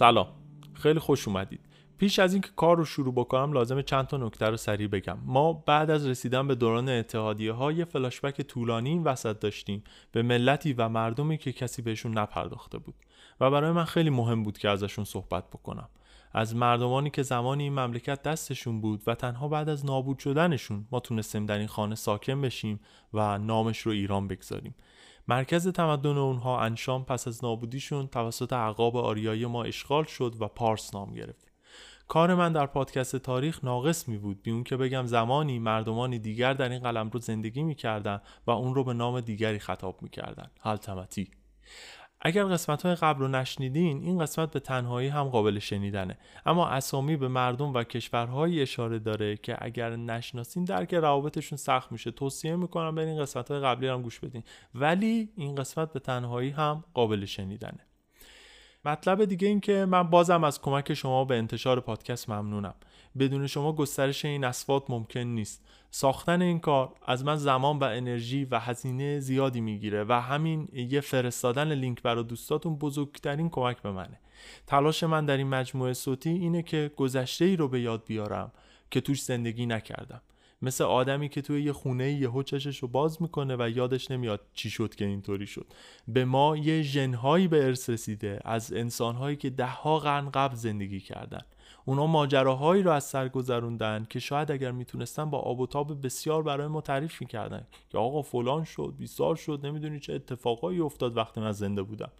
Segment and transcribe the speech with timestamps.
[0.00, 0.26] سلام.
[0.74, 1.60] خیلی خوش اومدید.
[2.00, 5.18] پیش از اینکه کار رو شروع بکنم لازم چند تا نکته رو سریع بگم.
[5.24, 9.84] ما بعد از رسیدن به دوران اتحادیه ها یه فلاشبک طولانی این وسط داشتیم.
[10.12, 12.94] به ملتی و مردمی که کسی بهشون نپرداخته بود.
[13.40, 15.88] و برای من خیلی مهم بود که ازشون صحبت بکنم.
[16.32, 21.00] از مردمانی که زمانی این مملکت دستشون بود و تنها بعد از نابود شدنشون ما
[21.00, 22.80] تونستیم در این خانه ساکن بشیم
[23.14, 24.74] و نامش رو ایران بگذاریم.
[25.28, 30.94] مرکز تمدن اونها انشام پس از نابودیشون توسط عقاب آریایی ما اشغال شد و پارس
[30.94, 31.49] نام گرفت.
[32.10, 34.42] کار من در پادکست تاریخ ناقص می بود.
[34.42, 38.74] بی اون که بگم زمانی مردمانی دیگر در این قلم رو زندگی می‌کردن و اون
[38.74, 41.30] رو به نام دیگری خطاب می‌کردن هلتمتی
[42.20, 46.18] اگر قسمت های قبل رو نشنیدین این قسمت به تنهایی هم قابل شنیدنه.
[46.46, 52.10] اما اسامی به مردم و کشورهایی اشاره داره که اگر نشناسین درک روابطشون سخت میشه.
[52.10, 54.42] توصیه می‌کنم این قسمت های قبلی هم گوش بدین.
[54.74, 57.89] ولی این قسمت به تنهایی هم قابل شنیدنه.
[58.84, 62.74] مطلب دیگه این که من بازم از کمک شما به انتشار پادکست ممنونم.
[63.18, 65.64] بدون شما گسترش این اسوات ممکن نیست.
[65.90, 71.00] ساختن این کار از من زمان و انرژی و هزینه زیادی می‌گیره و همین یه
[71.00, 74.20] فرستادن لینک برای دوستاتون بزرگترین کمک به منه.
[74.66, 78.52] تلاش من در این مجموعه صوتی اینه که گذشته ای رو به یاد بیارم
[78.90, 80.20] که توش زندگی نکردم.
[80.62, 84.70] مثل آدمی که توی یه خونه یهو چشش رو باز می‌کنه و یادش نمیاد چی
[84.70, 85.66] شد که اینطوری شد.
[86.08, 91.42] به ما یه ژنهایی به ارث رسیده از انسانهایی که دهها قرن قبل زندگی کردن.
[91.84, 96.42] اونا ماجراهایی رو از سر گذروندن که شاید اگر می‌تونستن با آب و تاب بسیار
[96.42, 101.40] برای ما تعریف می‌کردن که آقا فلان شد بیسار شد نمی‌دونی چه اتفاقایی افتاد وقتی
[101.40, 102.10] من زنده بودم.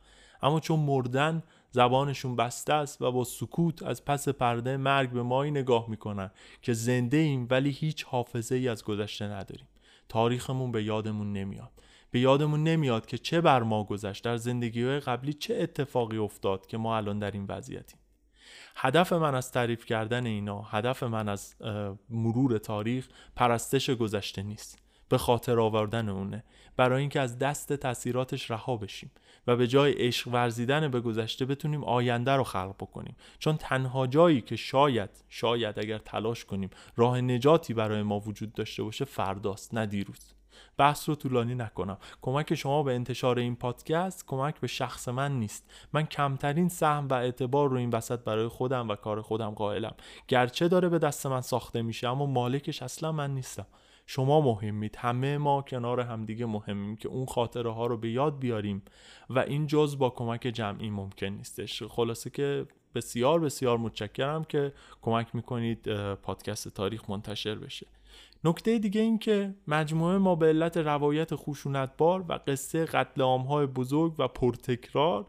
[0.42, 5.50] اما چون مردن زبانشون بسته است و با سکوت از پس پرده مرگ به مایی
[5.50, 6.30] نگاه می‌کنن
[6.62, 9.68] که زنده ایم ولی هیچ حافظه ای از گذشته نداریم.
[10.08, 11.70] تاریخمون به یادمون نمیاد.
[12.10, 14.24] به یادمون نمیاد که چه بر ما گذشت.
[14.24, 17.98] در زندگی های قبلی چه اتفاقی افتاد که ما الان در این وضعیتیم.
[18.76, 21.54] هدف من از تعریف کردن اینا هدف من از
[22.10, 24.78] مرور تاریخ پرستش گذشته نیست.
[25.08, 26.44] به خاطر آوردن اونه.
[26.76, 29.10] برای اینکه از دست تاثیراتش رها بشیم.
[29.46, 33.16] و به جای عشق ورزیدن به گذشته بتونیم آینده رو خلق بکنیم.
[33.38, 38.82] چون تنها جایی که شاید شاید اگر تلاش کنیم راه نجاتی برای ما وجود داشته
[38.82, 40.34] باشه فرداست نه دیروز.
[40.76, 41.98] بحث رو طولانی نکنم.
[42.22, 45.70] کمک شما به انتشار این پادکست کمک به شخص من نیست.
[45.92, 49.94] من کمترین سهم و اعتبار رو این وسط برای خودم و کار خودم قائلم.
[50.28, 53.66] گرچه داره به دست من ساخته میشه اما مالکش اصلا من نیستم.
[54.12, 58.82] شما مهمید همه ما کنار همدیگه مهمیم که اون خاطره ها رو به یاد بیاریم
[59.30, 61.82] و این جز با کمک جمعی ممکن نیستش.
[61.82, 64.72] خلاصه که بسیار بسیار متشکرم که
[65.02, 67.86] کمک می‌کنید پادکست تاریخ منتشر بشه.
[68.44, 74.14] نکته دیگه این که مجموعه ما به علت روایت خشونتبار و قصه قتل های بزرگ
[74.18, 75.26] و پرتکرار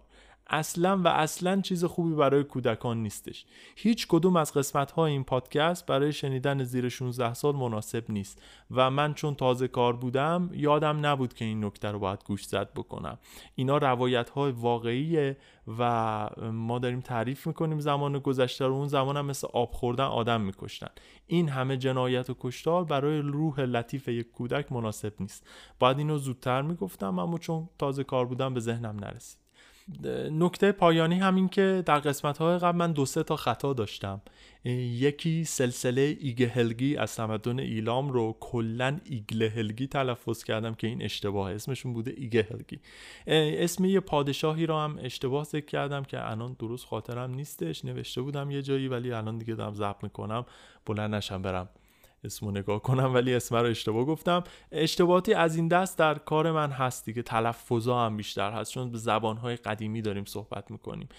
[0.52, 3.46] اصلا و اصلا چیز خوبی برای کودکان نیستش.
[3.76, 8.42] هیچ کدوم از قسمت های این پادکست برای شنیدن زیر 16 سال مناسب نیست
[8.72, 12.74] و من چون تازه کار بودم یادم نبود که این نکته رو باید گوش زد
[12.74, 13.18] بکنم.
[13.56, 15.38] اینا روایت های واقعیه
[15.80, 18.74] و ما داریم تعریف می‌کنیم زمان گذشته رو.
[18.74, 20.90] اون زمان هم مثل آب خوردن آدم میکشتن.
[21.28, 25.48] این همه جنایت و کشتار برای روح لطیف یک کودک مناسب نیست.
[25.80, 29.41] باید اینو زودتر می‌گفتم اما چون تازه کار بودم به ذهنم نرسید.
[30.32, 34.22] نکته پایانی همین که در قسمت های قبل من دو سه تا خطا داشتم.
[34.66, 41.94] یکی سلسله ایگهلگی از تمدن ایلام رو کلا ایگلهلگی تلفظ کردم که این اشتباه اسمشون
[41.94, 42.80] بوده ایگهلگی.
[43.28, 47.86] اسم یه پادشاهی رو هم اشتباه ذکر کردم که الان درست خاطرم نیستش.
[47.86, 50.46] نوشته بودم یه جایی ولی الان دیگه دارم ضبط می‌کنم.
[50.86, 51.70] بلند نشم برم.
[52.24, 54.44] اسمو نگاه کنم ولی اسم رو اشتباه گفتم.
[54.72, 57.22] اشتباهاتی از این دست در کار من هست دیگه.
[57.22, 61.10] تلفظا هم بیشتر هست چون به زبانهای قدیمی داریم صحبت می‌کنیم.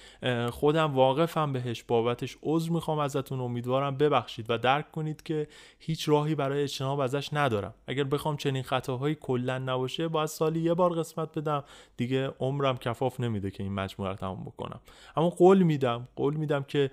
[0.50, 3.40] خودم واقفم بهش بابتش عذر می‌خوام ازتون.
[3.40, 7.74] امیدوارم ببخشید و درک کنید که هیچ راهی برای اجتناب ازش ندارم.
[7.86, 11.64] اگر بخوام چنین خطاهایی کلا نباشه باید سالی یه بار قسمت بدم.
[11.96, 14.80] دیگه عمرم کفاف نمیده که این مجموعه رو تمام بکنم.
[15.16, 16.90] اما قول میدم قول میدم که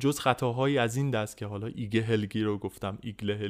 [0.00, 3.47] جز خطاهایی از این دست که حالا ایگه هلگی رو گفتم ایگله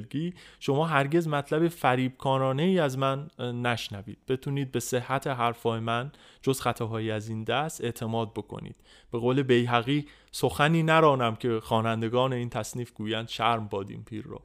[0.60, 4.18] شما هرگز مطلب فریبکارانه ای از من نشنوید.
[4.28, 6.12] بتونید به صحت حرفای من
[6.42, 8.76] جز خطاهایی از این دست اعتماد بکنید.
[9.12, 14.42] به قول بیحقی سخنی نرانم که خوانندگان این تصنیف گویند شرم بادیم پیر رو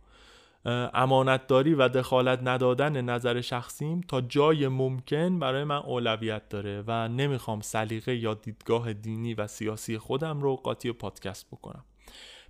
[0.94, 7.62] امانتداری و دخالت ندادن نظر شخصیم تا جای ممکن برای من اولویت داره و نمی‌خوام
[7.62, 11.84] سلیقه یا دیدگاه دینی و سیاسی خودم رو قاطی پادکست بکنم.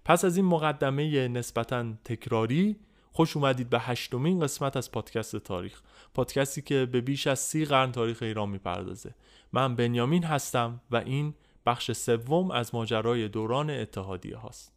[0.06, 2.76] پس از این مقدمه نسبتا تکراری
[3.16, 5.82] خوش اومدید به هشتمین قسمت از پادکست تاریخ.
[6.14, 9.16] پادکستی که به بیش از سی قرن تاریخ ایران می‌پردازه.
[9.54, 11.34] من بنیامین هستم و این
[11.66, 14.74] بخش سوم از ماجرای دوران اتحادیه هاست.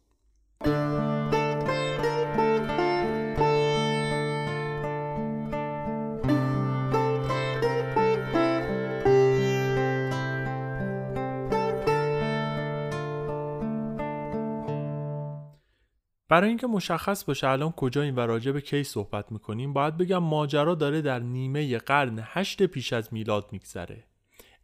[16.29, 20.75] برای اینکه مشخص باشه الان کجاییم و راجع به کی صحبت می‌کنیم باید بگم ماجرا
[20.75, 24.03] داره در نیمه قرن هشت پیش از میلاد میگذره.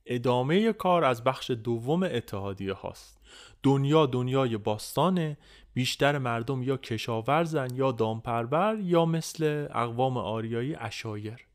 [0.05, 3.21] ادامه کار از بخش دوم اتحادیه هاست.
[3.63, 5.37] دنیا دنیای باستانه
[5.73, 11.47] بیشتر مردم یا کشاورزن یا دامپرور یا مثل اقوام آریایی اشایر.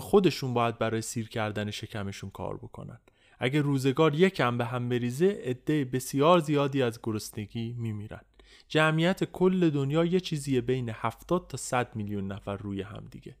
[0.00, 3.00] خودشون باید برای سیر کردن شکمشون کار بکنن.
[3.38, 8.20] اگه روزگار یکم به هم بریزه عده بسیار زیادی از گرسنگی میمیرن.
[8.68, 13.36] جمعیت کل دنیا یه چیزیه بین 70 تا 100 میلیون نفر روی هم دیگه.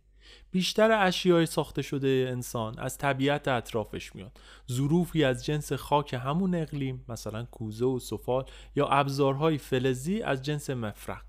[0.50, 4.40] بیشتر اشیای ساخته شده انسان از طبیعت اطرافش میاد.
[4.72, 8.44] ظروفی از جنس خاک همون اقلیم مثلا کوزه و سفال
[8.76, 11.22] یا ابزارهای فلزی از جنس مفرق.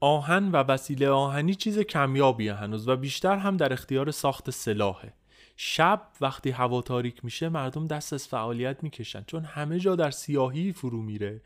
[0.00, 5.12] آهن و وسیله آهنی چیز کمیابیه هنوز و بیشتر هم در اختیار ساخت سلاحه.
[5.56, 10.72] شب وقتی هوا تاریک میشه مردم دست از فعالیت می‌کشن چون همه جا در سیاهی
[10.72, 11.42] فرو میره.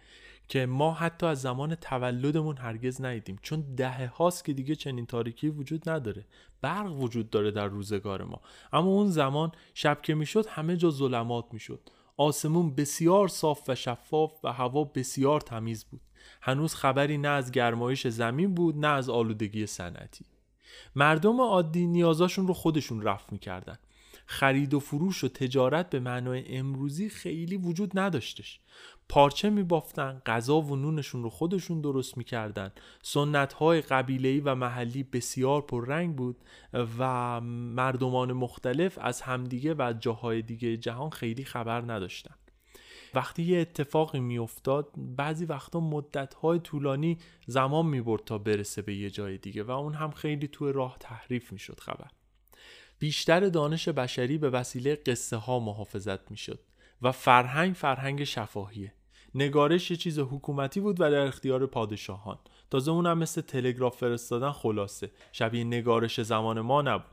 [0.53, 3.39] که ما حتی از زمان تولدمون هرگز ندیدیم.
[3.43, 6.25] چون دهه هاست که دیگه چنین تاریکی وجود نداره.
[6.61, 8.41] برق وجود داره در روزگار ما.
[8.73, 11.81] اما اون زمان شب که می‌شد همه جا ظلمات می‌شد.
[12.17, 16.01] آسمون بسیار صاف و شفاف و هوا بسیار تمیز بود.
[16.43, 20.25] هنوز خبری نه از گرمایش زمین بود نه از آلودگی صنعتی.
[20.97, 23.79] مردم عادی نیازاشون رو خودشون رفت می‌کردن.
[24.27, 28.61] خرید و فروش و تجارت به معنای امروزی خیلی وجود نداشتش.
[29.09, 32.73] پارچه میبافتن غذا و نونشون رو خودشون درست می‌کردن.
[33.03, 36.37] سنت های قبیلهی و محلی بسیار پررنگ بود
[36.99, 42.35] و مردمان مختلف از همدیگه و جاهای دیگه جهان خیلی خبر نداشتن.
[43.15, 49.39] وقتی یه اتفاقی میافتاد بعضی وقتا مدتهای طولانی زمان می‌برد تا برسه به یه جای
[49.39, 52.11] دیگه و اون هم خیلی توی راه تحریف می‌شد خبر.
[53.03, 56.61] بیشتر دانش بشری به وسیله قصه ها محافظت می‌شد
[57.03, 58.95] و فرهنگ فرهنگ شفاهیه.
[59.35, 62.39] نگارش یه چیز حکومتی بود و در اختیار پادشاهان.
[62.71, 65.11] تازه اونم مثل تلگراف فرستادن خلاصه.
[65.33, 67.12] شبیه نگارش زمان ما نبود.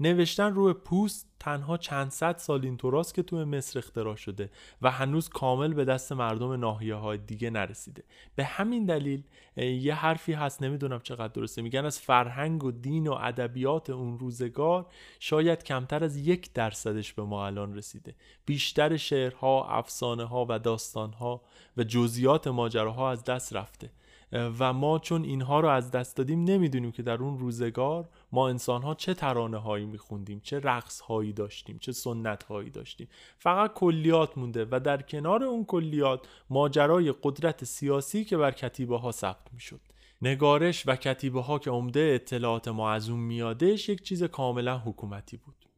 [0.00, 4.50] نوشتن روی پوست تنها چند صد سال اینطوراست که توی مصر اختراع شده
[4.82, 8.04] و هنوز کامل به دست مردم ناحیه های دیگه نرسیده.
[8.34, 9.22] به همین دلیل
[9.56, 11.62] یه حرفی هست نمی‌دونم چقدر درسته.
[11.62, 14.86] میگن از فرهنگ و دین و ادبیات اون روزگار
[15.20, 18.14] شاید کمتر از یک درصدش به ما الان رسیده.
[18.46, 21.42] بیشتر شعرها افسانه ها و داستان ها
[21.76, 23.90] و جزئیات ماجراها از دست رفته.
[24.32, 28.82] و ما چون اینها رو از دست دادیم نمی‌دونیم که در اون روزگار ما انسان
[28.82, 33.08] ها چه ترانه هایی میخوندیم چه رقص هایی داشتیم چه سنت هایی داشتیم.
[33.38, 39.12] فقط کلیات مونده و در کنار اون کلیات ماجرای قدرت سیاسی که بر کتیبه ها
[39.12, 39.80] ثبت می‌شد.
[40.22, 45.36] نگارش و کتیبه ها که عمده اطلاعات ما از اون میادش یک چیز کاملا حکومتی
[45.36, 45.73] بود.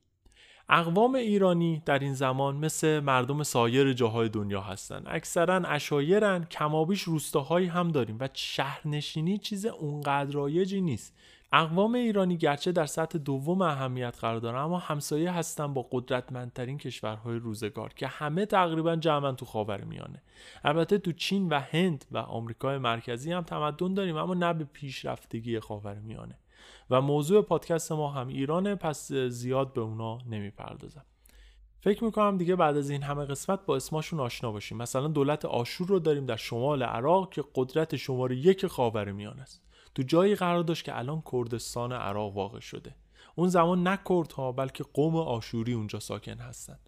[0.69, 7.67] اقوام ایرانی در این زمان مثل مردم سایر جاهای دنیا هستند اکثرا اشایرن کمابیش روستاهایی
[7.67, 11.15] هم داریم و شهرنشینی چیز اونقدر رایجی نیست.
[11.53, 17.39] اقوام ایرانی گرچه در سطح دوم اهمیت قرار دارن اما همسایه هستن با قدرتمندترین کشورهای
[17.39, 20.23] روزگار که همه تقریبا جمعا تو خاور میانه.
[20.65, 25.61] البته تو چین و هند و آمریکای مرکزی هم تمدن داریم اما نه به پیشرفتگی
[25.61, 26.39] خاور میانه.
[26.91, 31.05] و موضوع پادکست ما هم ایرانه پس زیاد به اونا نمی‌پردازم.
[31.81, 34.79] فکر می‌کنم دیگه بعد از این همه قسمت با اسماشون آشنا باشیم.
[34.79, 39.63] مثلا دولت آشور رو داریم در شمال عراق که قدرت شماره یک خاور میانه است.
[39.95, 42.95] تو جایی قرار داشت که الان کردستان عراق واقع شده.
[43.35, 46.81] اون زمان نه کردها بلکه قوم آشوری اونجا ساکن هستند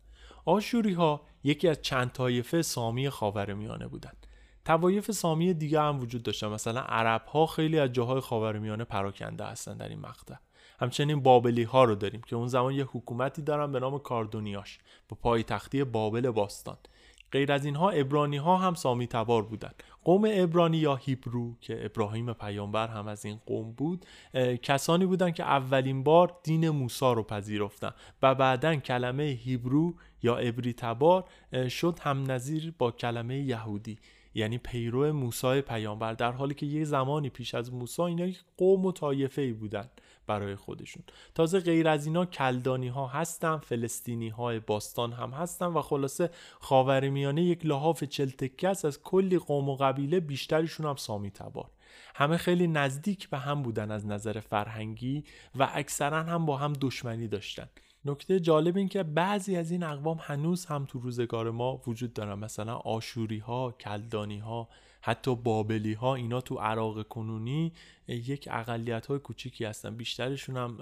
[0.45, 4.27] آشوری ها یکی از چند طایفه سامی خاور میانه بودند
[4.69, 9.77] توایف سامی دیگه هم وجود داشتن مثلا عرب ها خیلی از جاهای خاورمیانه پراکنده هستن
[9.77, 10.35] در این مقطع.
[10.81, 15.17] همچنین بابلی ها رو داریم که اون زمان یه حکومتی دارن به نام کاردونیاش با
[15.23, 16.77] پایتختی بابل باستان.
[17.33, 19.71] غیر از اینها ابرانی ها هم سامی تبار بودن.
[20.05, 24.07] قوم ابرانی یا هیبرو که ابراهیم پیامبر هم از این قوم بود
[24.63, 27.91] کسانی بودند که اولین بار دین موسی رو پذیرفتن
[28.23, 31.25] و بعدا کلمه هیبرو یا ابری تبار
[31.69, 33.99] شد هم نظیر با کلمه یهودی.
[34.35, 38.87] یعنی پیرو موسی پیامبر در حالی که یه زمانی پیش از موسی اینا یک قوم
[38.87, 39.91] و طایفه ای بودن
[40.27, 41.03] برای خودشون.
[41.35, 46.31] تازه غیر از اینا کلدانی ها هستن فلسطینی های باستان هم هستن و خلاصه
[46.61, 51.71] خاورمیانه یک لحاف چلتکه است از کلی قوم و قبیله بیشترشون هم سامی تبار.
[52.15, 55.25] همه خیلی نزدیک به هم بودن از نظر فرهنگی
[55.59, 57.69] و اکثرا هم با هم دشمنی داشتن.
[58.09, 62.39] نکته جالب این که بعضی از این اقوام هنوز هم تو روزگار ما وجود دارن.
[62.39, 64.69] مثلا آشوری ها، کلدانی ها،
[65.01, 67.73] حتی بابلی ها اینا تو عراق کنونی
[68.09, 69.97] یک اقلیت های کوچیکی هستن.
[69.97, 70.79] بیشترشون هم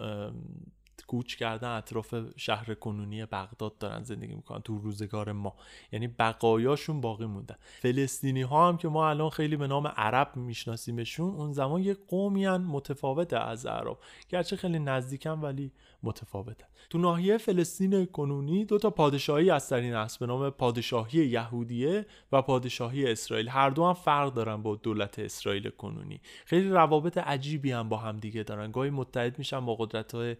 [1.07, 5.55] کوچ کردن اطراف شهر کنونی بغداد دارن زندگی می‌کنن تو روزگار ما.
[5.93, 7.57] یعنی بقایاشون باقی موندن.
[7.61, 12.49] فلسطینی ها هم که ما الان خیلی به نام عرب میشناسیمشون اون زمان یه قومی
[12.49, 13.99] متفاوت از عرب.
[14.29, 15.73] گرچه خیلی نزدیکن ولی
[16.03, 16.67] متفاوتن.
[16.91, 22.43] تو ناحیه فلسطین کنونی دو تا پادشاهی از این است به نام پادشاهی یهودیه و
[22.43, 23.49] پادشاهی اسرائیل.
[23.49, 26.21] هر دو هم فرق دارن با دولت اسرائیل کنونی.
[26.45, 28.71] خیلی روابط عجیبی هم با هم دیگه دارن.
[28.71, 30.37] گاهی متحد میشن با قدرت های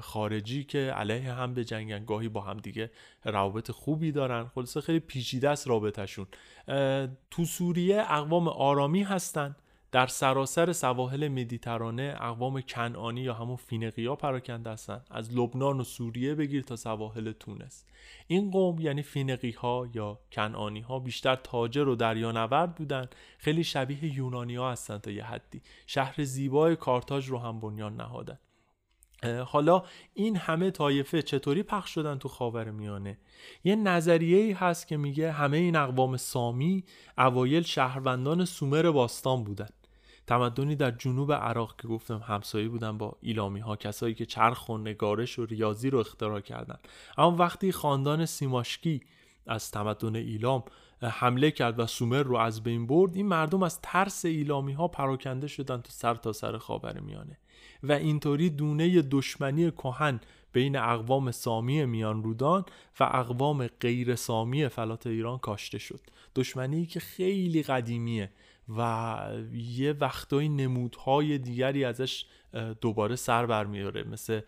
[0.00, 2.90] خارجی که علیه هم به جنگن گاهی با هم دیگه
[3.24, 4.50] روابط خوبی دارن.
[4.54, 6.26] خلاصه خیلی پیچیده است رابطشون
[7.30, 9.56] تو سوریه اقوام آرامی هستن.
[9.94, 16.34] در سراسر سواحل مدیترانه اقوام کنعانی یا همون فینقیا پراکنده هستند از لبنان و سوریه
[16.34, 17.84] بگیر تا سواحل تونس.
[18.26, 23.06] این قوم یعنی فینقی ها یا کنعانی ها بیشتر تاجر و دریانورد بودن.
[23.38, 25.62] خیلی شبیه یونانی ها هستن تا یه حدی.
[25.86, 28.38] شهر زیبای کارتاژ رو هم بنیان نهادن.
[29.46, 29.82] حالا
[30.14, 33.18] این همه طایفه چطوری پخش شدن تو خاور میانه؟
[33.64, 36.84] یه نظریه ای هست که میگه همه این اقوام سامی
[37.18, 39.68] اوایل شهروندان سومر باستان بودن.
[40.26, 44.78] تمدنی در جنوب عراق که گفتم همسایه بودن با ایلامی ها کسایی که چرخ و
[44.78, 46.78] نگارش و ریاضی رو اختراع کردن.
[47.18, 49.00] اما وقتی خاندان سیماشکی
[49.46, 50.64] از تمدن ایلام
[51.02, 55.46] حمله کرد و سومر رو از بین برد این مردم از ترس ایلامی ها پراکنده
[55.46, 57.38] شدن تا سر تا سر خاور میانه.
[57.82, 60.20] و اینطوری دونه دشمنی کهن
[60.52, 62.64] بین اقوام سامی میان رودان
[63.00, 66.00] و اقوام غیر سامی فلات ایران کاشته شد.
[66.36, 68.30] دشمنی که خیلی قدیمیه.
[68.68, 69.18] و
[69.52, 72.26] یه وقتای نمودهای دیگری ازش
[72.80, 74.40] دوباره سر برمیاره مثل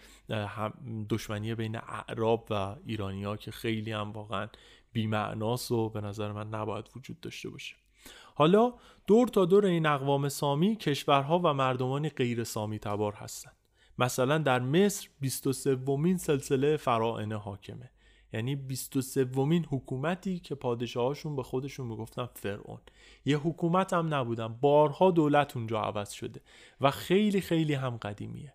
[1.08, 4.48] دشمنی بین اعراب و ایرانیا که خیلی هم واقعا
[4.92, 7.76] بیمعناس و به نظر من نباید وجود داشته باشه.
[8.34, 8.74] حالا
[9.06, 13.56] دور تا دور این اقوام سامی کشورها و مردمانی غیر سامی تبار هستند
[13.98, 17.90] مثلا در مصر 23 ومین سلسله فرائنه حاکمه.
[18.36, 22.78] یعنی 23 ومین حکومتی که پادشاهاشون به خودشون می‌گفتن فرعون.
[23.24, 24.48] یه حکومت هم نبودن.
[24.48, 26.40] بارها دولت اونجا عوض شده
[26.80, 28.52] و خیلی خیلی هم قدیمیه.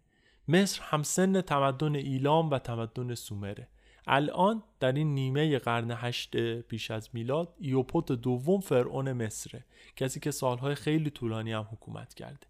[0.47, 3.67] مصر همسن تمدن ایلام و تمدن سومره.
[4.07, 9.65] الان در این نیمه قرن هشت پیش از میلاد ایوپوت دوم فرعون مصره.
[9.95, 12.47] کسی که سالهای خیلی طولانی هم حکومت کرده.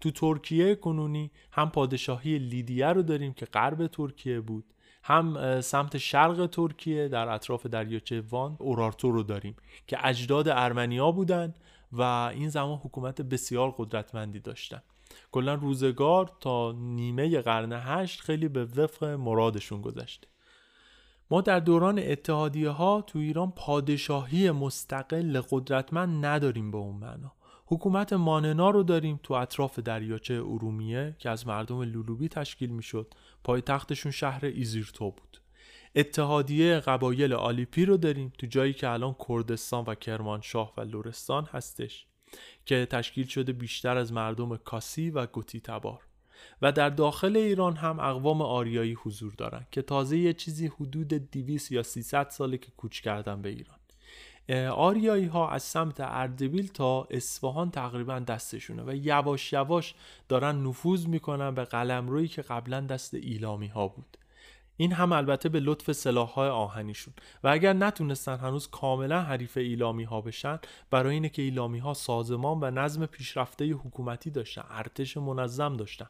[0.00, 4.64] تو ترکیه کنونی هم پادشاهی لیدیه رو داریم که غرب ترکیه بود.
[5.08, 11.54] هم سمت شرق ترکیه در اطراف دریاچه وان اورارتو رو داریم که اجداد ارمنیا بودن
[11.92, 14.82] و این زمان حکومت بسیار قدرتمندی داشتن.
[15.32, 20.28] کلا روزگار تا نیمه قرن هشت خیلی به وفق مرادشون گذشته
[21.30, 27.32] ما در دوران اتحادیه ها تو ایران پادشاهی مستقل قدرتمند نداریم به اون معنا.
[27.66, 33.14] حکومت ماننا رو داریم تو اطراف دریاچه ارومیه که از مردم لولوبی تشکیل می‌شد.
[33.48, 35.40] پایتختشون شهر ایزیرتو بود.
[35.94, 42.06] اتحادیه قبایل الیپی رو داریم تو جایی که الان کردستان و کرمانشاه و لرستان هستش
[42.66, 46.00] که تشکیل شده بیشتر از مردم کاسی و گوتی تبار.
[46.62, 51.72] و در داخل ایران هم اقوام آریایی حضور دارن که تازه یه چیزی حدود 200
[51.72, 53.77] یا 300 ساله که کوچ کردن به ایران.
[54.56, 59.94] آریایی ها از سمت اردبیل تا اصفهان تقریبا دستشونه و یواش یواش
[60.28, 64.18] دارن نفوذ می‌کنن به قلمرویی که قبلا دست ایلامی ها بود.
[64.76, 67.14] این هم البته به لطف سلاح های آهنیشون.
[67.44, 70.58] و اگر نتونستن هنوز کاملا حریف ایلامی ها بشن
[70.90, 76.06] برای اینه که ایلامی ها سازمان و نظم پیشرفته حکومتی داشتن ارتش منظم داشتن.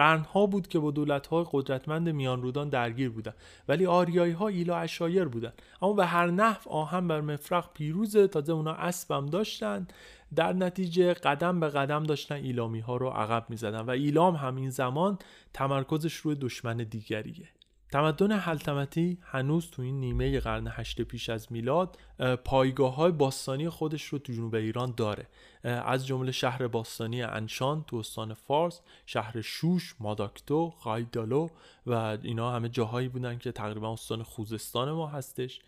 [0.00, 3.32] قرنها بود که با دولت‌های قدرتمند میان رودان درگیر بودن
[3.68, 5.52] ولی آریایی ها ایلا اشایر بودن
[5.82, 9.86] اما به هر نحو آهن بر مفرق پیروزه تازه اونا اسبم داشتن
[10.34, 14.70] در نتیجه قدم به قدم داشتن ایلامی ها رو عقب می زدن و ایلام همین
[14.70, 15.18] زمان
[15.52, 17.48] تمرکزش روی دشمن دیگریه.
[17.92, 21.98] تمدن حلتمتی هنوز تو این نیمه قرن هشت پیش از میلاد
[22.44, 25.26] پایگاه های باستانی خودش رو تو جنوب ایران داره.
[25.64, 31.48] از جمله شهر باستانی انشان تو استان فارس شهر شوش ماداکتو خایدالو
[31.86, 35.60] و اینا همه جاهایی بودن که تقریبا استان خوزستان ما هستش.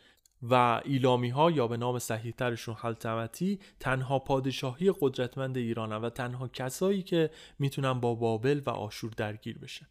[0.43, 6.49] و ایلامی ها یا به نام صحیح ترشون حلتمتی تنها پادشاهی قدرتمند ایرانن و تنها
[6.49, 9.87] کسایی که می‌تونن با بابل و آشور درگیر بشن.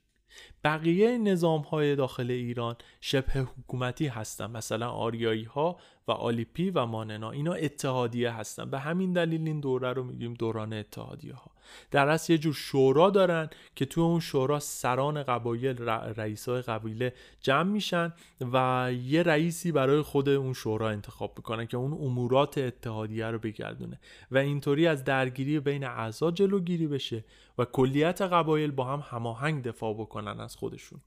[0.63, 4.51] بقیه نظام های داخل ایران شبه حکومتی هستن.
[4.51, 5.77] مثلا آریایی ها
[6.07, 8.69] و آلیپی و ماننا اینا اتحادیه هستن.
[8.69, 11.51] به همین دلیل این دوره رو میگیم دوران اتحادیه ها
[11.91, 17.71] در اصل یه جور شورا دارن که تو اون شورا سران قبایل رئیسای قبیله جمع
[17.71, 18.13] میشن
[18.53, 23.99] و یه رئیسی برای خود اون شورا انتخاب می‌کنن که اون امورات اتحادیه رو بگردونه
[24.31, 27.25] و اینطوری از درگیری بین اعضا جلوگیری بشه
[27.57, 31.01] و کلیت قبایل با هم هماهنگ دفاع بکنن از خودشون.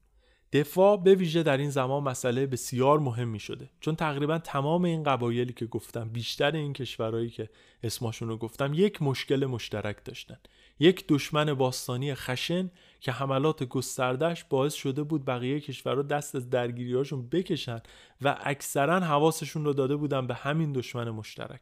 [0.53, 5.53] دفاع به ویژه در این زمان مسئله بسیار مهمی شده چون تقریبا تمام این قبایلی
[5.53, 7.49] که گفتم بیشتر این کشورهایی که
[7.83, 10.37] اسمشون رو گفتم یک مشکل مشترک داشتن.
[10.79, 17.29] یک دشمن باستانی خشن که حملات گستردش باعث شده بود بقیه کشورها دست از درگیریهاشون
[17.29, 17.81] بکشن
[18.21, 21.61] و اکثرا حواسشون رو داده بودن به همین دشمن مشترک.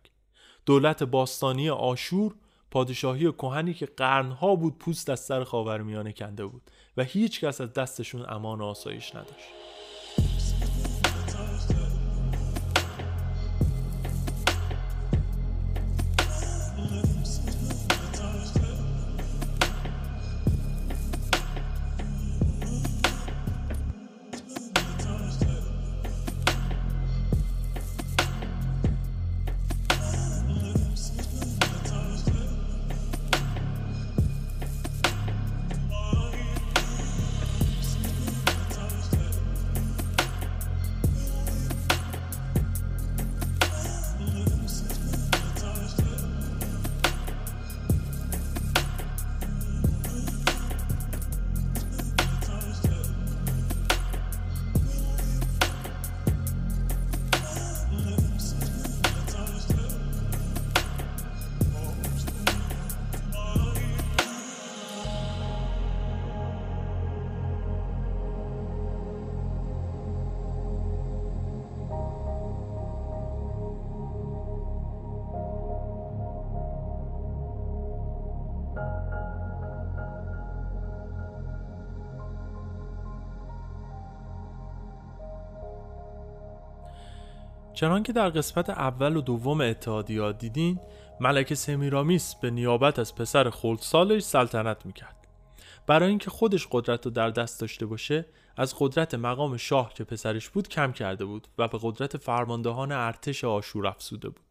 [0.65, 2.35] دولت باستانی آشور
[2.71, 6.71] پادشاهی کهنی که قرنها بود پوست از سر خاورمیانه کنده بود.
[6.97, 9.47] و هیچ کس از دستشون امان و آسایش نداشت.
[87.73, 90.79] چنانکه در قسمت اول و دوم اتحادیه دیدین
[91.19, 95.27] ملکه سمیرامیس به نیابت از پسر خردسالش سلطنت می‌کرد.
[95.87, 98.25] برای اینکه خودش قدرت رو در دست داشته باشه
[98.57, 103.43] از قدرت مقام شاه که پسرش بود کم کرده بود و به قدرت فرماندهان ارتش
[103.43, 104.43] آشور افسوده بود.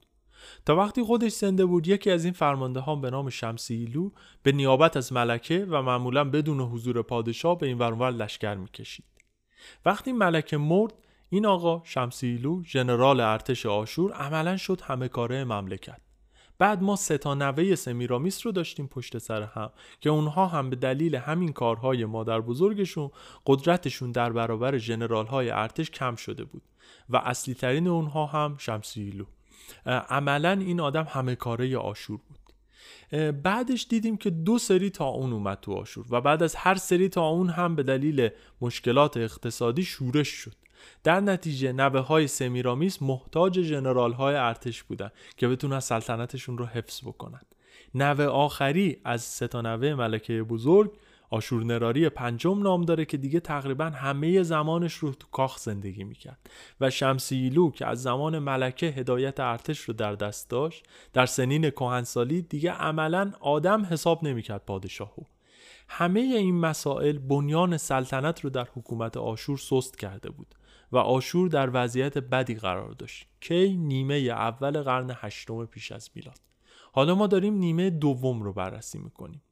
[0.67, 4.11] تا وقتی خودش زنده بود یکی از این فرماندهان به نام شمسیلو
[4.43, 9.05] به نیابت از ملکه و معمولا بدون حضور پادشاه به این ورور لشکر می‌کشید.
[9.85, 10.93] وقتی ملکه مرد
[11.33, 16.01] این آقا شمسیلو ژنرال ارتش آشور عملا شد همه کاره مملکت.
[16.59, 20.77] بعد ما سه تا نوه سمیرامیس رو داشتیم پشت سر هم که اونها هم به
[20.77, 23.11] دلیل همین کارهای مادر بزرگشون
[23.47, 26.63] قدرتشون در برابر ژنرال های ارتش کم شده بود
[27.09, 29.25] و اصلی ترین اونها هم شمسیلو.
[29.87, 32.39] عملا این آدم همه کاره آشور بود.
[33.33, 37.09] بعدش دیدیم که دو سری تا اون اومد تو آشور و بعد از هر سری
[37.09, 38.29] تا اون هم به دلیل
[38.61, 40.62] مشکلات اقتصادی شورش شد.
[41.05, 47.01] در نتیجه نوه های سمیرامیس محتاج جنرال های ارتش بودن که بتونن سلطنتشون رو حفظ
[47.05, 47.41] بکنن.
[47.95, 50.93] نوه آخری از سه تا نوه ملکه بزرگ
[51.31, 56.51] آشور نراری پنجم نام داره که دیگه تقریبا همه زمانش رو تو کاخ زندگی می‌کرد
[56.81, 62.43] و شمسیلو که از زمان ملکه هدایت ارتش رو در دست داشت در سنین کهنسالی
[62.43, 65.23] دیگه عملا آدم حساب نمی‌کرد پادشاهو.
[65.89, 70.55] همه این مسائل بنیان سلطنت رو در حکومت آشور سست کرده بود.
[70.93, 73.27] و آشور در وضعیت بدی قرار داشت.
[73.41, 76.39] کی نیمه اول قرن هشتم پیش از میلاد.
[76.93, 79.43] حالا ما داریم نیمه دوم رو بررسی می‌کنیم.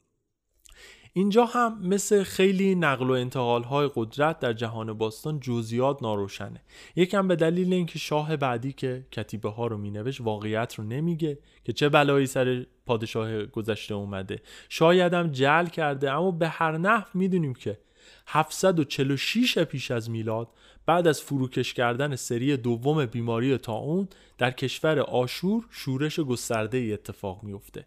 [1.13, 6.63] اینجا هم مثل خیلی نقل و انتقال های قدرت در جهان باستان جزئیات ناروشنه.
[6.97, 11.73] یکم به دلیل اینکه شاه بعدی که کتیبه ها رو مینوشت واقعیت رو نمیگه که
[11.73, 14.43] چه بلایی سر پادشاه گذشته اومده.
[14.69, 17.79] شایدم جل کرده اما به هر نحو می‌دونیم که
[18.27, 20.49] 746 پیش از میلاد
[20.91, 27.43] بعد از فروکش کردن سری دوم بیماری تاون در کشور آشور شورش گسترده ای اتفاق
[27.43, 27.87] میفته.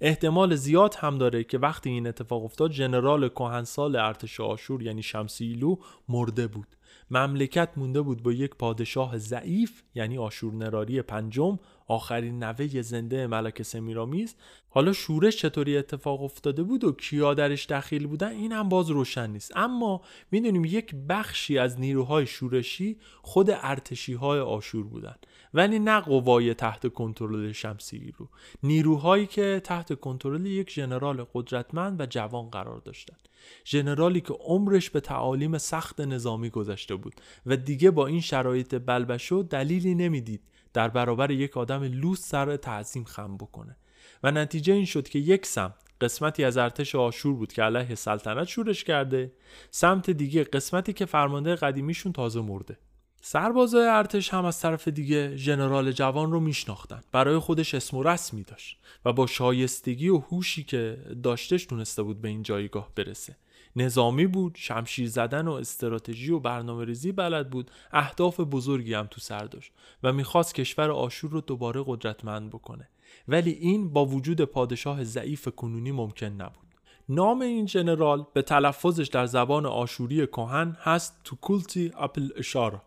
[0.00, 5.76] احتمال زیاد هم داره که وقتی این اتفاق افتاد جنرال کهنسال ارتش آشور یعنی شمسیلو
[6.08, 6.76] مرده بود
[7.10, 13.62] مملکت مونده بود با یک پادشاه ضعیف یعنی آشور نراری پنجم آخرین نوه زنده ملک
[13.62, 14.34] سمیرامیز
[14.68, 19.30] حالا شورش چطوری اتفاق افتاده بود و کیا درش دخیل بودن این هم باز روشن
[19.30, 19.52] نیست.
[19.56, 25.14] اما می‌دونیم یک بخشی از نیروهای شورشی خود ارتشی های آشور بودن.
[25.54, 28.28] ولی نه قوای تحت کنترل شمسی رو
[28.62, 33.28] نیروهایی که تحت کنترل یک ژنرال قدرتمند و جوان قرار داشتند
[33.64, 37.14] ژنرالی که عمرش به تعالیم سخت نظامی گذشته بود
[37.46, 40.42] و دیگه با این شرایط بلبشو دلیلی نمی‌دید.
[40.76, 43.76] در برابر یک آدم لوس سر تعظیم خم بکنه.
[44.22, 48.48] و نتیجه این شد که یک سمت قسمتی از ارتش آشور بود که علیه سلطنت
[48.48, 49.32] شورش کرده
[49.70, 52.78] سمت دیگه قسمتی که فرمانده قدیمیشون تازه مرده.
[53.20, 57.00] سربازای ارتش هم از طرف دیگه ژنرال جوان رو میشناختن.
[57.12, 62.20] برای خودش اسم و رسمی داشت و با شایستگی و هوشی که داشتش تونسته بود
[62.20, 63.36] به این جایگاه برسه.
[63.76, 69.20] نظامی بود شمشیر زدن و استراتژی و برنامه ریزی بلد بود اهداف بزرگی هم تو
[69.20, 72.88] سر داشت و می‌خواست کشور آشور رو دوباره قدرتمند بکنه.
[73.28, 76.66] ولی این با وجود پادشاه ضعیف کنونی ممکن نبود.
[77.08, 82.82] نام این جنرال به تلفظش در زبان آشوری کهن هست توکولتی اپل اشارا.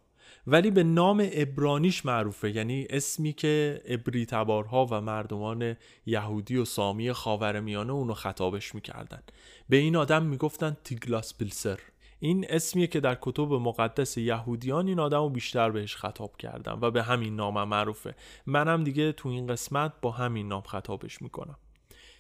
[0.48, 5.76] ولی به نام ابرانیش معروفه یعنی اسمی که ابری تبارها و مردمان
[6.06, 9.24] یهودی و سامی خاورمیانه اونو خطابش می‌کردن.
[9.70, 11.80] به این آدم می‌گفتن تیگلاس پیلسر
[12.20, 16.92] این اسمیه که در کتب مقدس یهودیان این آدم رو بیشتر بهش خطاب کردم و
[16.92, 18.16] به همین نام معروفه.
[18.46, 21.58] منم دیگه تو این قسمت با همین نام خطابش می‌کنم.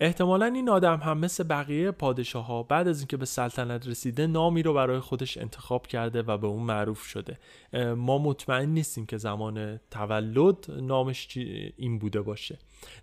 [0.01, 4.63] احتمالا این آدم هم مثل بقیه پادشاه ها بعد از اینکه به سلطنت رسیده نامی
[4.63, 7.39] رو برای خودش انتخاب کرده و به اون معروف شده.
[7.95, 11.37] ما مطمئن نیستیم که زمان تولد نامش
[11.77, 12.57] این بوده باشه.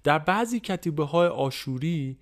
[0.04, 2.18] در بعضی کتیبه های آشوری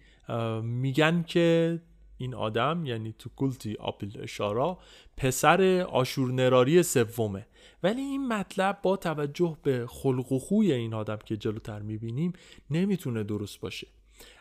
[0.63, 1.81] میگن که
[2.19, 4.79] این آدم یعنی تو کلتی آپل اشارا
[5.17, 7.47] پسر آشور نراری سومه.
[7.83, 12.33] ولی این مطلب با توجه به خلق و خوی این آدم که جلوتر می‌بینیم
[12.71, 13.87] نمی‌تونه درست باشه.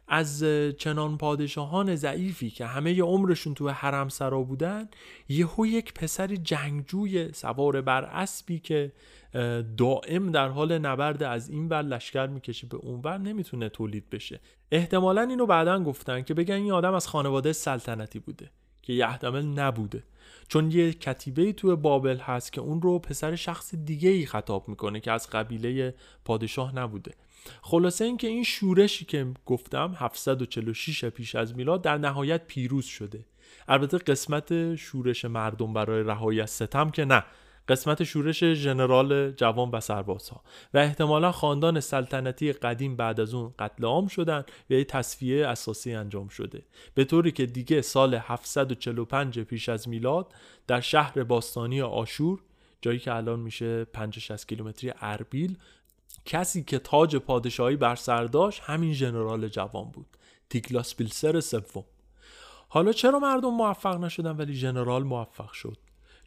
[0.08, 0.44] از
[0.78, 4.90] چنان پادشاهان ضعیفی که همه عمرشون تو حرم سرا بودن
[5.30, 8.92] یهو یک پسر جنگجوی سوار بر اسبی که
[9.78, 14.40] دائم در حال نبرد از این ور لشکر می‌کشه به اون ور نمی‌تونه تولید بشه.
[14.72, 18.50] احتمالا اینو بعدا گفتن که بگن این آدم از خانواده سلطنتی بوده
[18.82, 20.04] که یحتمل نبوده.
[20.48, 25.00] چون یه کتیبه تو بابل هست که اون رو پسر شخص دیگه ای خطاب می‌کنه
[25.00, 27.12] که از قبیله پادشاه نبوده.
[27.62, 33.26] خلاصه اینکه این شورشی که گفتم 746 پیش از میلاد در نهایت پیروز شده.
[33.68, 37.24] البته قسمت شورش مردم برای رهایی از ستم که نه.
[37.68, 40.42] قسمت شورش ژنرال جوان و سربازها.
[40.74, 45.94] و احتمالا خاندان سلطنتی قدیم بعد از اون قتل عام شدن و یه تصفیه اساسی
[45.94, 46.64] انجام شده.
[46.94, 50.34] به طوری که دیگه سال 745 پیش از میلاد
[50.68, 52.40] در شهر باستانی آشور
[52.82, 55.58] جایی که الان میشه 50 کیلومتری اربیل
[56.26, 60.18] کسی که تاج پادشاهی بر سر داشت همین ژنرال جوان بود
[60.50, 61.86] تیکلاس پیلسر سوم.
[62.70, 65.78] حالا چرا مردم موفق نشدن ولی ژنرال موفق شد؟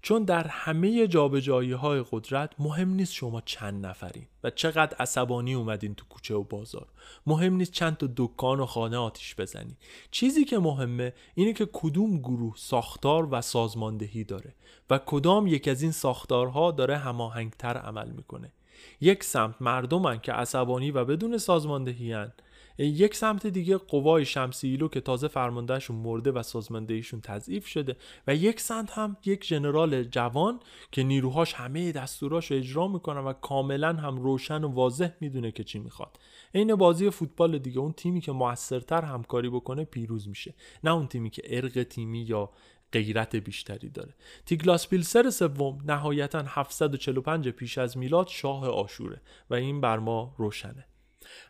[0.03, 5.95] چون در همه جابجایی های قدرت مهم نیست شما چند نفرین و چقدر عصبانی اومدین
[5.95, 6.87] تو کوچه و بازار.
[7.27, 9.77] مهم نیست چند تا دکان و خانه آتیش بزنی.
[10.11, 14.55] چیزی که مهمه اینه که کدوم گروه ساختار و سازماندهی داره
[14.91, 18.53] و کدام یک از این ساختارها داره هماهنگتر عمل می‌کنه.
[19.01, 22.33] یک سمت مردمن که عصبانی و بدون سازماندهی هن.
[22.79, 28.35] یک سمت دیگه قوای شمسی ایلو که تازه فرماندهشون مرده و سازماندهیشون تضعیف شده و
[28.35, 30.61] یک سمت هم یک ژنرال جوان
[30.93, 35.65] که نیروهاش همه دستوراش رو اجرا می‌کنن و کاملا هم روشن و واضح می‌دونه که
[35.65, 36.19] چی می‌خواد
[36.55, 41.31] عین بازی فوتبال دیگه اون تیمی که موثرتر همکاری بکنه پیروز میشه نه اون تیمی
[41.31, 42.51] که ارق تیمی یا
[42.93, 44.15] غیرت بیشتری داره.
[44.47, 49.21] تیگلاس پیلسر سوم نهایتا 745 پیش از میلاد شاه آشوره
[49.51, 50.87] و این بر ما روشنه.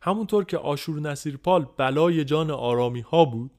[0.02, 3.50] همونطور که آشور نصیرپال بلای جان آرامی ها بود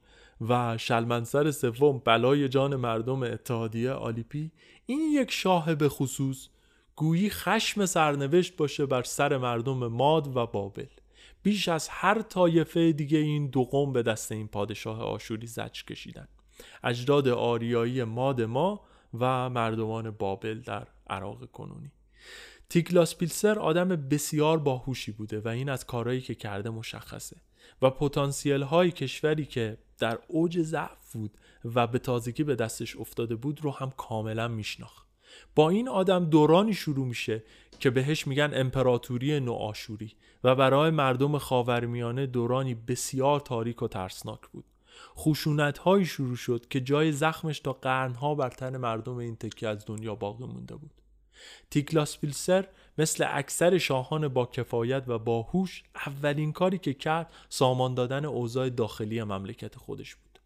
[0.42, 4.52] و شلمنسر سوم بلای جان مردم اتحادیه آلیپی
[4.86, 6.50] این یک شاه به خصوص
[6.96, 10.86] گویی خشم سرنوشت باشه بر سر مردم ماد و بابل.
[11.44, 16.28] بیش از هر طایفه دیگه این دو قوم به دست این پادشاه آشوری زج کشیدن.
[16.84, 18.82] اجداد آریایی ماد ما
[19.20, 21.92] و مردمان بابل در عراق کنونی.
[22.70, 27.38] تیکلاس پیلسر آدم بسیار باهوشی بوده و این از کارهایی که کرده مشخصه
[27.82, 33.36] و پتانسیل های کشوری که در اوج ضعف بود و به تازگی به دستش افتاده
[33.36, 35.08] بود رو هم کاملا میشناخت.
[35.56, 37.44] با این آدم دورانی شروع میشه
[37.80, 44.66] که بهش میگن امپراتوری نوآشوری و برای مردم خاورمیانه دورانی بسیار تاریک و ترسناک بود.
[45.18, 49.86] خشونت هایی شروع شد که جای زخمش تا قرنها بر تن مردم این تکه از
[49.86, 50.92] دنیا باقی مونده بود.
[51.70, 58.26] تیکلاس پیلسر مثل اکثر شاهان با کفایت و باهوش اولین کاری که کرد سامان دادن
[58.26, 60.40] اوضاع داخلی مملکت خودش بود.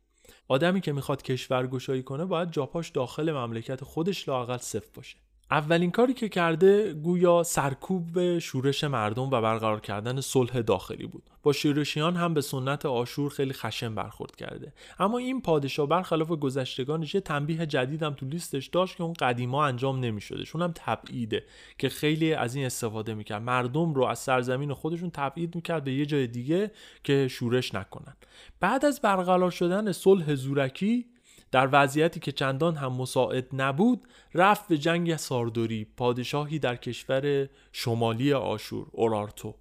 [0.47, 5.17] آدمی که می‌خواد کشورگشایی کنه باید جاپاش داخل مملکت خودش لاقل صفر باشه.
[5.51, 11.23] اولین کاری که کرده گویا سرکوب شورش مردم و برقرار کردن صلح داخلی بود.
[11.43, 14.73] با شورشیان هم به سنت آشور خیلی خشن برخورد کرده.
[14.99, 19.99] اما این پادشاه برخلاف گذشتگانش یه تنبیه جدیدم تو لیستش داشت که اون قدیما انجام
[19.99, 20.43] نمی‌شده.
[20.53, 21.43] اونم تبعیده
[21.77, 23.41] که خیلی از این استفاده می‌کرد.
[23.41, 26.71] مردم رو از سرزمین خودشون تبعید می‌کرد به یه جای دیگه
[27.03, 28.15] که شورش نکنن.
[28.59, 31.05] بعد از برقرار شدن صلح زورکی
[31.51, 38.33] در وضعیتی که چندان هم مساعد نبود رفت به جنگ ساردوری پادشاهی در کشور شمالی
[38.33, 39.55] آشور اورارتو.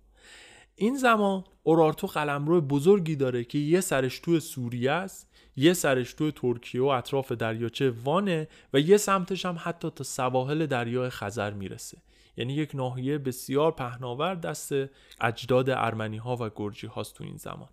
[0.75, 6.33] این زمان اورارتو قلمرو بزرگی داره که یه سرش توی سوریه است یه سرش توی
[6.33, 11.99] ترکیه و اطراف دریاچه وانه و یه سمتش هم حتی تا سواحل دریای خزر می‌رسه.
[12.37, 14.73] یعنی یک ناحیه بسیار پهناور دست
[15.21, 17.69] اجداد ارمنی ها و گرجی هاست تو این زمان.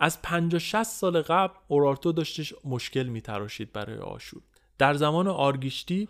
[0.00, 4.42] از 50 60 سال قبل اورارتو داشتش مشکل میتراشید برای آشور.
[4.78, 6.08] در زمان آرگیشتی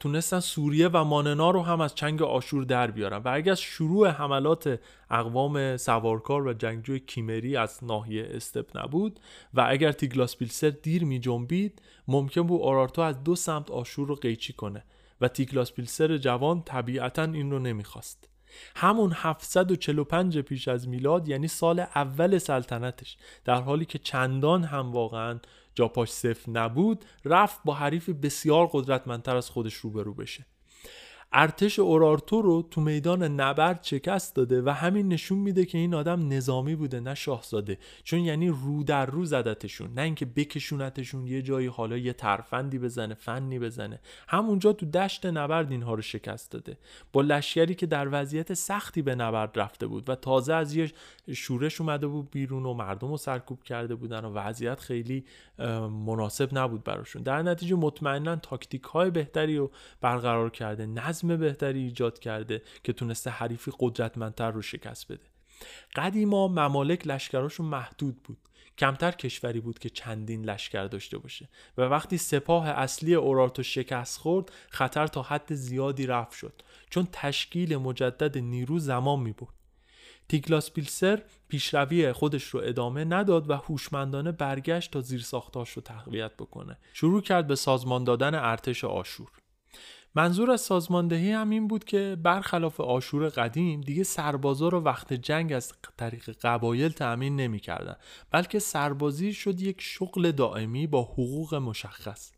[0.00, 4.08] تونستن سوریه و ماننا رو هم از چنگ آشور در بیارن و اگر از شروع
[4.08, 9.20] حملات اقوام سوارکار و جنگجوی کیمری از ناحیه استپ نبود
[9.54, 14.14] و اگر تیگلاس پیلسر دیر می جنبید ممکن بود اورارتو از دو سمت آشور رو
[14.14, 14.84] قیچی کنه
[15.20, 18.28] و تیگلاس پیلسر جوان طبیعتا این رو نمی‌خواست.
[18.76, 23.16] همون 745 پیش از میلاد یعنی سال اول سلطنتش.
[23.44, 25.40] در حالی که چندان هم واقعا
[25.74, 30.46] جاپاش صفر نبود رفت با حریف بسیار قدرتمندتر از خودش روبرو بشه.
[31.38, 36.28] ارتش اورارتو رو تو میدان نبرد شکست داده و همین نشون میده که این آدم
[36.28, 37.78] نظامی بوده نه شاهزاده.
[38.04, 43.14] چون یعنی رو در رو زدتشون نه اینکه بکشونتشون یه جایی حالا یه ترفندی بزنه
[43.14, 44.00] فنی بزنه.
[44.28, 46.78] همونجا تو دشت نبرد اینها رو شکست داده.
[47.12, 50.92] با لشکری که در وضعیت سختی به نبرد رفته بود و تازه از یه
[51.34, 55.24] شورش اومده بود بیرون و مردم رو سرکوب کرده بودن و وضعیت خیلی
[56.06, 57.22] مناسب نبود براشون.
[57.22, 59.70] در نتیجه مطمئنا تاکتیک های بهتری رو
[60.00, 60.86] برقرار کرده.
[60.86, 65.26] نظم بهتری ایجاد کرده که تونسته حریفی قدرتمندتر رو شکست بده.
[65.94, 68.38] قدیما ممالک لشکراشون محدود بود.
[68.78, 71.48] کمتر کشوری بود که چندین لشکر داشته باشه.
[71.78, 76.62] و وقتی سپاه اصلی اورارتو شکست خورد خطر تا حد زیادی رفت شد.
[76.90, 79.48] چون تشکیل مجدد نیرو زمان می بود
[80.28, 86.36] تیگلاس پیلسر پیشروی خودش رو ادامه نداد و هوشمندانه برگشت تا زیر ساختاش رو تقویت
[86.36, 86.78] بکنه.
[86.92, 89.28] شروع کرد به سازمان دادن ارتش آشور.
[90.16, 95.52] منظور از سازماندهی هم این بود که برخلاف آشور قدیم دیگه سربازا رو وقت جنگ
[95.52, 97.96] از طریق قبایل تأمین نمی‌کردن
[98.30, 102.32] بلکه سربازی شد یک شغل دائمی با حقوق مشخص.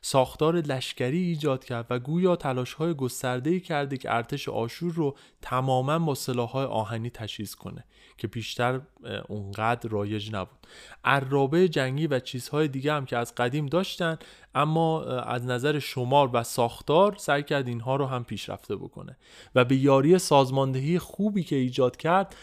[0.00, 5.98] ساختار لشکری ایجاد کرد و گویا تلاش های گسترده کرده که ارتش آشور رو تماما
[5.98, 7.84] با سلاح آهنی تجهیز کنه.
[8.18, 8.80] که بیشتر
[9.28, 10.58] اونقدر رایج نبود.
[11.04, 14.18] عرابه جنگی و چیزهای دیگه هم که از قدیم داشتن
[14.54, 19.16] اما از نظر شمار و ساختار سعی کرد اینها رو هم پیشرفته بکنه.
[19.54, 22.34] و به یاری سازماندهی خوبی که ایجاد کرد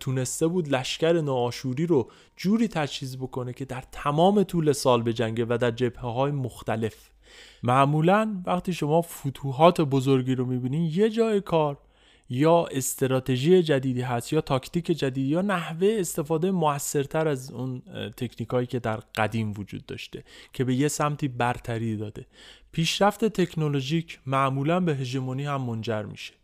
[0.00, 5.46] تونسته بود لشکر نوآشوری رو جوری تجهیز بکنه که در تمام طول سال به جنگه
[5.48, 7.10] و در جبهه های مختلف.
[7.62, 11.78] معمولا وقتی شما فتوحات بزرگی رو می‌بینین یه جای کار
[12.28, 17.82] یا استراتژی جدیدی هست یا تاکتیک جدیدی یا نحوه استفاده موثرتر از اون
[18.16, 22.26] تکنیکایی که در قدیم وجود داشته که به یه سمتی برتری داده.
[22.72, 26.34] پیشرفت تکنولوژیک معمولا به هژمونی هم منجر میشه.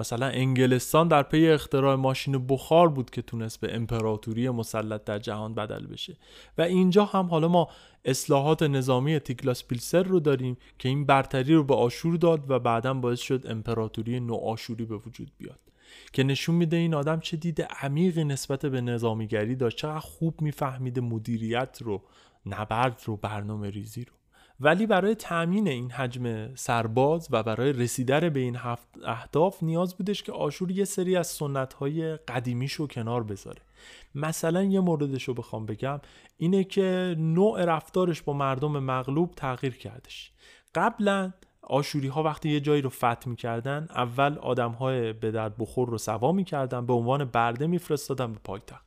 [0.00, 5.54] مثلا انگلستان در پی اختراع ماشین بخار بود که تونست به امپراتوری مسلط در جهان
[5.54, 6.16] بدل بشه.
[6.58, 7.68] و اینجا هم حالا ما
[8.04, 12.94] اصلاحات نظامی تیکلاس پیلسر رو داریم که این برتری رو به آشور داد و بعدا
[12.94, 15.58] باعث شد امپراتوری نو آشوری به وجود بیاد.
[16.12, 21.00] که نشون میده این آدم چه دید عمیقی نسبت به نظامیگری داشت چقدر خوب میفهمیده
[21.00, 22.02] مدیریت رو
[22.46, 24.19] نبرد رو برنامه ریزی رو.
[24.60, 28.58] ولی برای تأمین این حجم سرباز و برای رسیدن به این
[29.04, 33.62] اهداف نیاز بودش که آشور یه سری از سنت های قدیمیش رو کنار بذاره.
[34.14, 36.00] مثلا یه موردش رو بخوام بگم
[36.36, 40.32] اینه که نوع رفتارش با مردم مغلوب تغییر کردش.
[40.74, 45.88] قبلا آشوری ها وقتی یه جایی رو فتح می‌کردن اول آدم های به درد بخور
[45.88, 48.86] رو سوا می‌کردن به عنوان برده میفرستادن به پایتخت.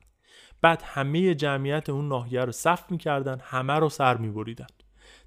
[0.62, 4.67] بعد همه جمعیت اون ناحیه رو صف می‌کردن همه رو سر میبریدن.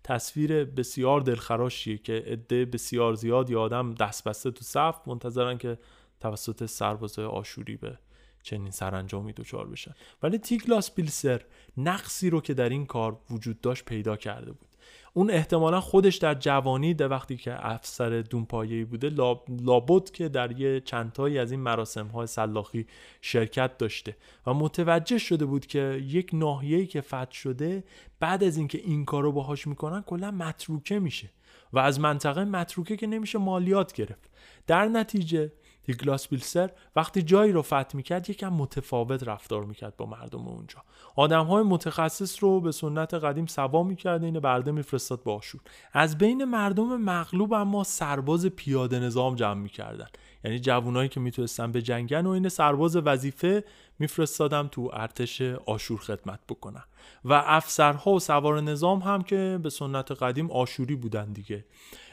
[0.06, 5.78] تصویر بسیار دلخراشیه که عده بسیار زیادی آدم دست بسته تو صف منتظرن که
[6.20, 7.98] توسط سربازای آشوری به
[8.42, 9.94] چنین سرانجامی دچار بشن.
[10.22, 11.42] ولی تیگلاس پیلسر
[11.76, 14.68] نقصی رو که در این کار وجود داشت پیدا کرده بود.
[15.16, 19.08] اون احتمالا خودش در جوانی در وقتی که افسر دونپایه‌ای بوده
[19.48, 22.86] لابد که در یه چندتایی از این مراسم های سلاخی
[23.20, 24.16] شرکت داشته.
[24.46, 27.84] و متوجه شده بود که یک ناحیه‌ای که فتح شده
[28.20, 31.30] بعد از اینکه این کارو باهاش می‌کنن کلا متروکه میشه.
[31.72, 34.30] و از منطقه متروکه که نمیشه مالیات گرفت.
[34.66, 35.52] در نتیجه
[35.86, 40.82] هیگلاس بیلسر وقتی جایی رو فتح می‌کرد یکم متفاوت رفتار می‌کرد با مردم اونجا.
[41.16, 45.60] آدم های متخصص رو به سنت قدیم سوا می‌کرد این برده میفرستاد با آشور
[45.92, 50.06] از بین مردم مغلوب اما سرباز پیاده نظام جمع می‌کردن.
[50.44, 53.64] یعنی جوانایی که می‌تونستن به جنگن و این سرباز وظیفه
[53.98, 56.84] میفرستادم تو ارتش آشور خدمت بکنن.
[57.24, 61.64] و افسرها و سوار نظام هم که به سنت قدیم آشوری بودن دیگه.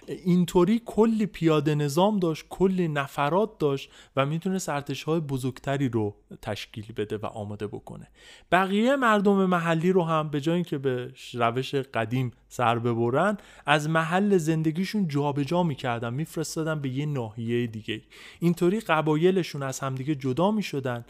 [0.08, 6.86] اینطوری کلی پیاده نظام داشت کلی نفرات داشت و می‌تونست ارتش های بزرگتری رو تشکیل
[6.98, 8.08] بده و آماده بکنه.
[8.52, 14.38] بقیه مردم محلی رو هم به جای اینکه به روش قدیم سر ببرن از محل
[14.38, 18.02] زندگیشون جابجا جا می‌کردن میفرستادن به یه ناحیه دیگه.
[18.40, 21.06] اینطوری قبایلشون از همدیگه جدا می‌شدن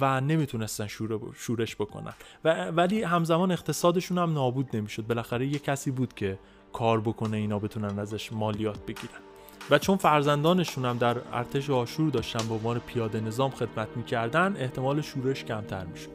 [0.00, 0.86] و نمی‌تونستن
[1.34, 2.14] شورش بکنن.
[2.44, 5.06] و ولی همزمان اقتصادشون هم نابود نمی‌شد.
[5.06, 6.38] بالاخره یه کسی بود که
[6.76, 9.20] کار بکنه اینا بتونن ازش مالیات بگیرن.
[9.70, 15.00] و چون فرزندانشون هم در ارتش آشور داشتن به عنوان پیاده نظام خدمت می‌کردن احتمال
[15.00, 16.10] شورش کمتر می‌شد.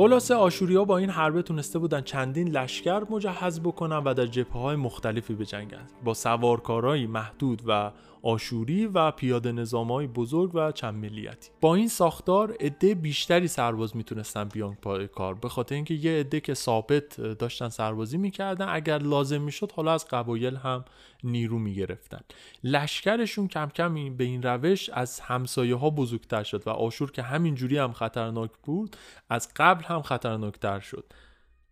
[0.00, 4.76] خلاصه آشوریا با این حربه تونسته بودن چندین لشکر مجهز بکنن و در جبهه های
[4.76, 5.88] مختلفی بجنگن.
[6.04, 7.90] با سوارکارایی محدود و
[8.22, 11.50] آشوری و پیاده نظامهای بزرگ و چند ملیتی.
[11.60, 15.34] با این ساختار عده بیشتری سرباز می‌تونستن بیان پای کار.
[15.34, 20.08] به خاطر اینکه یه عده که ثابت داشتن سربازی می‌کردن اگر لازم می‌شد حالا از
[20.08, 20.84] قبایل هم
[21.24, 22.20] نیرو می‌گرفتن.
[22.64, 27.78] لشکرشون کم کم به این روش از همسایه ها بزرگتر شد و آشور که همینجوری
[27.78, 28.96] هم خطرناک بود
[29.30, 31.04] از قبل هم خطرناکتر شد.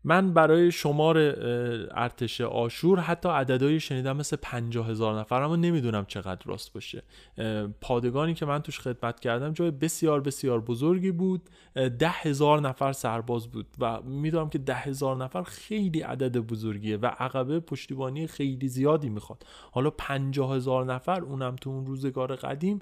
[0.08, 1.18] من برای شمار
[1.90, 7.02] ارتش آشور حتی عددهایی شنیدم مثل پنجاه هزار نفر اما نمی‌دونم چقدر راست باشه.
[7.80, 11.42] پادگانی که من توش خدمت کردم جای بسیار بسیار بزرگی بود.
[11.74, 17.06] ده هزار نفر سرباز بود و می‌دونم که ده هزار نفر خیلی عدد بزرگیه و
[17.06, 19.46] عقبه پشتیبانی خیلی زیادی می‌خواد.
[19.72, 22.78] حالا پنجاه هزار نفر اونم تو اون روزگار قدیم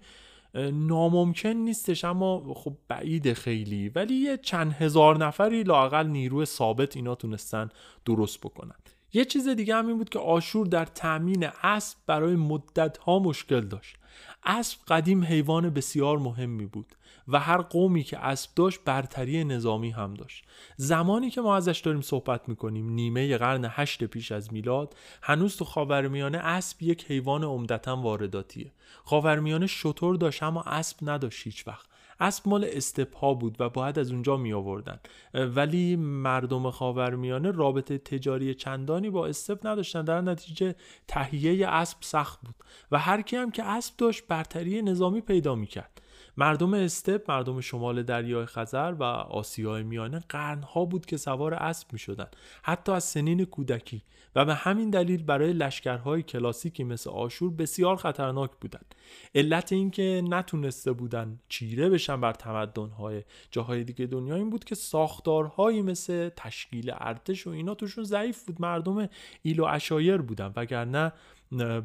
[0.56, 3.88] ناممکن نیستش اما خب بعید خیلی.
[3.88, 7.68] ولی یه چند هزار نفری لاقل نیروی ثابت اینا تونستن
[8.04, 8.74] درست بکنن.
[9.12, 13.60] یه چیز دیگه هم این بود که آشور در تأمین اسب برای مدت ها مشکل
[13.60, 13.96] داشت.
[14.44, 16.94] اسب قدیم حیوان بسیار مهمی بود.
[17.28, 20.44] و هر قومی که اسب داشت برتری نظامی هم داشت.
[20.76, 25.64] زمانی که ما ازش داریم صحبت می‌کنیم نیمه قرن هشت پیش از میلاد هنوز تو
[25.64, 28.72] خاورمیانه اسب یک حیوان عمدتا وارداتیه.
[29.04, 31.86] خاورمیانه شطور داشت اما اسب نداشت هیچ وقت.
[32.20, 35.00] اسب مال استپها بود و باید از اونجا می آوردن
[35.34, 40.04] ولی مردم خاورمیانه رابطه تجاری چندانی با استپ نداشتن.
[40.04, 40.74] در نتیجه
[41.08, 42.54] تهیه اسب سخت بود.
[42.90, 46.02] و هر کی هم که اسب داشت برتری نظامی پیدا می کرد
[46.36, 51.98] مردم استپ مردم شمال دریای خزر و آسیای میانه قرنها بود که سوار اسب می
[51.98, 52.28] شدن
[52.62, 54.02] حتی از سنین کودکی.
[54.36, 58.94] و به همین دلیل برای لشکرهای کلاسیکی مثل آشور بسیار خطرناک بودند.
[59.34, 65.82] علت اینکه نتونسته بودن چیره بشن بر تمدنهای جاهای دیگه دنیا این بود که ساختارهایی
[65.82, 68.60] مثل تشکیل ارتش و اینا توشون ضعیف بود.
[68.60, 69.08] مردم
[69.42, 71.12] ایل و اشایر بودن وگرنه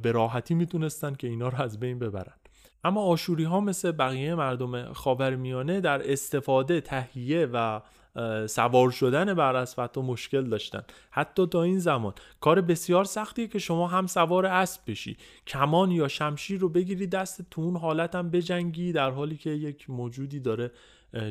[0.02, 2.41] به راحتی می‌تونستن که اینا رو از بین ببرن.
[2.84, 7.82] اما آشوری ها مثل بقیه مردم خاورمیانه در استفاده تهیه و
[8.48, 10.84] سوار شدن بر اسب مشکل داشتن.
[11.12, 12.14] حتی تا این زمان.
[12.40, 15.18] کار بسیار سختیه که شما هم سوار اسب بشی.
[15.48, 19.90] کمان یا شمشیر رو بگیری دست تو اون حالت هم بجنگی در حالی که یک
[19.90, 20.72] موجودی داره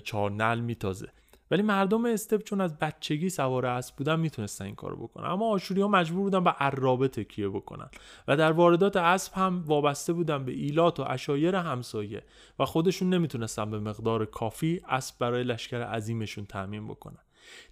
[0.04, 1.08] چارنل میتازه.
[1.50, 5.30] ولی مردم استپ چون از بچگی سوار اسب بودن می‌تونستن این کارو بکنن.
[5.30, 7.90] اما آشوری ها مجبور بودن به عرابه تکیه بکنن
[8.28, 12.22] و در واردات اسب هم وابسته بودن به ایلات و اشایر همسایه
[12.58, 17.22] و خودشون نمی‌تونستن به مقدار کافی اسب برای لشکر عظیمشون تعمین بکنن.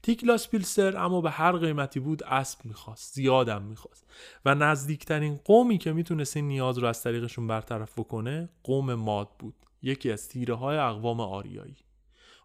[0.02, 4.10] تیکلاس پیلسر اما به هر قیمتی بود اسب می‌خواست زیادم می‌خواست
[4.44, 9.54] و نزدیکترین قومی که می‌تونست این نیاز رو از طریقشون برطرف بکنه قوم ماد بود
[9.82, 11.76] یکی از تیره های اقوام آریایی.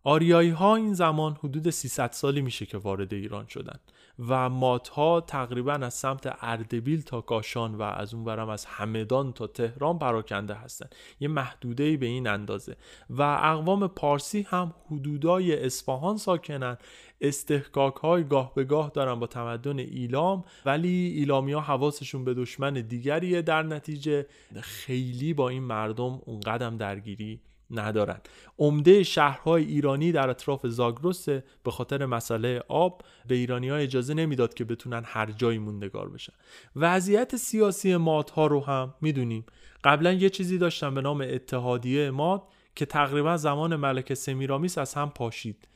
[0.06, 3.80] آریایی ها این زمان حدود 300 سالی میشه که وارد ایران شدن
[4.20, 9.48] و ماتها تقریبا از سمت اردبیل تا کاشان و از اون برم از همدان تا
[9.48, 10.90] تهران پراکنده هستن.
[11.20, 12.76] یه محدوده به این اندازه.
[13.10, 16.78] و اقوام پارسی هم حدودای اصفهان ساکنن.
[17.22, 22.74] استحکاک های گاه به گاه دارن با تمدن ایلام ولی ایلامی ها حواسشون به دشمن
[22.74, 24.26] دیگریه در نتیجه.
[24.62, 27.42] خیلی با این مردم اون قدم درگیری
[27.74, 28.20] ندارن.
[28.60, 34.54] عمده شهرهای ایرانی در اطراف زاگرس به خاطر مسئله آب به ایرانی ها اجازه نمی‌داد
[34.54, 36.34] که بتونن هر جایی موندگار بشن.
[36.76, 39.46] وضعیت سیاسی مات ها رو هم می‌دونیم.
[39.84, 42.44] قبلا یه چیزی داشتن به نام اتحادیه مات
[42.76, 45.68] که تقریبا زمان ملک سمیرامیس از هم پاشید.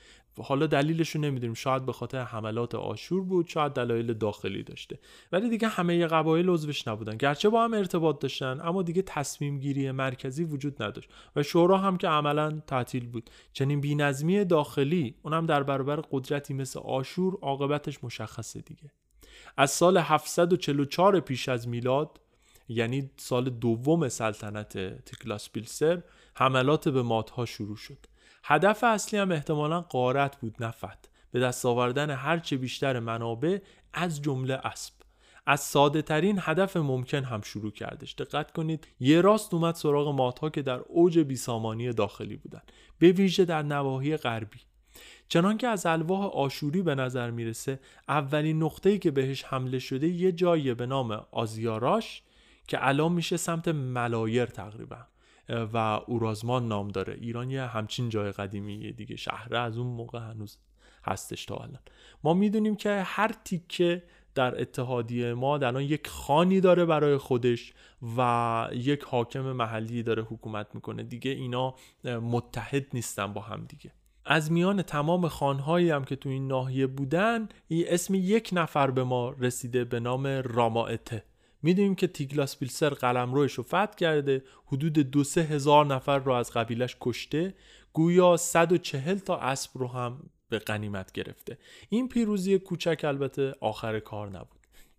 [0.43, 1.53] حالا دلیلش رو نمی‌دونیم.
[1.53, 4.99] شاید به خاطر حملات آشور بود شاید دلایل داخلی داشته.
[5.31, 7.17] ولی دیگه همه قبایل عضوش نبودن.
[7.17, 11.09] گرچه با هم ارتباط داشتن اما دیگه تصمیم گیری مرکزی وجود نداشت.
[11.35, 13.29] و شورا هم که عملا تعطیل بود.
[13.53, 18.91] چنین بینظمی داخلی اونم در برابر قدرتی مثل آشور عاقبتش مشخصه دیگه.
[19.57, 22.19] از سال 744 پیش از میلاد
[22.69, 26.03] یعنی سال دوم سلطنت تیکلاس بیلسر
[26.35, 27.97] حملات به مادها شروع شد.
[28.43, 33.57] هدف اصلی هم احتمالا قارت بود نفت به دست آوردن هرچه بیشتر منابع
[33.93, 34.93] از جمله اسب.
[35.45, 38.13] از ساده ترین هدف ممکن هم شروع کردش.
[38.13, 42.61] دقت کنید یه راست اومد سراغ ماتها که در اوج بیسامانی داخلی بودن.
[42.99, 44.59] به ویژه در نواحی غربی.
[45.29, 50.73] چنانکه از الواح آشوری به نظر می‌رسه اولین نقطه‌ای که بهش حمله شده یه جایی
[50.73, 52.21] به نام آزیاراش
[52.67, 54.97] که الان میشه سمت ملایر تقریبا.
[55.49, 55.77] و
[56.07, 57.13] اورازمان نام داره.
[57.13, 59.15] ایران یه همچین جای قدیمی دیگه.
[59.15, 60.57] شهره از اون موقع هنوز
[61.05, 61.79] هستش تا الان.
[62.23, 64.03] ما می‌دونیم که هر تیکه
[64.35, 67.73] در اتحادیه ما الان یک خانی داره برای خودش
[68.17, 71.03] و یک حاکم محلی داره حکومت می‌کنه.
[71.03, 73.91] دیگه اینا متحد نیستن با هم دیگه.
[74.25, 79.29] از میان تمام خانهایی هم که تو این ناحیه بودن اسم یک نفر به ما
[79.29, 81.23] رسیده به نام رامائته
[81.61, 86.31] می‌دونیم که تیگلاس بیلسر قلم روش رو فتح کرده حدود دو سه هزار نفر رو
[86.31, 87.53] از قبیلش کشته
[87.93, 91.57] گویا 140 تا اسب رو هم به غنیمت گرفته.
[91.89, 94.57] این پیروزی کوچک البته آخر کار نبود.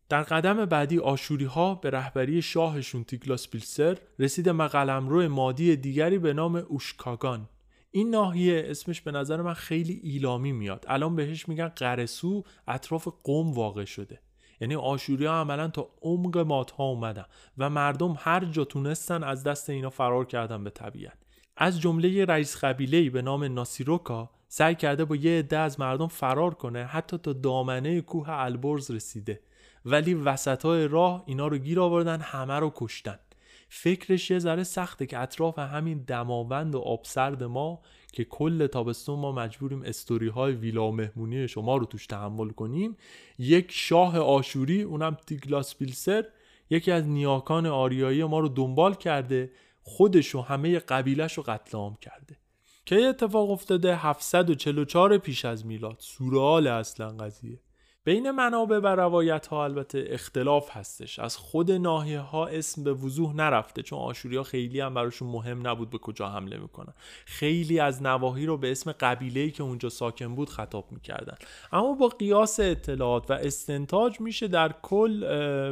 [0.09, 6.33] در قدم بعدی آشوری ها به رهبری شاهشون تیگلاس بیلسر رسیده مقلمرو مادی دیگری به
[6.33, 7.49] نام اوشکاگان.
[7.91, 10.85] این ناحیه اسمش به نظر من خیلی ایلامی میاد.
[10.89, 14.21] الان بهش میگن قرسو اطراف قوم واقع شده.
[14.61, 17.25] یعنی آشوری ها عملا تا عمق مات ها اومدن
[17.59, 21.19] و مردم هر جا تونستن از دست اینا فرار کردن به طبیعت.
[21.57, 26.55] از جمله رئیس قبیله به نام ناسیروکا سعی کرده با یه عده از مردم فرار
[26.55, 29.41] کنه حتی تا دامنه کوه البرز رسیده.
[29.85, 33.19] ولی وسط های راه اینا رو گیر آوردن همه رو کشتن.
[33.69, 37.81] فکرش یه ذره سخته که اطراف همین دماوند و آبسرد ما
[38.13, 42.97] که کل تابستون ما مجبوریم استوری های ویلا و مهمونی شما رو توش تحمل کنیم.
[43.39, 46.25] یک شاه آشوری اونم تیگلاس بیلسر
[46.71, 49.51] یکی از نیاکان آریایی ما رو دنبال کرده
[49.83, 52.37] خودش و همه قبیلش رو قتل عام کرده.
[52.87, 55.97] که اتفاق افتاده؟ 744 پیش از میلاد.
[55.99, 57.61] سورال اصلا قضیه.
[58.09, 61.19] بین منابع و روایت ها البته اختلاف هستش.
[61.19, 65.67] از خود ناحیه ها اسم به وضوح نرفته چون آشوری ها خیلی هم براشون مهم
[65.69, 66.93] نبود به کجا حمله می‌کنن.
[67.27, 71.37] خیلی از نواحی رو به اسم قبیله که اونجا ساکن بود خطاب می‌کردن.
[71.73, 75.21] اما با قیاس اطلاعات و استنتاج میشه در کل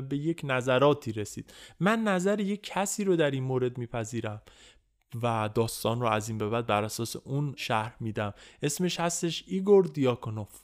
[0.01, 1.53] به یک نظراتی رسید.
[1.81, 4.43] من نظر یک کسی رو در این مورد میپذیرم
[5.23, 8.35] و داستان رو از این به بعد بر اساس اون شرح میدم.
[8.63, 10.61] اسمش هستش ایگور دیاکونوف.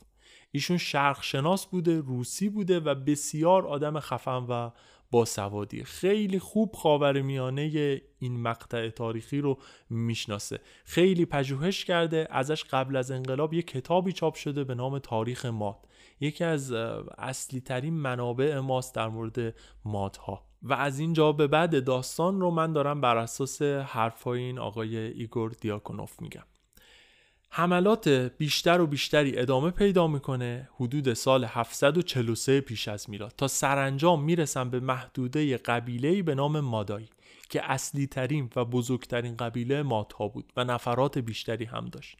[0.52, 4.70] ایشون شرق شناس بوده روسی بوده و بسیار آدم خفن و
[5.10, 5.84] باسوادی.
[5.84, 9.58] خیلی خوب خاور میانه این مقطع تاریخی رو
[9.90, 10.60] می‌شناسه.
[10.84, 15.88] خیلی پژوهش کرده ازش قبل از انقلاب یه کتابی چاپ شده به نام تاریخ ماد.
[16.20, 16.72] یکی از
[17.18, 20.46] اصلی ترین منابع ماست در مورد مادها.
[20.62, 25.50] و از اینجا به بعد داستان رو من دارم بر اساس حرفای این آقای ایگور
[25.60, 26.42] دیاکونوف میگم.
[27.54, 34.24] حملات بیشتر و بیشتری ادامه پیدا می‌کنه حدود سال 743 پیش از میلاد تا سرانجام
[34.24, 37.08] می‌رسن به محدوده قبیله به نام مادایی
[37.50, 42.16] که اصلی ترین و بزرگترین قبیله مادها بود و نفرات بیشتری هم داشت.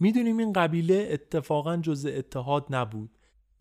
[0.00, 3.10] می‌دونیم این قبیله اتفاقا جز اتحاد نبود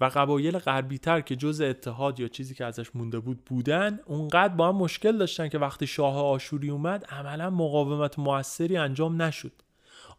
[0.02, 4.54] و قبایل غربی تر که جز اتحاد یا چیزی که ازش مونده بود بودن اونقدر
[4.54, 9.65] با هم مشکل داشتن که وقتی شاه آشوری اومد عملا مقاومت موثری انجام نشد.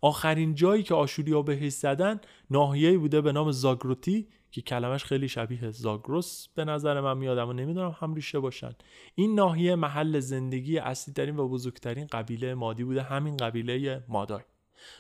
[0.07, 5.71] آخرین جایی که آشوریا بهش زدن ناحیه‌ای بوده به نام زاگروتی که کلمش خیلی شبیه
[5.71, 8.73] زاگروس به نظر من میاد اما نمی‌دونم هم ریشه باشن.
[9.15, 14.43] این ناحیه محل زندگی اصلی ترین و بزرگترین قبیله مادی بوده همین قبیله مادای.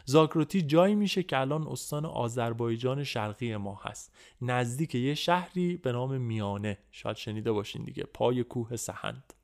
[0.04, 4.12] زاگروتی جایی میشه که الان استان آذربایجان شرقی ما هست.
[4.42, 6.78] نزدیک یه شهری به نام میانه.
[6.90, 8.04] شاید شنیده باشین دیگه.
[8.04, 9.34] پای کوه سهند.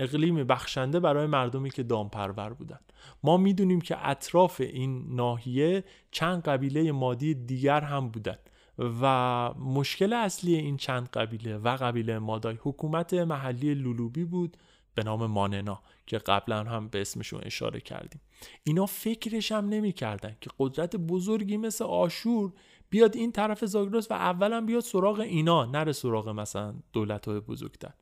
[0.00, 2.80] اقلیمی بخشنده برای مردمی که دامپرور بودن.
[3.22, 8.38] ما می‌دونیم که اطراف این ناحیه چند قبیله مادی دیگر هم بودن
[8.78, 14.56] و مشکل اصلی این چند قبیله و قبیله مادای حکومت محلی لولوبی بود
[14.94, 18.20] به نام ماننا که قبلا هم به اسمشون اشاره کردیم.
[18.64, 22.52] اینا فکرش هم نمی‌کردن که قدرت بزرگی مثل آشور
[22.90, 27.92] بیاد این طرف زاگرس و اولا بیاد سراغ اینا نره سراغ مثلا دولت های بزرگتر.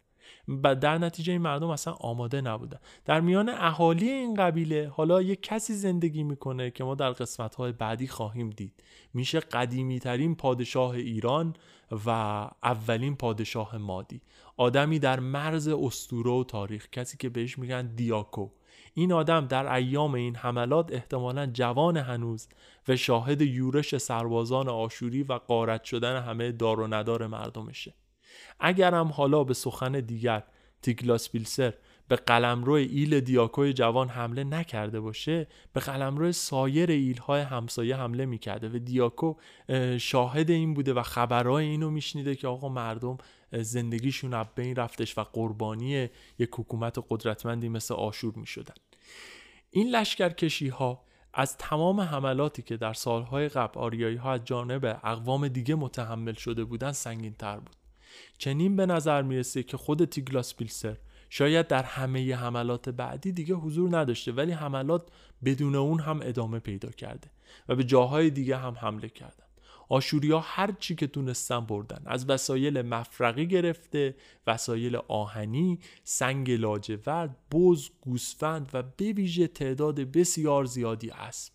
[0.49, 2.79] و در نتیجه این مردم اصلا آماده نبودن.
[3.05, 7.73] در میان اهالی این قبیله حالا یک کسی زندگی می‌کنه که ما در قسمت های
[7.73, 8.83] بعدی خواهیم دید.
[9.15, 11.55] میشه قدیمی ترین پادشاه ایران
[12.07, 12.11] و
[12.63, 14.21] اولین پادشاه مادی.
[14.57, 18.49] آدمی در مرز استوره و تاریخ کسی که بهش میگن دیاکو.
[18.95, 22.49] این آدم در ایام این حملات احتمالا جوان هنوز
[22.89, 27.95] و شاهد یورش سربازان آشوری و قارت شدن همه دار و ندار مردمشه.
[28.61, 30.43] اگرم حالا به سخن دیگر
[30.83, 31.75] تیگلاس پیلسر
[32.09, 38.69] به قلمرو ایل دیاکوی جوان حمله نکرده باشه به قلمرو سایر ایلهای همسایه حمله می‌کرده
[38.69, 39.35] و دیاکو
[39.99, 43.19] شاهد این بوده و خبرهای اینو میشنیده که آقا مردم
[43.53, 46.09] زندگیشون از بین رفتش و قربانی
[46.39, 48.75] یک حکومت قدرتمندی مثل آشور می‌شدن.
[49.71, 51.05] این لشکرکشی ها
[51.35, 56.65] از تمام حملاتی که در سالهای قبل آریایی ها از جانب اقوام دیگه متحمل شده
[56.65, 57.77] بودن سنگین تر بود.
[58.39, 60.97] چنین به نظر می‌رسه که خود تیگلاس پیلسر
[61.31, 65.09] شاید در همه حملات بعدی دیگه حضور نداشته ولی حملات
[65.45, 67.31] بدون اون هم ادامه پیدا کرده
[67.69, 69.45] و به جاهای دیگه هم حمله کردن.
[69.89, 72.03] آشوریا هر چی که تونستن بردن.
[72.07, 81.11] از وسایل مفرقی گرفته وسایل آهنی سنگ لاجورد بز گوسفند و بویژه تعداد بسیار زیادی
[81.11, 81.53] اسب.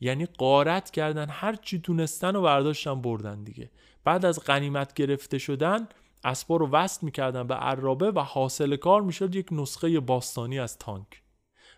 [0.00, 3.70] یعنی قارت کردن هر چی تونستن و برداشتن بردن دیگه.
[4.04, 5.88] بعد از غنیمت گرفته شدن
[6.24, 11.22] اسبا رو وصل می‌کردن به عرابه و حاصل کار می‌شد یک نسخه باستانی از تانک.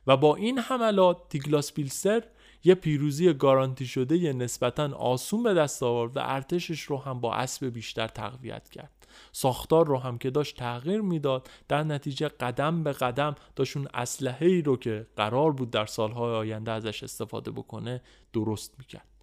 [0.07, 2.25] و با این حملات تیگلاس پیلسر
[2.65, 7.35] یه پیروزی گارانتی شده یه نسبتا آسون به دست آورد و ارتشش رو هم با
[7.35, 9.07] اسب بیشتر تقویت کرد.
[9.33, 14.47] ساختار رو هم که داشت تغییر می‌داد در نتیجه قدم به قدم داشت اون اسلحه
[14.47, 18.03] ای رو که قرار بود در سالهای آینده ازش استفاده بکنه
[18.33, 19.14] درست می‌کرد.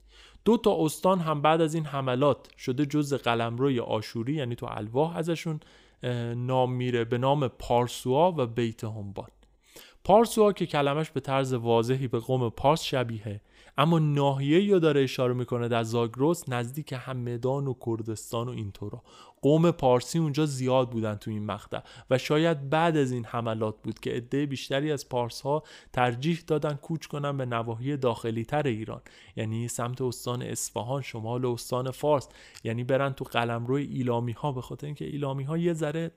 [0.46, 5.18] دو تا استان هم بعد از این حملات شده جز قلمروی آشوری یعنی تو الواح
[5.18, 5.60] ازشون
[6.36, 9.30] نام میره به نام پارسوا و بیت همبان
[10.04, 13.42] پارسوا که کلمش به طرز واضحی به قوم پارس شبیه
[13.82, 19.04] اما ناحیه یا داره اشاره می‌کنه در زاگروس نزدیک همدان و کردستان و اینطورا.
[19.42, 21.80] قوم پارسی اونجا زیاد بودن تو این مقطع
[22.10, 25.64] و شاید بعد از این حملات بود که عده بیشتری از پارس ها
[25.94, 29.02] ترجیح دادن کوچ کنن به نواحی داخلی تر ایران.
[29.36, 32.30] یعنی سمت استان اصفهان شمال استان فارس.
[32.64, 36.12] یعنی برن تو قلمروی ایلامی ها به خاطر اینکه ایلامی ها یه ذره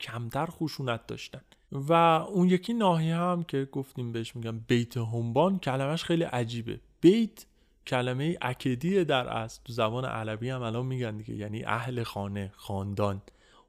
[0.00, 1.40] کمتر خشونت داشتن.
[1.72, 6.80] و اون یکی ناحیه هم که گفتیم بهش میگم بیت همبان کلمش خیلی عجیبه.
[7.00, 7.46] بیت
[7.86, 13.22] کلمه اکدی در اصل تو زبان عربی هم الان میگن دیگه یعنی اهل خانه خاندان.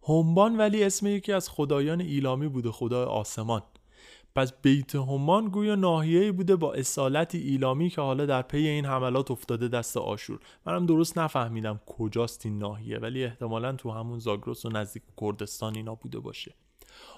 [0.08, 3.62] همبان ولی اسم یکی از خدایان ایلامی بوده خدای آسمان.
[4.36, 9.32] پس بیت همان گویا ناحیه‌ای بوده با اصالت ایلامی که حالا در پی این حملات
[9.32, 10.40] افتاده دست آشور.
[10.66, 15.96] منم درست نفهمیدم کجاست این ناحیه ولی احتمالا تو همون زاگرس و نزدیک کردستان اینا
[15.96, 16.56] بوده باشه.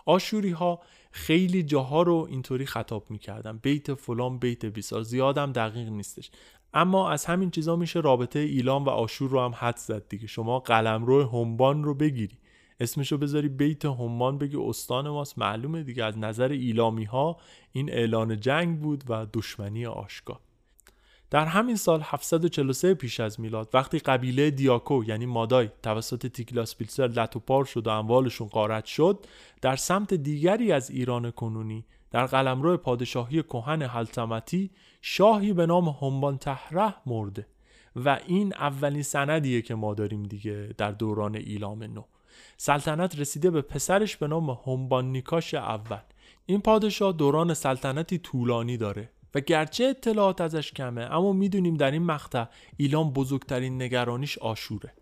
[0.05, 0.79] آشوری ها
[1.11, 3.57] خیلی جاها رو اینطوری خطاب می‌کردن.
[3.57, 5.01] بیت فلان بیت بیسار.
[5.01, 6.31] زیادم دقیق نیستش.
[6.73, 10.27] اما از همین چیزا میشه رابطه ایلام و آشور رو هم حد زد دیگه.
[10.27, 12.37] شما قلمرو همبان رو بگیری.
[12.79, 15.39] اسمشو بذاری بیت همبان بگی استان ماست.
[15.39, 16.03] معلومه دیگه.
[16.03, 17.37] از نظر ایلامی ها
[17.71, 20.39] این اعلان جنگ بود و دشمنی آشکار.
[21.29, 27.07] در همین سال 743 پیش از میلاد وقتی قبیله دیاکو یعنی مادای توسط تیکلاس پیلسر
[27.07, 29.25] لتوپار شد و اموالشون قارت شد
[29.61, 34.71] در سمت دیگری از ایران کنونی در قلمرو پادشاهی کهن حلتمتی
[35.01, 37.45] شاهی به نام همبان تهره مرده
[37.95, 42.03] و این اولین سندیه که ما داریم دیگه در دوران ایلام نو.
[42.57, 45.99] سلطنت رسیده به پسرش به نام همبان نیکاش اول.
[46.45, 49.09] این پادشاه دوران سلطنتی طولانی داره.
[49.35, 52.45] و گرچه اطلاعات ازش کمه اما می‌دونیم در این مقطع
[52.77, 54.93] ایلام بزرگترین نگرانیش آشوره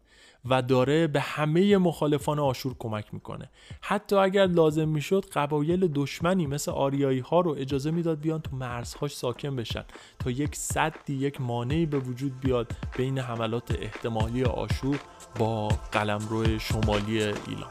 [0.49, 3.49] و داره به همه مخالفان آشور کمک می‌کنه.
[3.81, 9.15] حتی اگر لازم می‌شد قبایل دشمنی مثل آریایی ها رو اجازه می‌داد بیان تو مرزهاش
[9.15, 9.85] ساکن بشن
[10.19, 14.99] تا یک صدی یک مانعی به وجود بیاد بین حملات احتمالی آشور
[15.39, 17.67] با قلمرو شمالی ایلام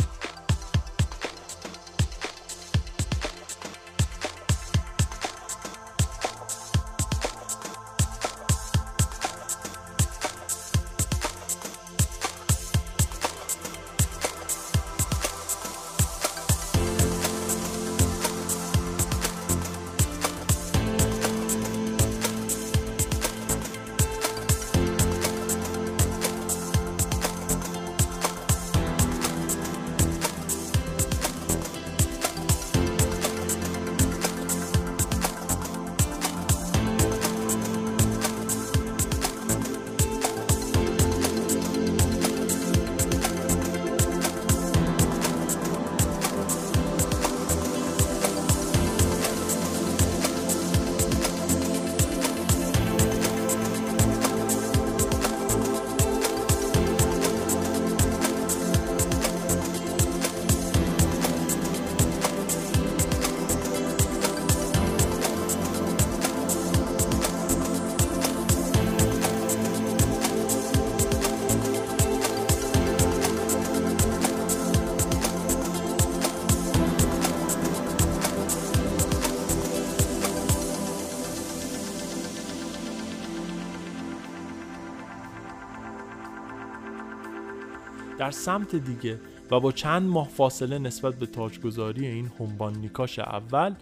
[88.23, 89.20] در سمت دیگه
[89.51, 93.75] و با چند ماه فاصله نسبت به تاجگذاری این همبان نیکاش اول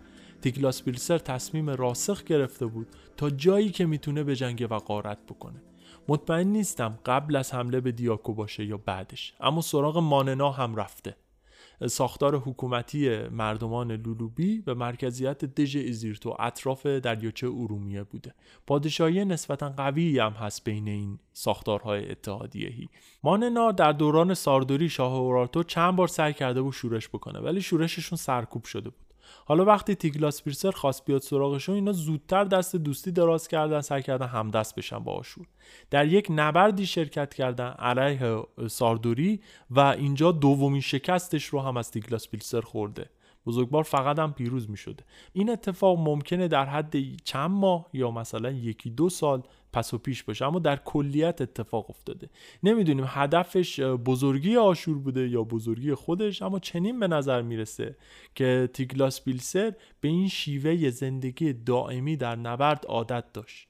[0.43, 2.87] تیگلاس بیلسر تصمیم راسخ گرفته بود
[3.17, 5.63] تا جایی که می‌تونه به جنگ و قارت بکنه.
[6.09, 11.17] مطمئن نیستم قبل از حمله به دیاکو باشه یا بعدش اما سراغ ماننا هم رفته.
[11.87, 18.35] ساختار حکومتی مردمان لولوبی به مرکزیت دژ ایزیرتو اطراف دریاچه ارومیه بوده.
[18.67, 22.89] پادشاهی نسبتا قوی هم هست بین این ساختارهای اتحادیهی
[23.23, 28.17] ماننا در دوران ساردوری شاه اورارتو چند بار سعی کرده بود شورش بکنه ولی شورششون
[28.17, 29.10] سرکوب شده بود.
[29.51, 34.27] حالا وقتی تیگلاس پیرسر خواست بیاد سراغشون اینا زودتر دست دوستی دراز کردن سعی کردن
[34.27, 35.47] همدست بشن با آشور
[35.91, 39.41] در یک نبردی شرکت کردن علیه ساردوری
[39.71, 43.11] و اینجا دومین شکستش رو هم از تیگلاس پیلسر خورده.
[43.47, 48.51] بزرگوار فقط هم پیروز می شده این اتفاق ممکنه در حد چند ماه یا مثلا
[48.51, 49.43] یکی دو سال
[49.73, 50.47] پس و پیش باشه.
[50.47, 52.31] اما در کلیت اتفاق افتاده.
[52.63, 57.97] نمی‌دونیم هدفش بزرگی آشور بوده یا بزرگی خودش اما چنین به نظر می‌رسه
[58.35, 63.67] که تیگلاس بیلسر به این شیوه زندگی دائمی در نبرد عادت داشت.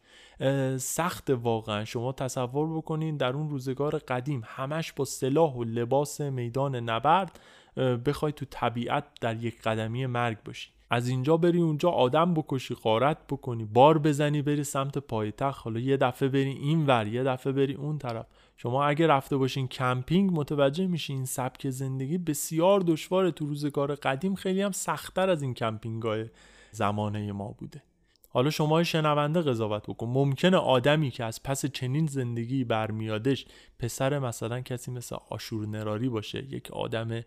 [0.78, 1.84] سخت واقعا.
[1.84, 7.40] شما تصور بکنین در اون روزگار قدیم همش با سلاح و لباس میدان نبرد
[7.76, 10.70] بخوای تو طبیعت در یک قدمی مرگ باشی.
[10.92, 15.96] از اینجا بری اونجا آدم بکشی قارت بکنی بار بزنی بری سمت پایتخت حالا یه
[15.96, 18.26] دفعه بری این ور یه دفعه بری اون طرف.
[18.56, 23.30] شما اگه رفته باشین کمپینگ متوجه میشین این سبک زندگی بسیار دشواره.
[23.30, 26.26] تو روزگار قدیم خیلی هم سختتر از این کمپینگ های
[26.70, 27.82] زمانه ما بوده.
[28.28, 30.06] حالا شما شنونده قضاوت بکن.
[30.06, 33.46] ممکنه آدمی که از پس چنین زندگی برمیادش
[33.78, 37.20] پسر مثلا کسی مثل آشور نراری باشه یک آدم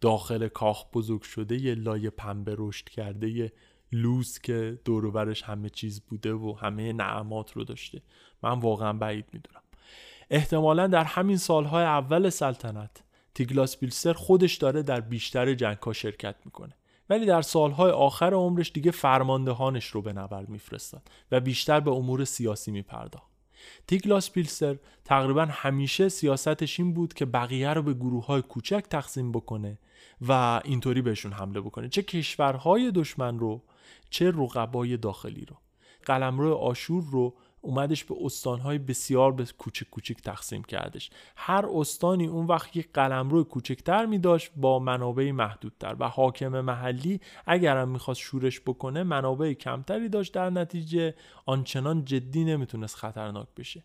[0.00, 3.52] داخل کاخ بزرگ شده لای پنبه رشد کرده یه
[3.92, 8.02] لوس که دوروبرش همه چیز بوده و همه نعمات رو داشته.
[8.42, 9.62] من واقعا بعید می‌دونم.
[10.30, 13.02] احتمالا در همین سالهای اول سلطنت
[13.34, 16.74] تیگلاس بیلسر خودش داره در بیشتر جنگ ها شرکت می‌کنه.
[17.10, 22.24] ولی در سالهای آخر عمرش دیگه فرماندهانش رو به نبرد میفرستاد و بیشتر به امور
[22.24, 23.27] سیاسی میپرداخت.
[23.86, 29.32] تیگلاس پیلسر تقریبا همیشه سیاستش این بود که بقیه رو به گروه های کوچک تقسیم
[29.32, 29.78] بکنه
[30.28, 31.88] و اینطوری بهشون حمله بکنه.
[31.88, 33.62] چه کشورهای دشمن رو
[34.10, 35.56] چه رقبای داخلی رو.
[36.04, 37.34] قلمرو آشور رو
[37.68, 41.10] اومدش به استانهای بسیار به کوچک کوچک تقسیم کردش.
[41.36, 45.96] هر استانی اون وقت یک قلمرو کوچکتر می داشت با منابع محدودتر.
[45.98, 51.14] و حاکم محلی اگرم می‌خواست شورش بکنه منابع کمتری داشت در نتیجه.
[51.46, 53.84] آنچنان جدی نمی‌تونست خطرناک بشه.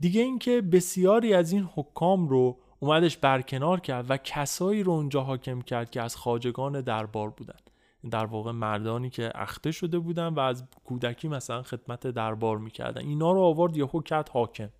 [0.00, 5.60] دیگه اینکه بسیاری از این حکام رو اومدش برکنار کرد و کسایی رو اونجا حاکم
[5.60, 7.58] کرد که از خاجگان دربار بودن.
[8.10, 13.00] در واقع مردانی که اخته شده بودن و از کودکی مثلا خدمت دربار می‌کردن.
[13.00, 14.70] اینا رو آورد یهو کرد حاکم.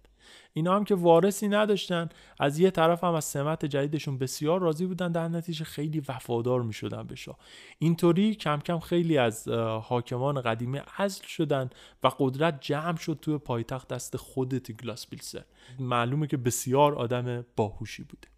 [0.53, 2.09] اینا هم که وارثی نداشتن.
[2.41, 5.12] از یه طرف هم از سمت جدیدشون بسیار راضی بودن.
[5.12, 7.39] در نتیجه خیلی وفادار می شدن به شاه.
[7.79, 9.49] اینطوری کم کم خیلی از
[9.83, 11.71] حاکمان قدیمی ازل شدن
[12.03, 15.45] و قدرت جمع شد توی پایتخت دست خود تیگلاس بیلسر
[15.79, 18.29] معلومه که بسیار آدم باهوشی بوده.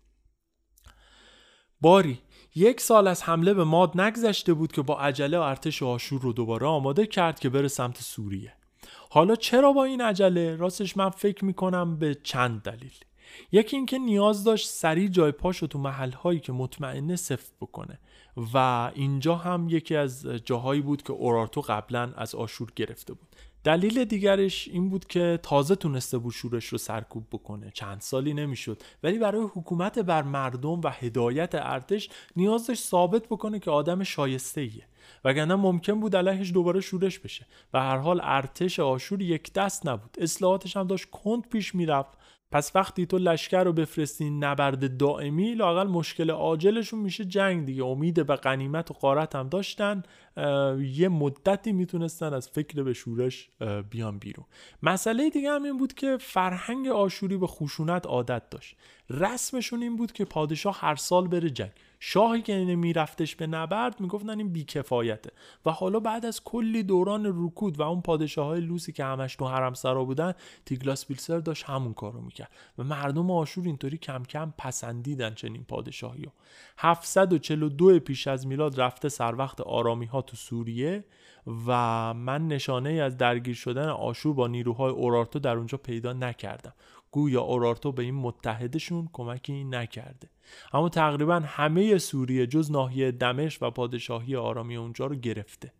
[1.80, 2.18] باری
[2.55, 6.66] یک سال از حمله به ماد نگذشته بود که با عجله ارتش آشور رو دوباره
[6.66, 8.53] آماده کرد که بره سمت سوریه.
[9.11, 12.94] حالا چرا با این عجله؟ راستش من فکر می‌کنم به چند دلیل.
[13.53, 17.98] یکی اینکه نیاز داشت سریع جای پاشو تو محلهایی که مطمئنه سفت بکنه
[18.55, 23.36] و اینجا هم یکی از جاهایی بود که اورارتو قبلا از آشور گرفته بود.
[23.64, 27.70] دلیل دیگرش این بود که تازه تونسته بود شورش رو سرکوب بکنه.
[27.74, 28.82] چند سالی نمی‌شد.
[29.02, 34.60] ولی برای حکومت بر مردم و هدایت ارتش نیاز داشت ثابت بکنه که آدم شایسته
[34.60, 34.86] ایه
[35.24, 37.46] وگرنه ممکن بود علیهش دوباره شورش بشه.
[37.72, 40.16] و هر حال ارتش آشور یک دست نبود.
[40.20, 42.18] اصلاحاتش هم داشت کند پیش می‌رفت.
[42.53, 47.84] پس وقتی تو لشکر رو بفرستی نبرد دائمی لاقل مشکل عاجلشون میشه جنگ دیگه.
[47.84, 50.03] امید به غنیمت و قارت هم داشتن.
[50.80, 53.50] یه مدتی می‌تونستن از فکر به شورش
[53.90, 54.46] بیان بیرون.
[54.82, 58.76] مسئله دیگه هم این بود که فرهنگ آشوری به خشونت عادت داشت.
[59.11, 61.72] رسمشون این بود که پادشاه هر سال بره جنگ.
[62.05, 65.30] شاهی که میرفتش به نبرد می‌گفتن این بیکفایته.
[65.66, 69.46] و حالا بعد از کلی دوران رکود و اون پادشاه های لوسی که همش تو
[69.46, 70.34] حرم سرا بودن
[70.66, 72.50] تیگلاس بیلسر داشت همون کارو می‌کرد.
[72.78, 76.26] و مردم آشور اینطوری کم کم پسندیدن چنین پادشاهی
[76.78, 81.05] 742 پیش از میلاد رفته سر وقت آرامی ها تو سوریه
[81.66, 86.72] و من نشانه ای از درگیر شدن آشور با نیروهای اورارتو در اونجا پیدا نکردم.
[87.12, 90.28] گویا اورارتو به این متحدشون کمکی نکرده.
[90.72, 95.72] اما تقریبا همه سوریه جز ناحیه دمشق و پادشاهی آرامی اونجا رو گرفته.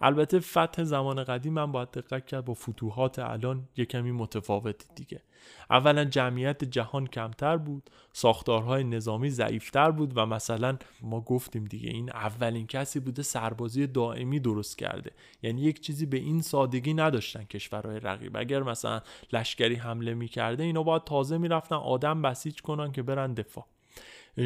[0.00, 5.22] البته فتح زمان قدیم من باید دقت کرد با فتوحات الان یه کمی متفاوت دیگه.
[5.70, 12.10] اولا جمعیت جهان کمتر بود ساختارهای نظامی ضعیفتر بود و مثلا ما گفتیم دیگه این
[12.10, 15.10] اولین کسی بوده سربازی دائمی درست کرده.
[15.42, 18.36] یعنی یک چیزی به این سادگی نداشتن کشورهای رقیب.
[18.36, 19.00] اگر مثلا
[19.32, 23.66] لشکری حمله می‌کرده اینا باید تازه می‌رفتن آدم بسیج کنن که برن دفاع.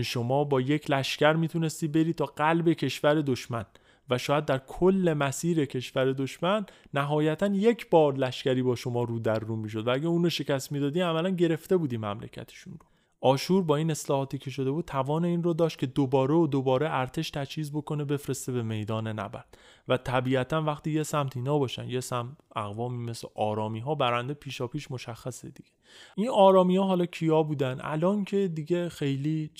[0.02, 3.64] شما با یک لشکر می‌تونستی بری تا قلب کشور دشمن.
[4.10, 9.38] و شاید در کل مسیر کشور دشمن نهایتا یک بار لشکری با شما رو در
[9.38, 9.86] رو می‌شد.
[9.86, 12.97] و اگه اون رو شکست می‌دادی عملا گرفته بودی مملکتشون رو.
[13.20, 16.88] آشور با این اصلاحاتی که شده بود توان این رو داشت که دوباره و دوباره
[16.90, 19.58] ارتش تجهیز بکنه بفرسته به میدان نبرد.
[19.88, 24.66] و طبیعتا وقتی یه سمت اینا باشن یه سمت اقوامی مثل آرامی ها برنده پیشا
[24.66, 25.70] پیش مشخصه دیگه.
[26.16, 29.50] این آرامی ها حالا کیا بودن؟ الان که دیگه خیلی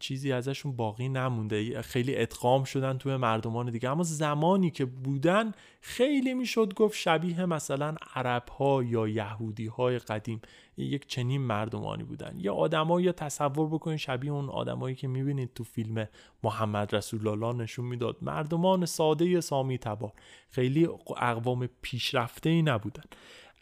[0.00, 1.82] چیزی ازشون باقی نمونده.
[1.82, 3.90] خیلی ادغام شدن توی مردمان دیگه.
[3.90, 10.40] اما زمانی که بودن خیلی می‌شد گفت شبیه مثلا عرب ها یا یهودی های قدیم.
[10.82, 12.34] یک چنین مردمانی بودن.
[12.36, 16.08] یا آدمایی تصور بکنید شبیه اون آدمایی که می‌بینید تو فیلم
[16.42, 18.16] محمد رسول الله نشون می‌داد.
[18.22, 20.12] مردمان ساده سامی تبار
[20.48, 23.04] خیلی اقوام پیشرفته ای نبودن.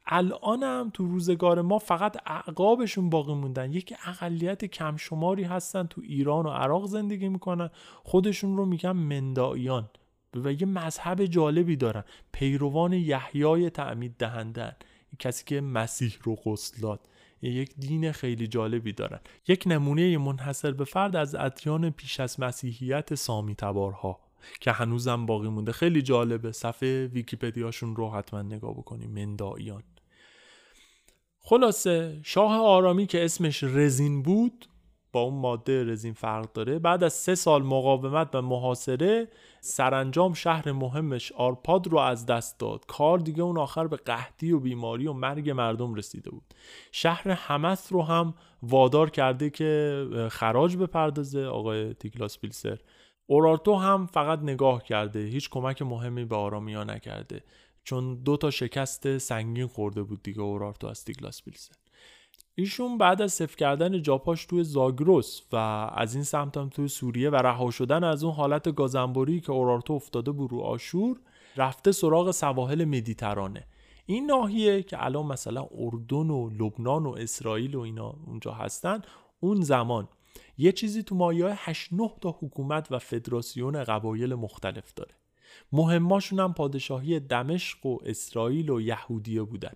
[0.06, 3.72] الان هم تو روزگار ما فقط اعقابشون باقی موندن.
[3.72, 7.70] یک اقلیت کم شماری هستن تو ایران و عراق زندگی می‌کنن.
[8.02, 9.90] خودشون رو میگن مندائیان
[10.34, 12.04] و یه مذهب جالبی دارن.
[12.32, 14.76] پیروان یحیای تعمید دهندن
[15.18, 17.00] کسی که مسیح رو غسلات
[17.42, 23.14] یک دین خیلی جالبی دارن یک نمونه منحصر به فرد از ادیان پیش از مسیحیت
[23.14, 24.20] سامی تبارها
[24.60, 25.72] که هنوزم باقی مونده.
[25.72, 26.52] خیلی جالبه.
[26.52, 29.10] صفحه ویکیپدیاشون رو حتما نگاه بکنیم.
[29.10, 29.82] مندائیان.
[31.38, 34.66] خلاصه شاه آرامی که اسمش رزین بود
[35.12, 39.28] با اون ماده رزین فرق داره بعد از سه سال مقاومت و محاصره
[39.60, 42.86] سرانجام شهر مهمش آرپاد رو از دست داد.
[42.86, 46.54] کار دیگه اون آخر به قحطی و بیماری و مرگ مردم رسیده بود.
[46.92, 52.78] شهر همس رو هم وادار کرده که خراج بپردازه آقای تیکلاس بیلسر
[53.26, 57.42] اورارتو هم فقط نگاه کرده هیچ کمک مهمی به آرامیا نکرده.
[57.84, 61.79] چون دو تا شکست سنگین خورده بود دیگه اورارتو از تیگلاس بیلسر
[62.54, 65.56] ایشون بعد از صفر کردن جاپاش توی زاگروس و
[65.94, 69.92] از این سمت هم توی سوریه و رها شدن از اون حالت گازنبوری که اورارتو
[69.92, 71.16] افتاده بود رو آشور
[71.56, 73.66] رفته سراغ سواحل مدیترانه.
[74.06, 79.02] این ناحیه که الان مثلا اردن و لبنان و اسرائیل و اینا اونجا هستن
[79.40, 80.08] اون زمان
[80.58, 85.14] یه چیزی تو مایه 8 9 تا حکومت و فدراسیون قبایل مختلف داره.
[85.72, 89.72] مهماشون هم پادشاهی دمشق و اسرائیل و یهودیه بودن.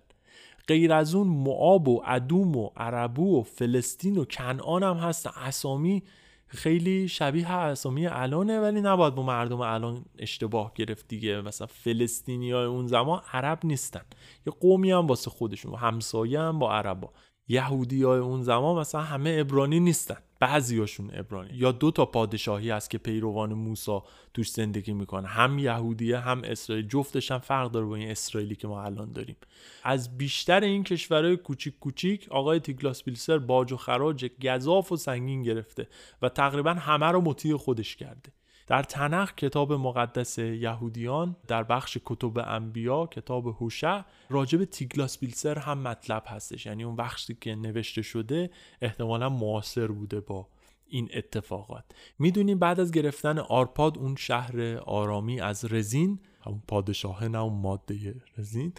[0.67, 5.31] غیر از اون معاب و ادوم و عربو و فلسطین و کنعان هم هستن.
[5.35, 6.03] اسامی
[6.47, 11.41] خیلی شبیه اسامی الانه ولی نباید با مردم الان اشتباه گرفت دیگه.
[11.41, 14.05] مثلا فلسطینی های اون زمان عرب نیستن.
[14.47, 17.09] یه قومی هم واسه خودشون همسایه هم با عربا.
[17.47, 20.17] یهودی های اون زمان مثلا همه ابرانی نیستن.
[20.39, 21.49] بعضیاشون ابرانی.
[21.53, 25.27] یا دو تا پادشاهی هست که پیروان موسا توش زندگی می‌کنه.
[25.27, 26.87] هم یهودیه هم اسرائیل.
[26.87, 29.35] جفتش هم فرق داره با این اسرائیلی که ما الان داریم.
[29.83, 35.43] از بیشتر این کشورهای کوچیک کوچیک آقای تیگلاس بیلسر باج و خراج گذاف و سنگین
[35.43, 35.87] گرفته
[36.21, 38.31] و تقریبا همه رو مطیع خودش کرده.
[38.67, 45.77] در تنخ کتاب مقدس یهودیان در بخش کتب انبیا کتاب هوشع راجب تیگلاس بیلسر هم
[45.77, 46.65] مطلب هستش.
[46.65, 48.49] یعنی اون بخشی که نوشته شده
[48.81, 50.47] احتمالا معاصر بوده با
[50.87, 51.83] این اتفاقات.
[52.19, 58.15] می‌دونیم بعد از گرفتن آرپاد اون شهر آرامی از رزین همون پادشاه نه اون ماده
[58.37, 58.73] رزین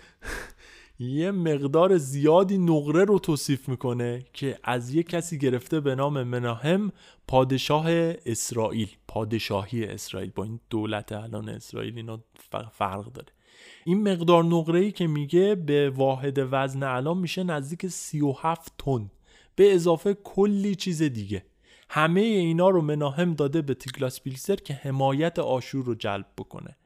[0.99, 6.93] یه مقدار زیادی نقره رو توصیف می‌کنه که از یه کسی گرفته به نام مناهم
[7.29, 7.85] پادشاه
[8.27, 8.89] اسرائیل.
[9.09, 10.31] پادشاهی اسرائیل.
[10.35, 12.21] با این دولت الان اسرائیل اینا
[12.73, 13.29] فرق داره.
[13.85, 19.11] این مقدار نقره ای که میگه به واحد وزن الان میشه نزدیک 37 تن.
[19.57, 21.45] به اضافه کلی چیز دیگه.
[21.89, 26.77] همه اینا رو مناهم داده به تیگلاس بیلسر که حمایت آشور رو جلب بکنه.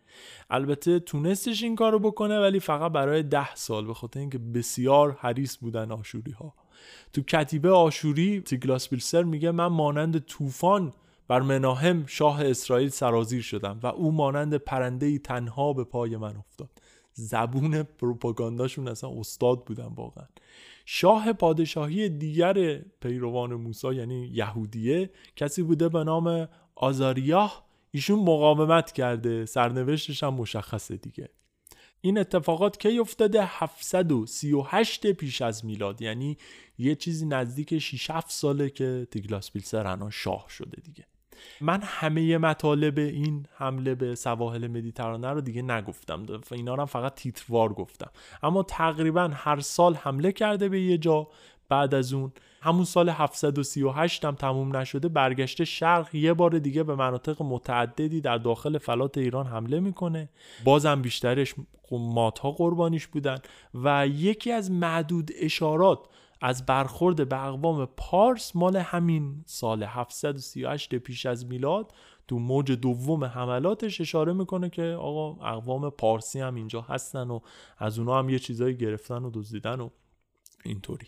[0.51, 5.57] البته تونستش این کارو بکنه ولی فقط برای ده سال به خاطر اینکه بسیار حریص
[5.57, 6.55] بودن آشوری ها
[7.13, 10.93] تو کتیبه آشوری تیگلاس بیلسر میگه من مانند طوفان
[11.31, 16.71] بر مناهم شاه اسرائیل سرازیر شدم و او مانند پرنده تنها به پای من افتاد.
[17.13, 20.27] زبون پروپاگانداشون اصلا استاد بودن واقعا.
[20.87, 29.47] شاه پادشاهی دیگر پیروان موسی یعنی یهودیه کسی بوده به نام آزاریاه ایشون مقاومت کرده
[29.47, 31.29] سرنوشتش هم مشخصه دیگه.
[32.01, 36.03] این اتفاقات کی افتاده؟ 738 پیش از میلاد.
[36.03, 36.37] یعنی
[36.79, 41.05] یه چیزی نزدیک 6 7 ساله که تیگلاس بیلسر الان شاه شده دیگه.
[41.61, 46.27] من همه مطالب این حمله به سواحل مدیترانه رو دیگه نگفتم.
[46.53, 48.11] اینا رو فقط تیتروار گفتم.
[48.43, 51.29] اما تقریبا هر سال حمله کرده به یه جا.
[51.69, 52.33] بعد از اون
[52.63, 58.39] همون سال 738 هم تموم نشده برگشته شرق یه بار دیگه به مناطق متعددی در
[58.39, 60.29] داخل فلات ایران حمله می‌کنه.
[60.65, 61.55] بازم بیشترش
[61.91, 63.39] ماتها قربانیش بودن
[63.75, 65.99] و یکی از معدود اشارات
[66.41, 71.93] از برخورد به اقوام پارس مال همین سال 738 پیش از میلاد
[72.29, 77.41] تو موج دوم حملاتش اشاره می‌کنه که آقا اقوام پارسی هم اینجا هستن و
[77.79, 79.91] از اونا هم یه چیزایی گرفتن و دزدیدن و
[80.65, 81.07] اینطوری.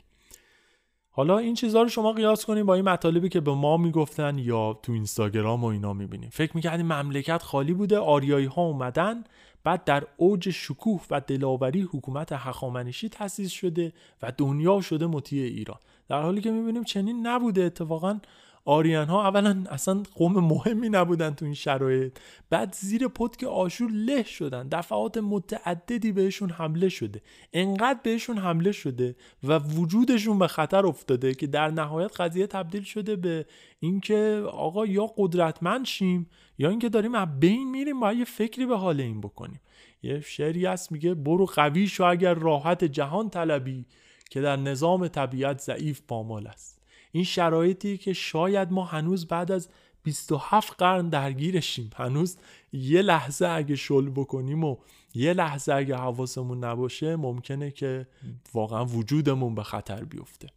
[1.15, 4.79] حالا این چیزها رو شما قیاس کنیم با این مطالبی که به ما می‌گفتن یا
[4.83, 6.31] تو اینستاگرام و اینا می‌بینیم.
[6.31, 9.25] فکر می‌کردیم مملکت خالی بوده آریایی ها اومدن
[9.65, 13.93] بعد در اوج شکوه و دلاوری حکومت هخامنشی تأسیس شده
[14.23, 15.79] و دنیا شده مطیع ایران.
[16.09, 18.19] در حالی که می‌بینیم چنین نبوده اتفاقا
[18.65, 22.19] آریان ها اولا اصلا قوم مهمی نبودن تو این شرایط.
[22.51, 24.69] بعد زیر پتک آشور له شدن.
[24.69, 27.23] دفعات متعددی بهشون حمله شده.
[27.53, 33.17] انقدر بهشون حمله شده و وجودشون به خطر افتاده که در نهایت قضیه تبدیل شده
[33.17, 33.47] به
[33.81, 38.77] اینکه آقا یا قدرتمند شیم یا اینکه داریم از بین میریم باید یه فکری به
[38.77, 39.61] حال این بکنیم.
[40.03, 43.87] یه شعری هست میگه برو قوی شو اگر راحت جهان طلبی
[44.31, 46.72] که در نظام طبیعت ضعیف پامال است.
[47.13, 49.69] این شرایطی که شاید ما هنوز بعد از
[50.03, 51.91] 27 قرن درگیرشیم.
[51.97, 52.37] هنوز
[52.73, 54.77] یه لحظه اگه شل بکنیم و
[55.15, 58.07] یه لحظه اگه حواسمون نباشه ممکنه که
[58.55, 60.49] واقعا وجودمون به خطر بیفته.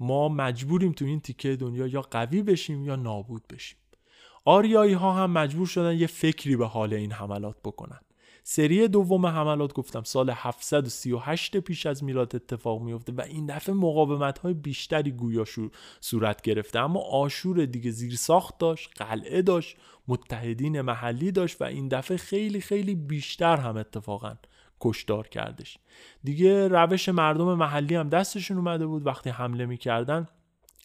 [0.00, 3.78] ما مجبوریم تو این تیکه دنیا یا قوی بشیم یا نابود بشیم.
[4.44, 8.00] آریایی ها هم مجبور شدن یه فکری به حال این حملات بکنن.
[8.48, 14.38] سری دوم حملات گفتم سال 738 پیش از میلاد اتفاق میفته و این دفعه مقاومت
[14.38, 15.44] های بیشتری گویا
[16.00, 16.78] صورت گرفته.
[16.78, 19.76] اما آشور دیگه زیر ساخت داشت قلعه داشت
[20.08, 24.34] متحدین محلی داشت و این دفعه خیلی خیلی بیشتر هم اتفاقا
[24.80, 25.78] کشدار کردش.
[26.24, 29.06] دیگه روش مردم محلی هم دستشون اومده بود.
[29.06, 30.26] وقتی حمله می‌کردن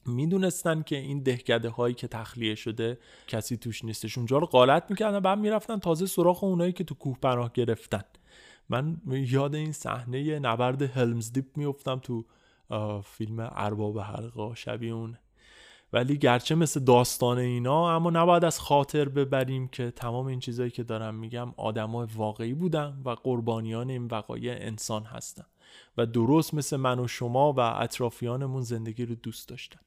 [0.06, 4.18] می‌دونستن که این دهکده هایی که تخلیه شده کسی توش نیستش.
[4.18, 8.04] اونجا رو غارت می‌کردن بعد می‌رفتن تازه سراخ اونایی که تو کوه پناه گرفتن.
[8.70, 12.26] من یاد این صحنه نبرد هلمز دیپ میفتم تو
[13.04, 15.18] فیلم ارباب حلقا شبیه اون.
[15.93, 20.84] ولی گرچه مثل داستان اینا اما نباید از خاطر ببریم که تمام این چیزایی که
[20.84, 25.45] دارم میگم آدمای واقعی بودن و قربانیان این وقایع انسان هستن.
[25.97, 29.80] و درست مثل من و شما و اطرافیانمون زندگی رو دوست داشتن.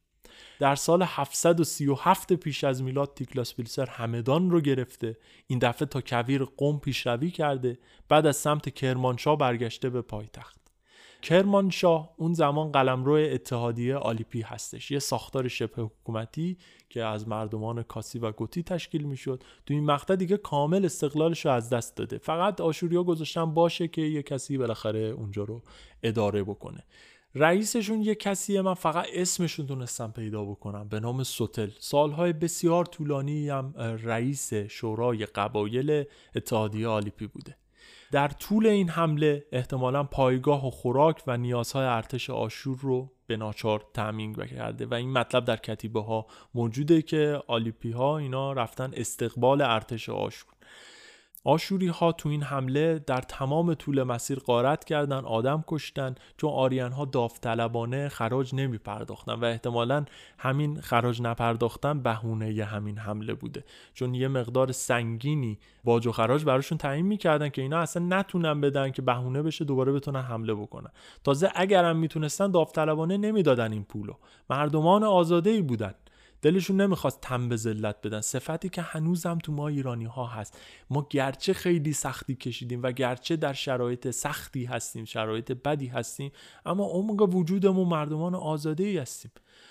[0.58, 5.16] در سال 737 پیش از میلاد تیکلاس پیلسر همدان رو گرفته.
[5.46, 7.78] این دفعه تا کویر قوم پیشروی کرده.
[8.08, 10.64] بعد از سمت کرمانشاه برگشته به پایتخت.
[11.22, 14.90] کرمانشاه اون زمان قلمرو اتحادیه آلیپی هستش.
[14.90, 16.58] یه ساختار شبه حکومتی
[16.90, 19.44] که از مردمان کاسی و گوتی تشکیل می‌شد.
[19.66, 22.18] تو این مقطع دیگه کامل استقلالش رو از دست داده.
[22.18, 25.62] فقط آشوریا گذاشتن باشه که یه کسی بالاخره اونجا رو
[26.02, 26.84] اداره بکنه.
[27.34, 30.88] رئیسشون یه کسیه من فقط اسمشون تونستم پیدا بکنم.
[30.88, 31.68] به نام سوتل.
[31.78, 36.04] سالهای بسیار طولانی هم رئیس شورای قبایل
[36.34, 37.56] اتحادیه الیپی بوده.
[38.12, 43.84] در طول این حمله احتمالا پایگاه و خوراک و نیازهای ارتش آشور رو به ناچار
[43.94, 49.60] تامین کرده و این مطلب در کتیبه ها موجوده که الیپی ها اینا رفتن استقبال
[49.62, 50.53] ارتش آشور.
[51.44, 56.92] آشوری ها تو این حمله در تمام طول مسیر قارت کردن آدم کشتن چون آریان
[56.92, 60.04] ها داوطلبانه خراج نمی پرداختن و احتمالا
[60.38, 63.64] همین خراج نپرداختن بهونه همین حمله بوده.
[63.94, 68.90] چون یه مقدار سنگینی باج و خراج براشون تعیین می‌کردن که اینا اصلا نتونن بدن
[68.90, 70.90] که بهونه بشه دوباره بتونن حمله بکنن.
[71.24, 74.14] تازه اگرم می‌تونستن داوطلبانه نمی‌دادن این پولو.
[74.50, 75.94] مردمان آزاده ای بودن.
[76.44, 78.20] دلشون نمی‌خواست تن به ذلت بدن.
[78.20, 80.58] صفتی که هنوزم تو ما ایرانی ها هست.
[80.90, 86.32] ما گرچه خیلی سختی کشیدیم و گرچه در شرایط سختی هستیم شرایط بدی هستیم
[86.66, 89.30] اما عمق وجودمون مردمان آزاده ای هستیم.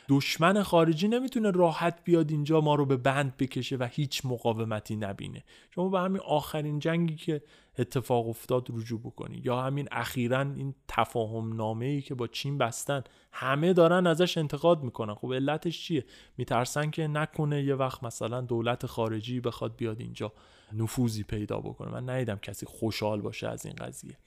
[0.10, 5.44] دشمن خارجی نمی‌تونه راحت بیاد اینجا ما رو به بند بکشه و هیچ مقاومتی نبینه.
[5.76, 7.42] شما به همین آخرین جنگی که
[7.78, 9.42] اتفاق افتاد رجوع بکنی.
[9.46, 14.84] یا همین اخیرا این تفاهم نامه ای که با چین بستن همه دارن ازش انتقاد
[14.84, 15.14] می‌کنن.
[15.14, 16.06] خب علتش چیه؟
[16.38, 20.34] میترسن که نکنه یه وقت مثلا دولت خارجی بخواد بیاد اینجا
[20.74, 21.92] نفوذی پیدا بکنه.
[21.92, 24.18] من ندیدم کسی خوشحال باشه از این قضیه.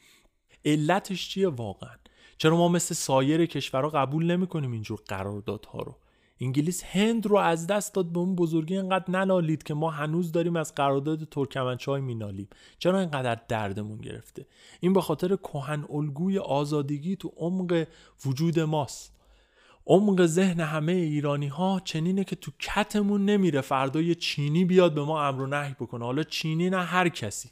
[0.64, 1.96] علتش چیه واقعا؟
[2.38, 5.96] چرا ما مثل سایر کشورها قبول نمی‌کنیم اینجور قراردادها رو؟
[6.40, 10.56] انگلیس هند رو از دست داد به اون بزرگی انقدر ننالید که ما هنوز داریم
[10.56, 12.48] از قرارداد ترکمنچای مینالیم.
[12.78, 14.46] چرا اینقدر دردمون گرفته؟
[14.80, 17.86] این به خاطر کهن الگوی آزادگی تو عمق
[18.26, 19.12] وجود ماست.
[19.86, 25.26] عمق ذهن همه ایرانی ها چنینه که تو کتمون نمیره فردا چینی بیاد به ما
[25.28, 26.04] امر و نهی بکنه.
[26.04, 27.50] حالا چینی نه هر کسی.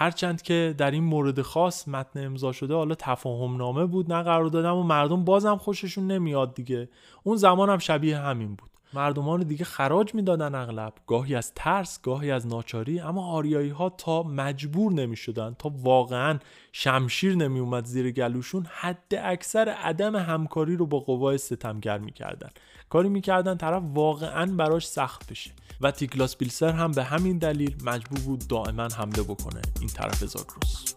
[0.00, 4.46] هرچند که در این مورد خاص متن امضا شده حالا تفاهم نامه بود نه قرار
[4.46, 6.88] دادم و مردم بازم خوششون نمیاد دیگه.
[7.22, 8.70] اون زمان هم شبیه همین بود.
[8.94, 10.92] مردمان دیگه خراج می‌دادن اغلب.
[11.06, 16.38] گاهی از ترس گاهی از ناچاری اما آریایی ها تا مجبور نمی شدن تا واقعا
[16.72, 22.50] شمشیر نمی اومد زیر گلوشون حد اکثر عدم همکاری رو با قوای ستمگر می‌کردن.
[22.88, 25.50] کاری می‌کردن طرف واقعا براش سخت بشه.
[25.80, 30.94] و تیکلاس بیلسر هم به همین دلیل مجبور بود دائما حمله بکنه این طرف زاگروس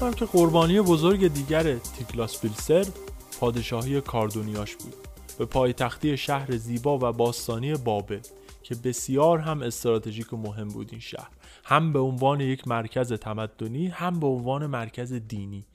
[0.00, 2.86] کنم که قربانی بزرگ دیگر تیکلاس پیلسر
[3.40, 4.94] پادشاهی کاردونیاش بود.
[5.38, 8.20] به پایتختی شهر زیبا و باستانی بابل
[8.62, 11.30] که بسیار هم استراتژیک و مهم بود این شهر.
[11.64, 15.66] هم به عنوان یک مرکز تمدنی هم به عنوان مرکز دینی.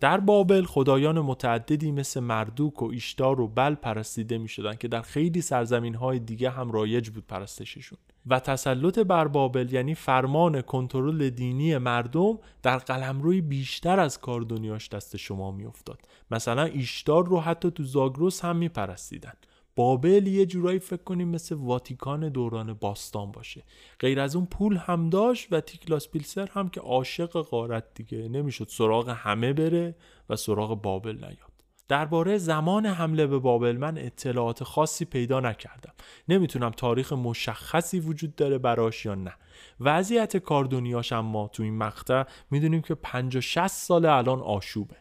[0.00, 5.02] در بابل خدایان متعددی مثل مردوک و ایشتار و بل پرستیده می شدن که در
[5.02, 7.98] خیلی سرزمین های دیگه هم رایج بود پرستششون.
[8.30, 14.88] و تسلط بر بابل یعنی فرمان کنترل دینی مردم در قلمروی بیشتر از کار دنیاش
[14.88, 15.98] دست شما میافتاد.
[16.30, 19.32] مثلا ایشتار رو حتی تو زاگروس هم میپرستیدن.
[19.76, 23.62] بابل یه جورایی فکر کنیم مثل واتیکان دوران باستان باشه.
[24.00, 28.28] غیر از اون پول هم داشت و تیکلاس پیلسر هم که عاشق قارت دیگه.
[28.28, 29.94] نمی‌شد سراغ همه بره
[30.30, 31.49] و سراغ بابل نیاد.
[31.90, 35.92] درباره زمان حمله به بابل من اطلاعات خاصی پیدا نکردم.
[36.28, 39.34] نمی‌تونم تاریخ مشخصی وجود داره براش یا نه.
[39.80, 44.96] وضعیت کاردونیاش اما تو این مقطع می‌دونیم که 50 60 سال الان آشوبه.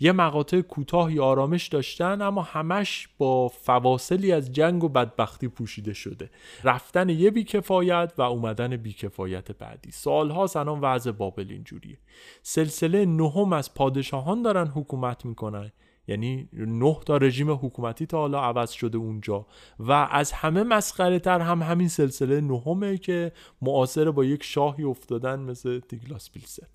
[0.00, 6.30] یه مقاطع کوتاهی آرامش داشتن اما همش با فواصلی از جنگ و بدبختی پوشیده شده.
[6.64, 9.90] رفتن یه بیکفایت و اومدن بیکفایت بعدی.
[9.90, 11.98] سالها الان وضع بابل اینجوریه.
[12.42, 15.72] سلسله نهم از پادشاهان دارن حکومت می‌کنن.
[16.10, 19.46] یعنی نه تا رژیم حکومتی تا حالا عوض شده اونجا.
[19.78, 23.32] و از همه مسخره تر هم همین سلسله نهمه که
[23.62, 26.66] معاصر با یک شاهی افتادن مثل تیگلاس پیلسر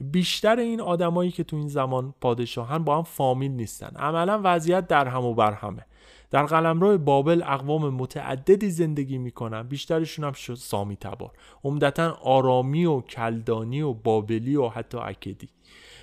[0.00, 3.96] بیشتر این آدمایی که تو این زمان پادشاهن با هم فامیل نیستن.
[3.96, 5.86] عملا وضعیت در هم و بر همه.
[6.30, 9.62] در قلمرو بابل اقوام متعددی زندگی می‌کنن.
[9.62, 11.30] بیشترشون هم سامی تبار.
[11.64, 15.48] عمدتا آرامی و کلدانی و بابلی و حتی اکدی.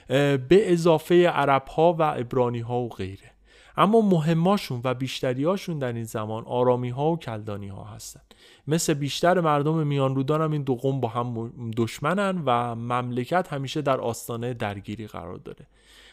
[0.08, 3.32] به اضافه عرب ها و ابرانی ها و غیره.
[3.78, 8.22] اما مهماشون و بیشتریاشون در این زمان آرامی ها و کلدانی ها هستن.
[8.68, 13.82] مثل بیشتر مردم میان رودان هم این دو قوم با هم دشمنن و مملکت همیشه
[13.82, 15.68] در آستانه درگیری قرار داره.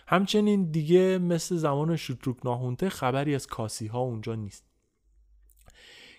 [0.07, 4.64] همچنین دیگه مثل زمان شتروک ناهونته خبری از کاسی ها اونجا نیست.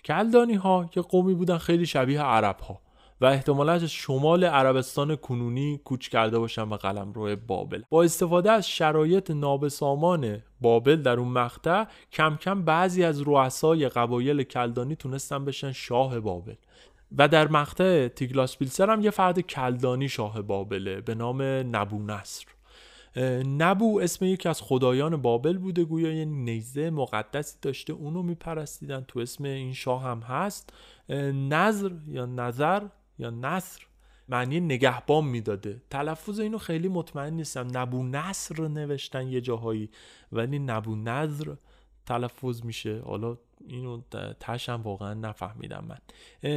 [0.05, 2.81] کلدانی ها که قومی بودن خیلی شبیه عرب ها
[3.21, 7.81] و احتمالا از شمال عربستان کنونی کوچ کرده باشن و قلم روی بابل.
[7.89, 14.43] با استفاده از شرایط نابسامان بابل در اون مقطع کم کم بعضی از رؤسای قبایل
[14.43, 16.55] کلدانی تونستن بشن شاه بابل.
[17.17, 21.41] و در مقطع تیگلاس پیلسر هم یه فرد کلدانی شاه بابله به نام
[21.75, 22.45] نبو نصر.
[23.57, 29.19] نبو اسم یکی از خدایان بابل بوده گویا یه نیزه مقدسی داشته اونو میپرستیدن تو
[29.19, 30.73] اسم این شاه هم هست.
[31.49, 32.81] نظر یا نظر
[33.17, 33.81] یا نصر
[34.27, 35.81] معنی نگهبان می‌داده.
[35.89, 37.77] تلفظ اینو خیلی مطمئن نیستم.
[37.77, 39.89] نبو نصر نوشتن یه جاهایی
[40.31, 41.55] ولی نبو نظر
[42.05, 43.01] تلفظ میشه.
[43.01, 43.37] حالا
[43.67, 44.01] اینو
[44.39, 45.97] تشم واقعا نفهمیدم من.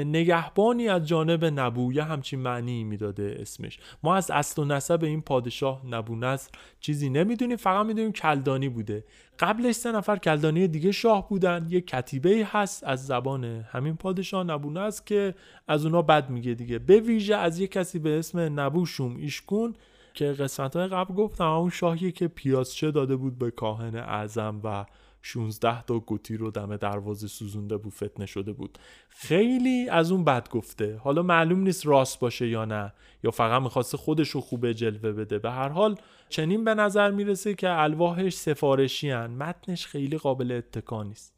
[0.05, 3.79] نگهبانی از جانب نبویه همچین معنی می‌داده اسمش.
[4.03, 6.51] ما از اصل و نسب این پادشاه نبو نصر
[6.81, 9.05] چیزی نمی‌دونیم فقط می‌دونیم کلدانی بوده.
[9.39, 11.67] قبلش سه نفر کلدانی دیگه شاه بودن.
[11.69, 15.35] یه کتیبه هست از زبان همین پادشاه نبو نصر که
[15.69, 16.79] از اونا بد میگه دیگه.
[16.79, 19.75] به ویژه از یه کسی به اسم نبو شوم ایشکون
[20.15, 24.85] که قسمت های قبل گفتم اون شاهی که پیازچه داده بود به کاهن اعظم و
[25.23, 28.79] 16 تا گوتی رو دم دروازه سوزونده بود فتنه شده بود.
[29.09, 30.97] خیلی از اون بد گفته.
[30.97, 32.93] حالا معلوم نیست راست باشه یا نه.
[33.25, 35.39] یا فقط می‌خواسته خودش رو خوبه جلوه بده.
[35.39, 35.97] به هر حال
[36.29, 39.27] چنین به نظر می‌رسه که الواحش سفارشی هن.
[39.31, 41.35] متنش خیلی قابل اتکا نیست.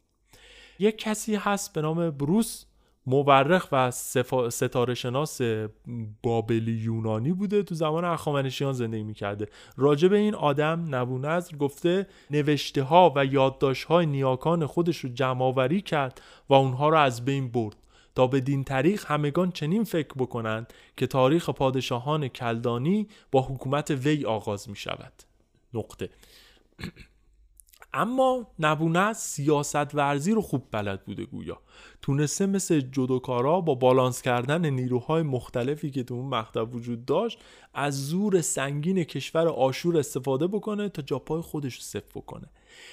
[0.79, 2.65] یک کسی هست به نام بروس.
[3.07, 3.91] مورخ و
[4.51, 5.41] ستاره شناس
[6.23, 9.47] بابلی یونانی بوده تو زمان اخامنشیان زندگی می‌کرده.
[9.77, 15.43] راجع به این آدم نبونظر گفته نوشته ها و یادداشت های نیاکان خودش رو جمع
[15.43, 17.77] آوری کرد و اونها رو از بین برد
[18.15, 24.25] تا به دین طریق همگان چنین فکر بکنند که تاریخ پادشاهان کلدانی با حکومت وی
[24.25, 25.13] آغاز می شود
[25.75, 26.11] نقطه.
[27.93, 31.59] اما نبونه سیاست ورزی رو خوب بلد بوده گویا.
[32.03, 37.39] تونسته مثل جدوکارا با بالانس کردن نیروهای مختلفی که تو اون مقطع وجود داشت
[37.75, 42.47] از زور سنگین کشور آشور استفاده بکنه تا جاپای خودش رو صفر بکنه.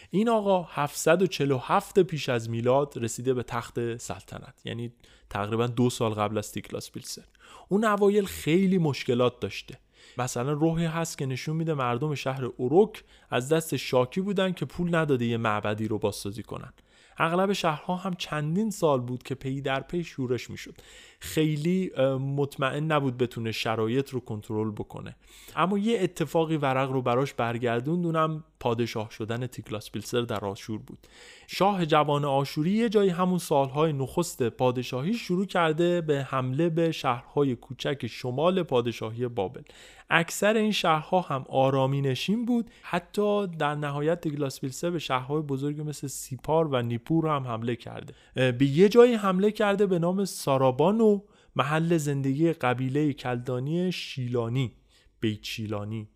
[0.10, 4.91] این آقا 747 پیش از میلاد رسیده به تخت سلطنت یعنی
[5.30, 7.26] تقریبا دو سال قبل از تیکلاس پیلسر.
[7.69, 9.80] اون اوایل خیلی مشکلات داشته.
[10.18, 14.95] مثلا روحی هست که نشون میده مردم شهر اوروک از دست شاکی بودن که پول
[14.95, 16.73] نداده یه معبدی رو بازسازی کنن.
[17.19, 20.76] اغلب شهرها هم چندین سال بود که پی در پی شورش می‌شد.
[21.19, 25.15] خیلی مطمئن نبود بتونه شرایط رو کنترل بکنه.
[25.56, 30.99] اما یه اتفاقی ورق رو براش برگردوند اونم پادشاه شدن تیگلات پیلسر در آشور بود.
[31.48, 37.56] شاه جوان آشوری یه جایی همون سالهای نخست پادشاهی شروع کرده به حمله به شهرهای
[37.56, 39.61] کوچک شمال پادشاهی بابل.
[40.10, 42.70] اکثر این شهرها هم آرامی نشین بود.
[42.82, 48.14] حتی در نهایت تیگلات پیلسر به شهرهای بزرگی مثل سیپار و نیپور هم حمله کرده.
[48.52, 51.22] به یه جایی حمله کرده به نام سارابانو
[51.56, 54.74] محل زندگی قبیله کلدانی شیلانی
[55.20, 56.08] بیت شیلانی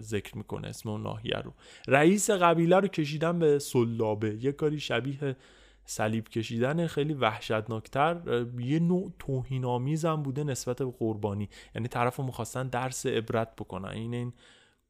[0.00, 1.52] ذکر می‌کنه اسم اون ناحیه رو.
[1.88, 4.38] رئیس قبیله رو کشیدن به سلابه.
[4.40, 5.36] یه کاری شبیه
[5.86, 11.48] صلیب کشیدن خیلی وحشتناکتر یه نوع توهین هم بوده نسبت به قربانی.
[11.74, 13.88] یعنی طرف می‌خواستن درس عبرت بکنن.
[13.88, 14.32] این این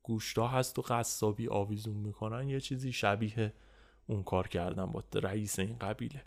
[0.02, 2.48] گوشتا هست و قصابی آویزون می‌کنن.
[2.48, 3.52] یه چیزی شبیه
[4.06, 6.22] اون کار کردن با رئیس این قبیله.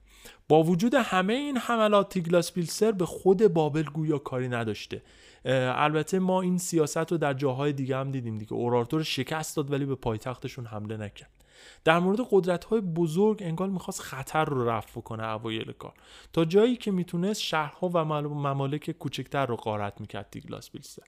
[0.47, 5.01] با وجود همه این حملات تیگلاس پیلسر به خود بابل گویا کاری نداشته.
[5.45, 8.53] البته ما این سیاست رو در جاهای دیگه هم دیدیم دیگه.
[8.53, 11.36] اورارتو رو شکست داد ولی به پایتختشون حمله نکرد.
[11.83, 15.93] در مورد قدرت های بزرگ انگار می‌خواست خطر رو رفع کنه اوایل کار.
[16.33, 21.03] تا جایی که می‌تونست شهرها و ممالک کوچکتر رو غارت می‌کرد تیگلاس پیلسر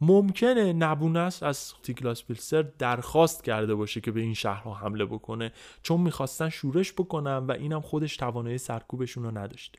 [0.00, 5.52] ممکنه نبونست از تیگلاس پیلسر درخواست کرده باشه که به این شهرها حمله بکنه
[5.82, 9.78] چون می‌خواستن شورش بکنن و اینم خودش توانایی سرکوبشون رو نداشته.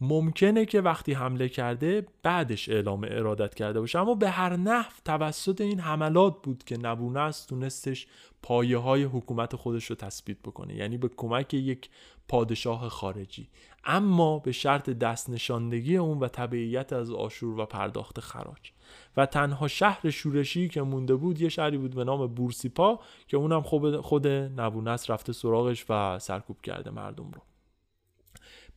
[0.00, 3.98] ممکنه که وقتی حمله کرده بعدش اعلام ارادت کرده باشه.
[3.98, 8.06] اما به هر نحو توسط این حملات بود که نبونست تونستش
[8.42, 10.74] پایه های حکومت خودش رو تثبیت بکنه.
[10.74, 11.90] یعنی به کمک یک
[12.28, 13.48] پادشاه خارجی.
[13.84, 18.72] اما به شرط دست نشاندگی اون و تبعیت از آشور و پرداخت خراج.
[19.16, 23.62] و تنها شهر شورشی که مونده بود یه شهری بود به نام بورسیپا که اونم
[23.62, 27.40] خود, خود نبونست رفته سراغش و سرکوب کرده مردم رو.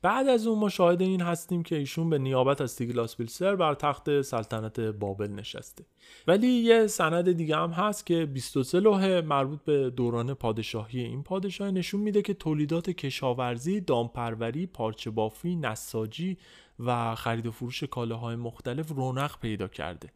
[0.03, 3.73] بعد از اون ما شاهد این هستیم که ایشون به نیابت از تیگلاس پیلسر بر
[3.73, 5.85] تخت سلطنت بابل نشسته.
[6.27, 11.71] ولی یه سند دیگه هم هست که 23 لوحه مربوط به دوران پادشاهی این پادشاه
[11.71, 16.38] نشون میده که تولیدات کشاورزی، دامپروری، پارچه بافی، نساجی
[16.80, 20.09] و خرید و فروش کالاهای مختلف رونق پیدا کرده.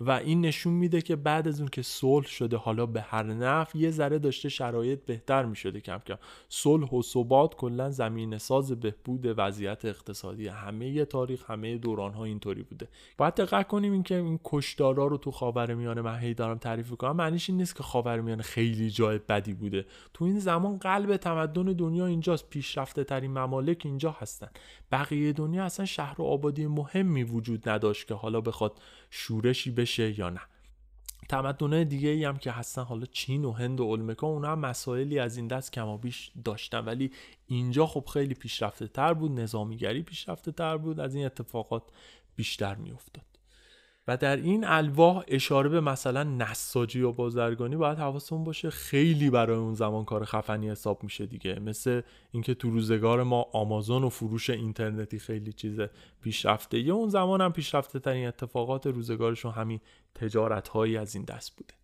[0.00, 3.78] و این نشون میده که بعد از اون که صلح شده حالا به هر نفع
[3.78, 6.16] یه ذره داشته شرایط بهتر می‌شده کم کم.
[6.48, 10.48] صلح و ثبات کلا زمین ساز بهبود وضعیت اقتصادی.
[10.48, 12.88] همه تاریخ همه دوران ها اینطوری بوده.
[13.18, 17.50] باید دقت کنیم اینکه این کشدارا رو تو خاورمیانه من هی دارم تعریف کنم معنیش
[17.50, 19.86] این نیست که خاورمیانه خیلی جای بدی بوده.
[20.14, 24.48] تو این زمان قلب تمدن دنیا اینجاست پیشرفته ترین ممالک اینجا هستن.
[24.92, 28.80] بقیه دنیا اصلا شهر و آبادی مهمی وجود نداشت که حالا بخواد
[29.16, 30.40] شورشی بشه یا نه.
[31.28, 35.18] تمدنهای دیگه ای هم که هستن حالا چین و هند و المکا اونا هم مسائلی
[35.18, 36.84] از این دست کمابیش داشتن.
[36.84, 37.10] ولی
[37.46, 41.82] اینجا خب خیلی پیشرفته تر بود نظامیگری پیشرفته تر بود از این اتفاقات
[42.36, 43.24] بیشتر میافتاد.
[44.08, 48.70] و در این الواح اشاره به مثلا نساجی و بازرگانی باید حواسمون باشه.
[48.70, 51.58] خیلی برای اون زمان کار خفنی حساب میشه دیگه.
[51.58, 52.00] مثل
[52.32, 55.80] اینکه تو روزگار ما آمازون و فروش اینترنتی خیلی چیز
[56.22, 56.78] پیشرفته.
[56.78, 59.80] یا اون زمان هم پیشرفته ترین اتفاقات روزگارشون همین
[60.14, 61.74] تجارت هایی از این دست بوده.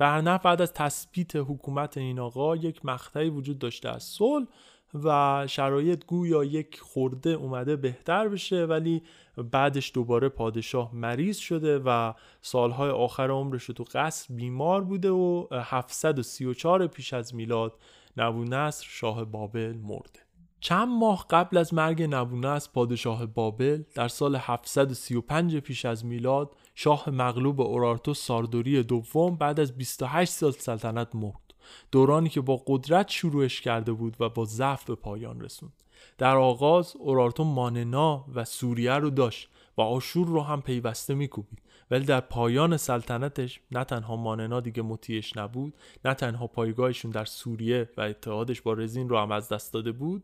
[0.00, 3.88] و هر بعد از تثبیت حکومت این آقا یک مقطعی وجود داشته.
[3.88, 4.46] از صلح
[4.94, 9.02] و شرایط گویا یک خورده اومده بهتر بشه ولی
[9.36, 16.86] بعدش دوباره پادشاه مریض شده و سالهای آخر عمرش تو قصر بیمار بوده و 734
[16.86, 17.72] پیش از میلاد
[18.16, 20.20] نبونصر شاه بابل مرده.
[20.60, 27.10] چند ماه قبل از مرگ نبونصر پادشاه بابل در سال 735 پیش از میلاد شاه
[27.10, 31.45] مغلوب اورارتو ساردوری دوم بعد از 28 سال سلطنت مرد.
[31.92, 35.72] دورانی که با قدرت شروعش کرده بود و با ضعف به پایان رسوند.
[36.18, 41.58] در آغاز اورارتو ماننا و سوریه رو داشت و آشور رو هم پیوسته میکوبید.
[41.90, 45.74] ولی در پایان سلطنتش نه تنها ماننا دیگه مطیعش نبود
[46.04, 50.22] نه تنها پایگاهشون در سوریه و اتحادش با رزین رو هم از دست داده بود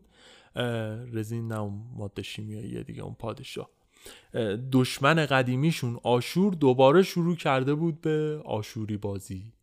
[1.13, 3.69] رزین نه اون ماده شیمیایی دیگه اون پادشاه.
[4.71, 9.53] دشمن قدیمیشون آشور دوباره شروع کرده بود به آشوری بازی.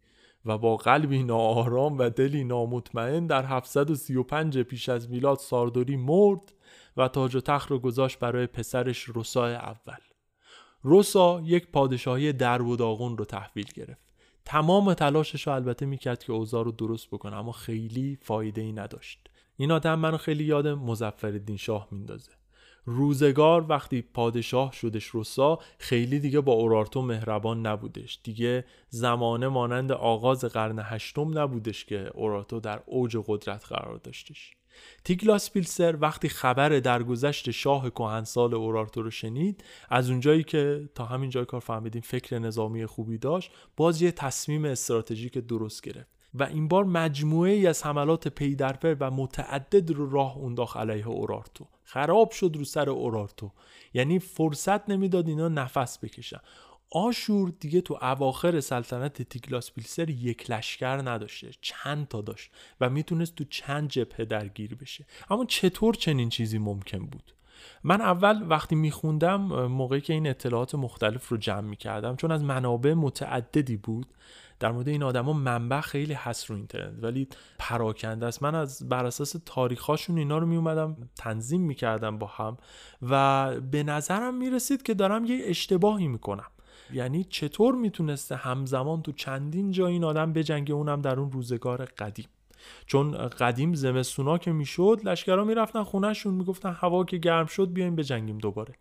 [0.45, 6.53] و با قلبی ناآرام و دلی نامطمئن در 735 پیش از میلاد ساردوری مرد
[6.97, 9.99] و تاج و تخت رو گذاشت برای پسرش روسا اول.
[10.83, 14.15] روسا یک پادشاهی در و داغون رو تحویل گرفت.
[14.45, 19.29] تمام تلاشش رو البته می‌کرد که اوضاع رو درست بکنه اما خیلی فایده ای نداشت.
[19.57, 22.40] این آدم منو خیلی یاد مزفر شاه میندازه.
[22.91, 28.21] روزگار وقتی پادشاه شدش روسا خیلی دیگه با اورارتو مهربان نبودش.
[28.23, 34.53] دیگه زمانه مانند آغاز قرن هشتم نبودش که اورارتو در اوج قدرت قرار داشتش.
[35.05, 41.31] تیگلاس پیلسر وقتی خبر درگذشت شاه کهنسال اورارتو رو شنید از اونجایی که تا همین
[41.31, 46.20] جای کار فهمیدیم فکر نظامی خوبی داشت باز یه تصمیم استراتژیک درست گرفت.
[46.35, 51.09] و این بار مجموعه ای از حملات پی در و متعدد رو راه انداخت علیه
[51.09, 51.67] اورارتو.
[51.85, 53.53] خراب شد رو سر اورارتو.
[53.95, 56.41] یعنی فرصت نمی‌داد اینا نفس بکشن.
[56.93, 62.51] آشور دیگه تو اواخر سلطنت تیگلاس پیلسر یک لشکر نداشته چند تا داشت
[62.81, 65.07] و می‌تونست تو چند جبهه درگیر بشه.
[65.31, 67.35] اما چطور چنین چیزی ممکن بود؟
[67.85, 72.95] من اول وقتی میخوندم موقعی که این اطلاعات مختلف رو جمع می‌کردم چون از منابع
[72.95, 74.07] متعددی بود
[74.61, 77.29] در مورد این آدما منبع خیلی هست رو اینترنت ولی
[77.59, 78.43] پراکنده است.
[78.43, 82.57] من از بر اساس تاریخاشون اینا رو میومدم تنظیم می‌کردم با هم
[83.03, 86.47] و به نظرم می‌رسید که دارم یه اشتباهی می‌کنم.
[86.93, 92.27] یعنی چطور می‌تونسته همزمان تو چندین جا این آدم بجنگه اونم در اون روزگار قدیم؟
[92.87, 98.39] چون قدیم زمستونا که می‌شد لشکرها می‌رفتن خونهشون می‌گفتن هوا که گرم شد بیایم بجنگیم
[98.39, 98.75] دوباره.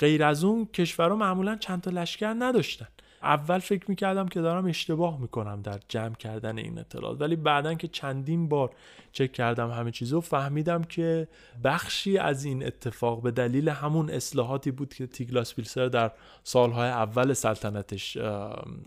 [0.00, 2.88] غیر از اون کشورها معمولا چند تا لشکر نداشتن.
[3.24, 7.20] اول فکر می‌کردم که دارم اشتباه می‌کنم در جمع کردن این اطلاعات.
[7.20, 8.70] ولی بعدا که چندین بار
[9.12, 11.28] چک کردم همه چیزو فهمیدم که
[11.64, 17.32] بخشی از این اتفاق به دلیل همون اصلاحاتی بود که تیگلاس پیلسر در سالهای اول
[17.32, 18.18] سلطنتش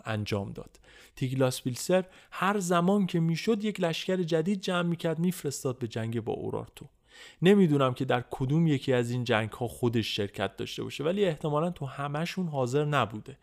[0.06, 0.80] انجام داد.
[1.16, 6.34] تیگلاس پیلسر هر زمان که می‌شد یک لشکر جدید جمع می‌کرد میفرستاد به جنگ با
[6.34, 6.86] اورارتو.
[7.42, 11.70] نمی‌دونم که در کدوم یکی از این جنگ ها خودش شرکت داشته باشه ولی احتمالا
[11.70, 13.38] تو همهشون حاضر نبوده.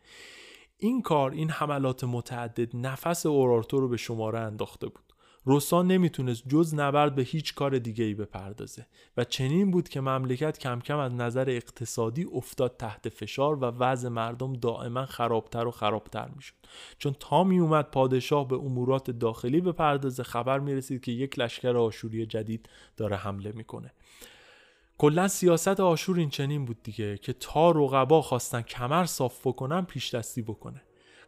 [0.85, 5.05] این کار این حملات متعدد نفس اورارتو رو به شماره انداخته بود.
[5.45, 8.87] روسا نمی‌تونست جز نبرد به هیچ کار دیگه ای بپردازه
[9.17, 14.09] و چنین بود که مملکت کم کم از نظر اقتصادی افتاد تحت فشار و وضع
[14.09, 16.55] مردم دائما خرابتر و خرابتر می‌شد.
[16.99, 22.27] چون تا می اومد پادشاه به امورات داخلی بپردازه خبر می‌رسید که یک لشکر آشوری
[22.27, 23.93] جدید داره حمله می‌کنه.
[25.05, 30.15] کلا سیاست آشور این چنین بود دیگه که تا رقبا خواستن کمر صاف بکنن پیش
[30.15, 30.83] دستی بکنه.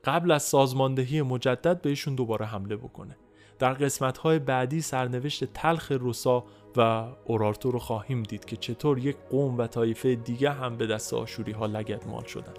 [0.04, 3.16] قبل از سازماندهی مجدد بهشون دوباره حمله بکنه.
[3.58, 6.44] در قسمت بعدی سرنوشت تلخ روسا
[6.76, 11.14] و اورارتو رو خواهیم دید که چطور یک قوم و طایفه دیگه هم به دست
[11.14, 12.54] آشوری ها لگت مال شدن.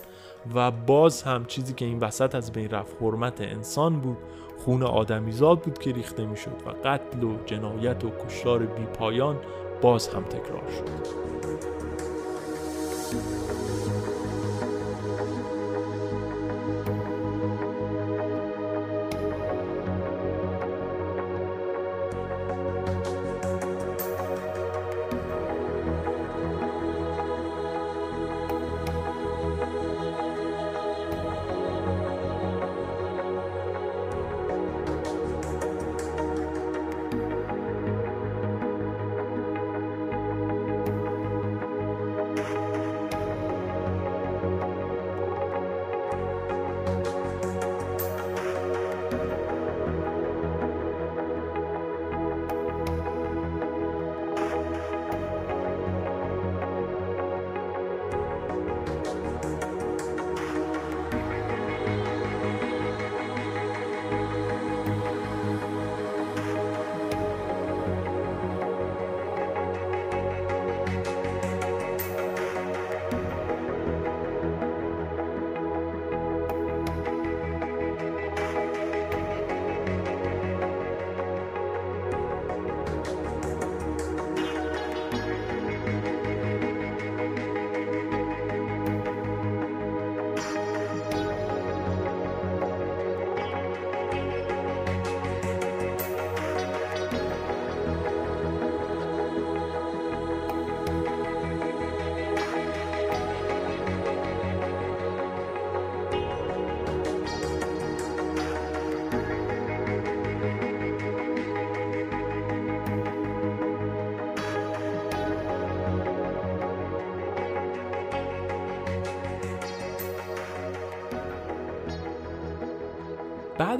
[0.56, 4.18] و باز هم چیزی که این وسط از بین رفت حرمت انسان بود
[4.58, 9.40] خون آدمیزاد بود که ریخته می‌شد و قتل و جنایت و کشتار بیپایان
[9.82, 11.77] باز هم تکرار شد.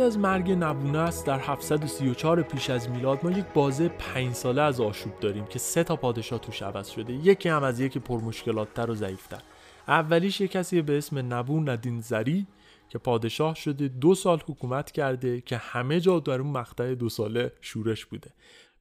[0.08, 5.20] از مرگ نبونست در 734 پیش از میلاد ما یک بازه پنج ساله از آشوب
[5.20, 7.14] داریم که سه تا پادشاه توش عوض شده.
[7.14, 9.42] یکی هم از یکی پرمشکلاتتر و ضعیفتر.
[9.88, 12.48] اولیش یک کسی به اسم نبون ندین زری
[12.90, 17.52] که پادشاه شده دو سال حکومت کرده که همه جا در اون مقطع دو ساله
[17.62, 18.32] شورش بوده.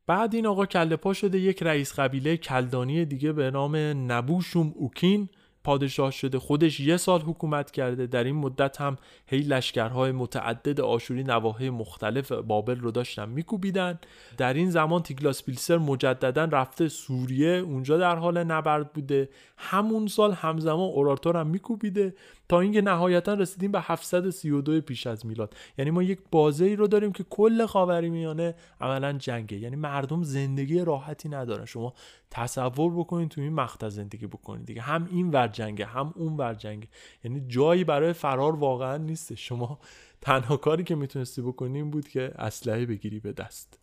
[0.06, 3.76] بعد این آقا کله پا شده یک رئیس قبیله کلدانی دیگه به نام
[4.12, 5.28] نبوشوم اوکین
[5.66, 11.24] پادشاه شده خودش یه سال حکومت کرده در این مدت هم هی لشکرهای متعدد آشوری
[11.24, 13.98] نواحی مختلف بابل رو داشتن میکوبیدن.
[14.36, 19.28] در این زمان تیگلاس پیلسر مجددا رفته سوریه اونجا در حال نبرد بوده.
[19.56, 22.14] همون سال همزمان اورارتور هم میکوبیده.
[22.48, 25.56] تا اینکه نهایتا رسیدیم به 732 پیش از میلاد.
[25.78, 29.58] یعنی ما یک بازه ای رو داریم که کل خاورمیانه عملا جنگه.
[29.58, 31.64] یعنی مردم زندگی راحتی ندارن.
[31.64, 31.94] شما
[32.30, 34.82] تصور بکنید تو این مقطع زندگی بکنید دیگه.
[34.82, 36.88] هم این ور جنگه هم اون ور جنگه.
[37.24, 39.34] یعنی جایی برای فرار واقعا نیست.
[39.34, 39.78] شما
[40.20, 43.78] تنها کاری که می‌تونستی بکنی بود که اسلحه بگیری به دست.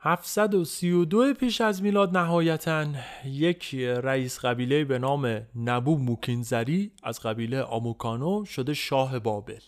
[0.00, 2.86] 732 پیش از میلاد نهایتا
[3.24, 9.60] یک رئیس قبیله به نام نبو موکینزری از قبیله آموکانو شده شاه بابل.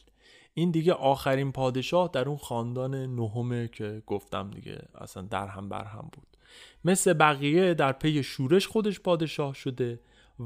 [0.54, 5.84] این دیگه آخرین پادشاه در اون خاندان نهمه که گفتم دیگه اصلا در هم بر
[5.84, 6.36] هم بود.
[6.84, 10.00] مثل بقیه در پی شورش خودش پادشاه شده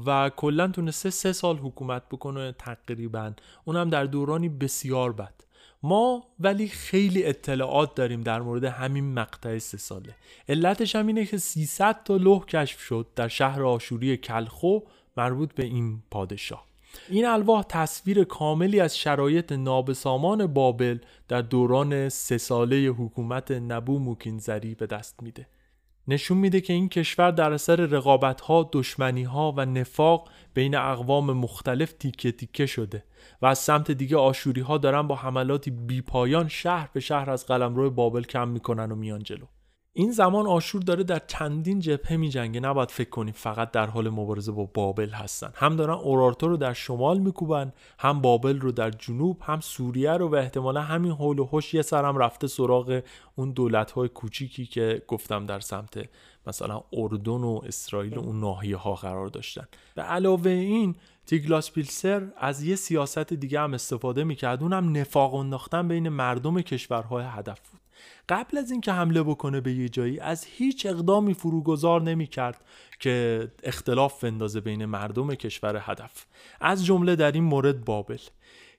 [0.05, 3.33] و کلا تونسته سه سال حکومت بکنه تقریبا.
[3.65, 5.44] اونم در دورانی بسیار بد.
[5.85, 10.15] ما ولی خیلی اطلاعات داریم در مورد همین مقطع سه ساله.
[10.49, 14.79] علتش هم اینه که 300 تا لوح کشف شد در شهر آشوری کلخو
[15.17, 16.65] مربوط به این پادشاه.
[17.09, 20.97] این الواح تصویر کاملی از شرایط نابسامان بابل
[21.27, 25.47] در دوران سه ساله حکومت نبو موکینزری به دست میده.
[26.07, 31.33] نشون میده که این کشور در اثر رقابت ها، دشمنی ها و نفاق بین اقوام
[31.33, 33.03] مختلف تیکه تیکه شده
[33.41, 37.91] و از سمت دیگه آشوری ها دارن با حملاتی بیپایان شهر به شهر از قلمرو
[37.91, 39.45] بابل کم می‌کنن و میان جلو.
[39.97, 42.59] این زمان آشور داره در چندین جبهه میجنگه.
[42.59, 45.51] نباید فکر کنیم فقط در حال مبارزه با بابل هستن.
[45.55, 50.29] هم دارن اورارتو رو در شمال میکوبن هم بابل رو در جنوب هم سوریه رو
[50.29, 53.01] و احتمالا همین حول و حش یه سرم رفته سراغ
[53.35, 56.09] اون دولت های کوچیکی که گفتم در سمت
[56.47, 59.67] مثلا اردن و اسرائیل و اون ناحیه ها قرار داشتن.
[59.95, 60.95] به علاوه این
[61.25, 64.63] تیگلاس پیلسر از یه سیاست دیگه هم استفاده می‌کرد.
[64.63, 67.84] اونم نفاق انداختن بین مردم کشورهای هدف بود.
[68.29, 72.65] قبل از اینکه حمله بکنه به یه جایی از هیچ اقدامی فروگذار نمی‌کرد
[72.99, 76.25] که اختلاف اندازه بین مردم کشور هدف.
[76.61, 78.19] از جمله در این مورد بابل.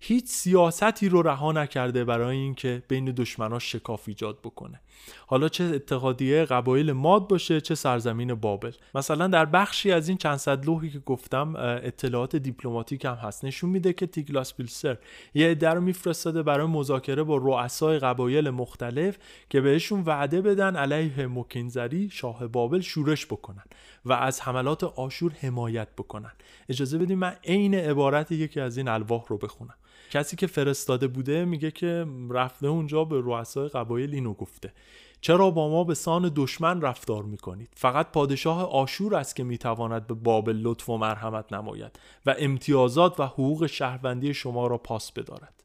[0.01, 4.81] هیچ سیاستی رو رها نکرده برای اینکه بین دشمناش شکاف ایجاد بکنه.
[5.27, 8.73] حالا چه اتحادیه قبایل ماد باشه چه سرزمین بابل.
[8.94, 13.44] مثلا در بخشی از این چند صد لوحی که گفتم اطلاعات دیپلماتیک هم هست.
[13.44, 14.98] نشون میده که تیگلاس پیلسر
[15.35, 19.18] یه عده رو میفرستاده برای مذاکره با رؤسای قبایل مختلف
[19.51, 23.64] که بهشون وعده بدن علیه مکینزری شاه بابل شورش بکنن
[24.05, 26.32] و از حملات آشور حمایت بکنن.
[26.68, 29.74] اجازه بدیم من عین عبارت یکی از این الواح رو بخونم.
[30.10, 34.72] کسی که فرستاده بوده میگه که رفته اونجا به رؤسای قبایل اینو گفته.
[35.20, 40.14] چرا با ما به سان دشمن رفتار می‌کنید؟ فقط پادشاه آشور است که می‌تواند به
[40.14, 45.64] بابل لطف و مرحمت نماید و امتیازات و حقوق شهروندی شما را پاس بدارد.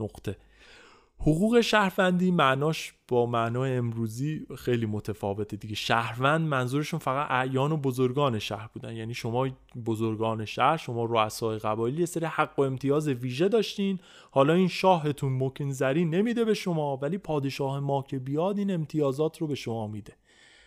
[0.00, 0.36] نقطه.
[1.26, 5.74] حقوق شهروندی معناش با معنای امروزی خیلی متفاوته دیگه.
[5.74, 8.96] شهروند منظورشون فقط اعیان و بزرگان شهر بودن.
[8.96, 9.48] یعنی شما
[9.86, 13.98] بزرگان شهر شما رؤسای قبایلی یه سری حق و امتیاز ویژه داشتین.
[14.30, 19.46] حالا این شاهتون مکنزری نمیده به شما ولی پادشاه ما که بیاد این امتیازات رو
[19.46, 20.12] به شما میده.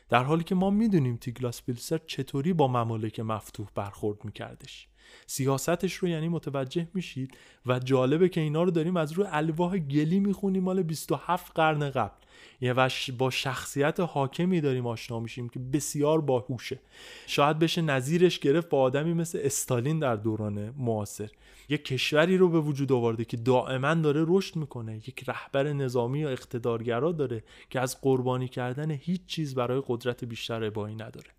[0.09, 4.87] در حالی که ما می‌دونیم تیگلاس پیلسر چطوری با ممالک مفتوح برخورد میکردش.
[5.27, 10.19] سیاستش رو یعنی متوجه میشید و جالبه که اینا رو داریم از روی الواح گلی
[10.19, 12.15] می‌خونیم مال 27 قرن قبل.
[12.61, 16.79] یعنی با شخصیت حاکمی داریم آشنا میشیم که بسیار باهوشه.
[17.27, 21.29] شاید بشه نظیرش گرفت با آدمی مثل استالین در دوران معاصر.
[21.69, 24.95] یک کشوری رو به وجود آورده که دائما داره رشد می‌کنه.
[24.95, 30.63] یک رهبر نظامی یا اقتدارگرا داره که از قربانی کردن هیچ چیز برای قدرت بیشتر
[30.63, 31.29] ابایی نداره.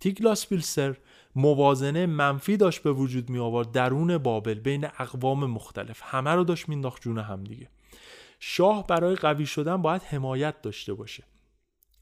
[0.00, 0.96] تیگلاس پیلسر
[1.36, 6.00] موازنه منفی داشت به وجود می آورد درون بابل بین اقوام مختلف.
[6.04, 7.68] همه رو داشت مینداخت جون هم دیگه.
[8.40, 11.24] شاه برای قوی شدن باید حمایت داشته باشه.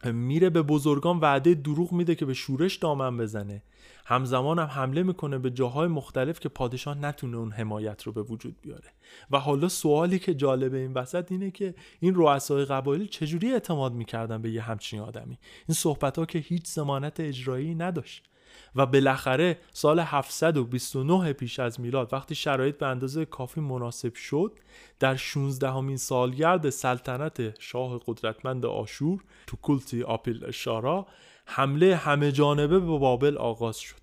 [0.05, 3.63] میره به بزرگان وعده دروغ میده که به شورش دامن بزنه.
[4.05, 8.57] همزمان هم حمله می‌کنه به جاهای مختلف که پادشاه نتونه اون حمایت رو به وجود
[8.63, 8.89] بیاره.
[9.31, 14.43] و حالا سوالی که جالبه این وسط اینه که این رؤسای قبایل چجوری اعتماد می‌کردن
[14.43, 15.39] به یه همچین آدمی؟
[15.69, 18.30] این صحبت ها که هیچ زمانت اجرایی نداشت.
[18.77, 24.59] و بالاخره سال 729 پیش از میلاد وقتی شرایط به اندازه کافی مناسب شد
[24.99, 31.07] در 16 همین سالگرد سلطنت شاه قدرتمند آشور تو کلتی آپیل اشارا
[31.47, 34.01] حمله همه جانبه به بابل آغاز شد.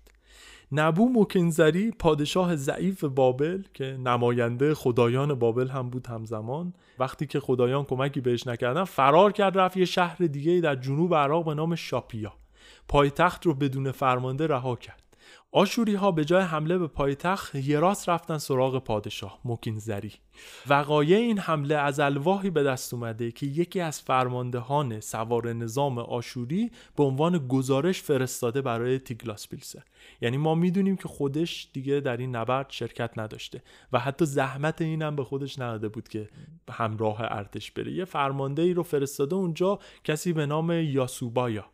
[0.72, 7.84] نبو موکنزری پادشاه ضعیف بابل که نماینده خدایان بابل هم بود همزمان وقتی که خدایان
[7.84, 12.32] کمکی بهش نکردن فرار کرد رفت یه شهر دیگه در جنوب عراق به نام شاپیا.
[12.88, 15.02] پایتخت رو بدون فرمانده رها کرد.
[15.52, 20.12] آشوری ها به جای حمله به پایتخت یراس رفتن سراغ پادشاه مکینزری
[20.68, 26.70] وقایع این حمله از الواحی به دست اومده که یکی از فرماندهان سوار نظام آشوری
[26.96, 29.82] به عنوان گزارش فرستاده برای تیگلاس پیلسر.
[30.20, 33.62] یعنی ما می‌دونیم که خودش دیگه در این نبرد شرکت نداشته
[33.92, 36.28] و حتی زحمت اینم به خودش نداده بود که
[36.70, 37.92] همراه ارتش بره.
[37.92, 41.64] یه فرمانده ای رو فرستاده اونجا کسی به نام یاسوبایا.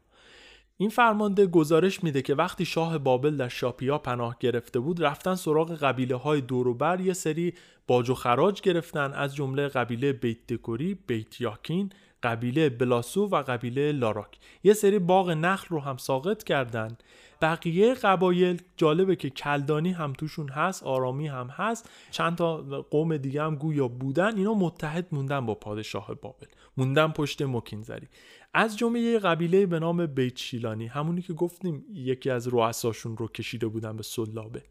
[0.84, 5.72] این فرمانده گزارش میده که وقتی شاه بابل در شاپیا پناه گرفته بود رفتن سراغ
[5.72, 7.54] قبیله های دوروبر یه سری
[7.86, 11.90] باج و خراج گرفتن از جمله قبیله بیت دکوری، بیت یاکین،
[12.22, 14.38] قبیله بلاسو و قبیله لاراک.
[14.64, 16.96] یه سری باغ نخل رو هم ساقط کردن.
[17.42, 21.90] بقیه قبایل جالبه که کلدانی هم توشون هست آرامی هم هست.
[22.10, 22.56] چند تا
[22.90, 24.36] قوم دیگه هم گویا بودن.
[24.36, 26.46] اینا متحد موندن با پادشاه بابل.
[26.76, 28.08] موندن پشت مکینزری.
[28.54, 33.28] از جمله یه قبیله به نام بیت شیلانی همونی که گفتیم یکی از رؤساشون رو
[33.28, 34.62] کشیده بودن به سلابه.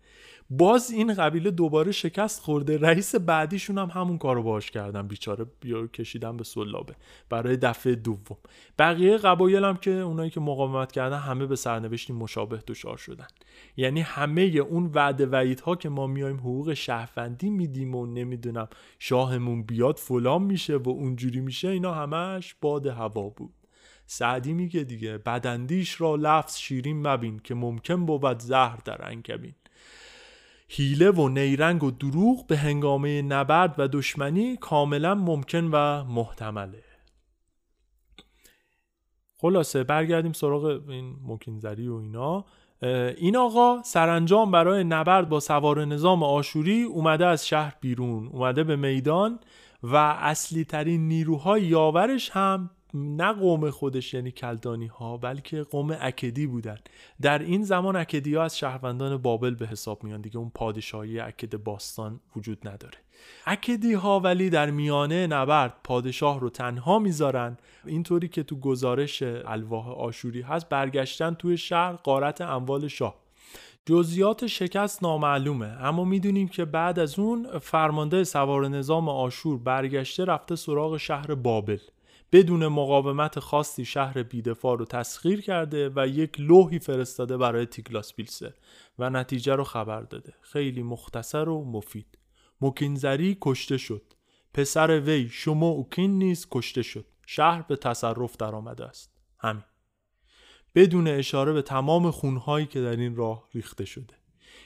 [0.49, 5.87] باز این قبیله دوباره شکست خورده رئیس بعدیشون هم همون کارو باش کردن بیچاره بیا
[5.87, 6.95] کشیدن به سلابه
[7.29, 8.37] برای دفعه دوم.
[8.79, 13.27] بقیه قبایل هم که اونایی که مقاومت کردن همه به سرنوشتی مشابه دچار شدن.
[13.77, 18.67] یعنی همه اون وعده وعیدها که ما میایم حقوق شهروندی میدیم و نمی‌دونم
[18.99, 23.53] شاهمون بیاد فلان میشه و اونجوری میشه اینا همش باد هوا بود.
[24.05, 29.55] سعدی میگه دیگه بدندیش را لفظ شیرین مبین که ممکن بود زهر در انکبین
[30.67, 36.83] هیله و نیرنگ و دروغ به هنگامه نبرد و دشمنی کاملا ممکن و محتمله.
[39.37, 42.45] خلاصه برگردیم سراغ این مکینزری و اینا.
[43.17, 48.75] این آقا سرانجام برای نبرد با سوار نظام آشوری اومده از شهر بیرون اومده به
[48.75, 49.39] میدان
[49.83, 56.47] و اصلی ترین نیروهای یاورش هم نه قوم خودش یعنی کلدانی ها بلکه قوم اکدی
[56.47, 56.77] بودن.
[57.21, 60.21] در این زمان اکدی ها از شهروندان بابل به حساب میان.
[60.21, 62.97] دیگه اون پادشاهی اکد باستان وجود نداره.
[63.45, 67.57] اکدی ها ولی در میانه نبرد پادشاه رو تنها می‌ذارن.
[67.85, 73.15] اینطوری که تو گزارش الواح آشوری هست برگشتن توی شهر قارت اموال شاه.
[73.85, 75.65] جزیات شکست نامعلومه.
[75.65, 81.79] اما می‌دونیم که بعد از اون فرمانده سوار نظام آشور برگشته رفته سراغ شهر بابل.
[82.33, 88.53] بدون مقاومت خاصی شهر بیدفاع رو تسخیر کرده و یک لوحی فرستاده برای تیگلاس بیلسه
[88.99, 90.33] و نتیجه رو خبر داده.
[90.41, 92.17] خیلی مختصر و مفید.
[92.61, 94.13] مکینزری کشته شد.
[94.53, 97.05] پسر وی شما اوکین نیز کشته شد.
[97.25, 99.13] شهر به تصرف درآمده است.
[99.39, 99.63] همین.
[100.75, 104.13] بدون اشاره به تمام خونهایی که در این راه ریخته شده.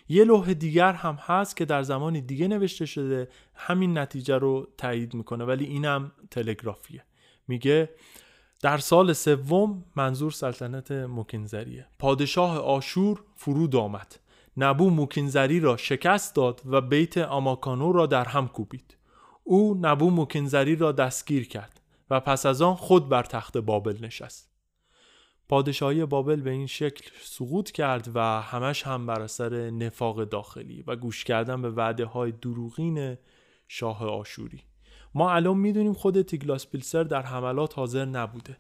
[0.10, 3.30] یه لوح دیگر هم هست که در زمانی دیگه نوشته شده.
[3.56, 7.07] همین نتیجه رو تایید می‌کنه ولی اینم تلگرافیه.
[7.48, 7.90] میگه
[8.62, 11.88] در سال سوم منظور سلطنت مکینزریه.
[12.00, 14.20] پادشاه آشور فرود آمد.
[14.58, 18.98] نبو موکینزری را شکست داد و بیت آماکانو را در هم کوبید.
[19.44, 24.50] او نبو موکینزری را دستگیر کرد و پس از آن خود بر تخت بابل نشست.
[25.50, 30.96] پادشاهی بابل به این شکل سقوط کرد و همش هم بر اثر نفاق داخلی و
[30.96, 33.18] گوش کردن به وعده های دروغین
[33.68, 34.64] شاه آشوری.
[35.16, 38.58] ما الان می‌دونیم خود تیگلاس پیلسر در حملات حاضر نبوده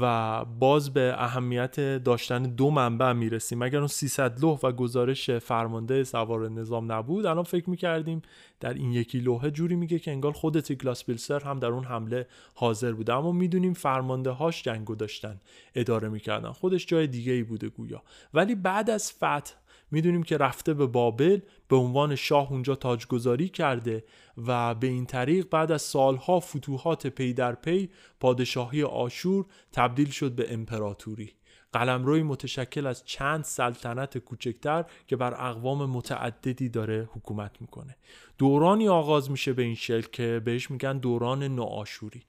[0.00, 3.62] و باز به اهمیت داشتن دو منبع می‌رسیم.
[3.62, 8.22] اگر اون 300 لوح و گزارش فرمانده سوار نظام نبود الان فکر می‌کردیم
[8.60, 12.26] در این یکی لوحه جوری میگه که انگار خود تیگلاس پیلسر هم در اون حمله
[12.54, 13.14] حاضر بوده.
[13.14, 15.40] اما می‌دونیم فرمانده هاش جنگو داشتن
[15.74, 16.52] اداره می‌کردن.
[16.52, 18.02] خودش جای دیگه ای بوده گویا.
[18.34, 19.52] ولی بعد از فتح
[19.90, 24.04] می‌دونیم که رفته به بابل به عنوان شاه اونجا تاجگذاری کرده
[24.46, 27.90] و به این طریق بعد از سالها فتوحات پی در پی
[28.20, 31.32] پادشاهی آشور تبدیل شد به امپراتوری.
[31.72, 37.96] قلمروی متشکل از چند سلطنت کوچکتر که بر اقوام متعددی داره حکومت می‌کنه.
[38.38, 42.22] دورانی آغاز میشه به این شکل که بهش میگن دوران نوآشوری.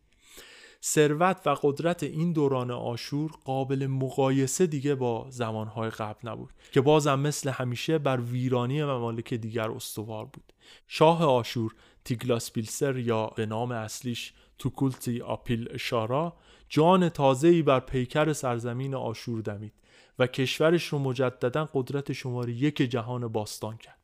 [0.84, 7.20] ثروت و قدرت این دوران آشور قابل مقایسه دیگه با زمانهای قبل نبود که بازم
[7.20, 10.54] مثل همیشه بر ویرانی ممالک دیگر استوار بود.
[10.88, 11.76] شاه آشور
[12.06, 16.34] تیگلاس پیلسر یا به نام اصلیش توکولتی آپیل اشارا
[16.70, 19.74] جان تازه‌ای بر پیکر سرزمین آشور دمید
[20.20, 24.00] و کشورش رو مجددا قدرت شماره یک جهان باستان کرد.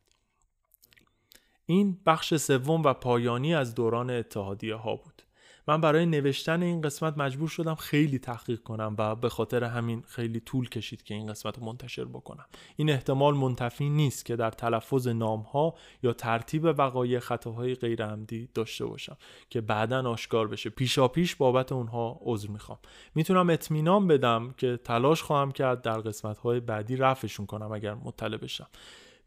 [1.66, 5.22] این بخش سوم و پایانی از دوران اتحادیه ها بود.
[5.68, 10.40] من برای نوشتن این قسمت مجبور شدم خیلی تحقیق کنم و به خاطر همین خیلی
[10.40, 12.46] طول کشید که این قسمت رو منتشر بکنم.
[12.76, 18.48] این احتمال منتفی نیست که در تلفظ نام ها یا ترتیب وقایع خطاهای غیر عمدی
[18.54, 19.16] داشته باشم
[19.50, 20.70] که بعدا آشکار بشه.
[20.70, 22.78] پیشا پیش بابت اونها عذر می‌خوام.
[23.14, 28.36] می‌تونم اطمینان بدم که تلاش خواهم کرد در قسمت های بعدی رفعشون کنم اگر مطلع
[28.36, 28.66] بشم.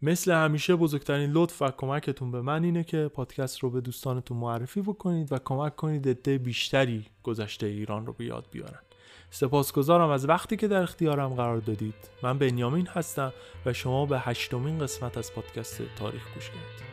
[0.02, 4.82] مثل همیشه بزرگترین لطف و کمکتون به من اینه که پادکست رو به دوستانتون معرفی
[4.82, 8.80] بکنید و کمک کنید عده بیشتری گذشته ایران رو به یاد بیارن.
[9.32, 12.10] سپاسگزارم از وقتی که در اختیارم قرار دادید.
[12.24, 13.34] من بنیامین هستم
[13.66, 16.89] و شما به هشتمین قسمت از پادکست تاریخ گوش کردید.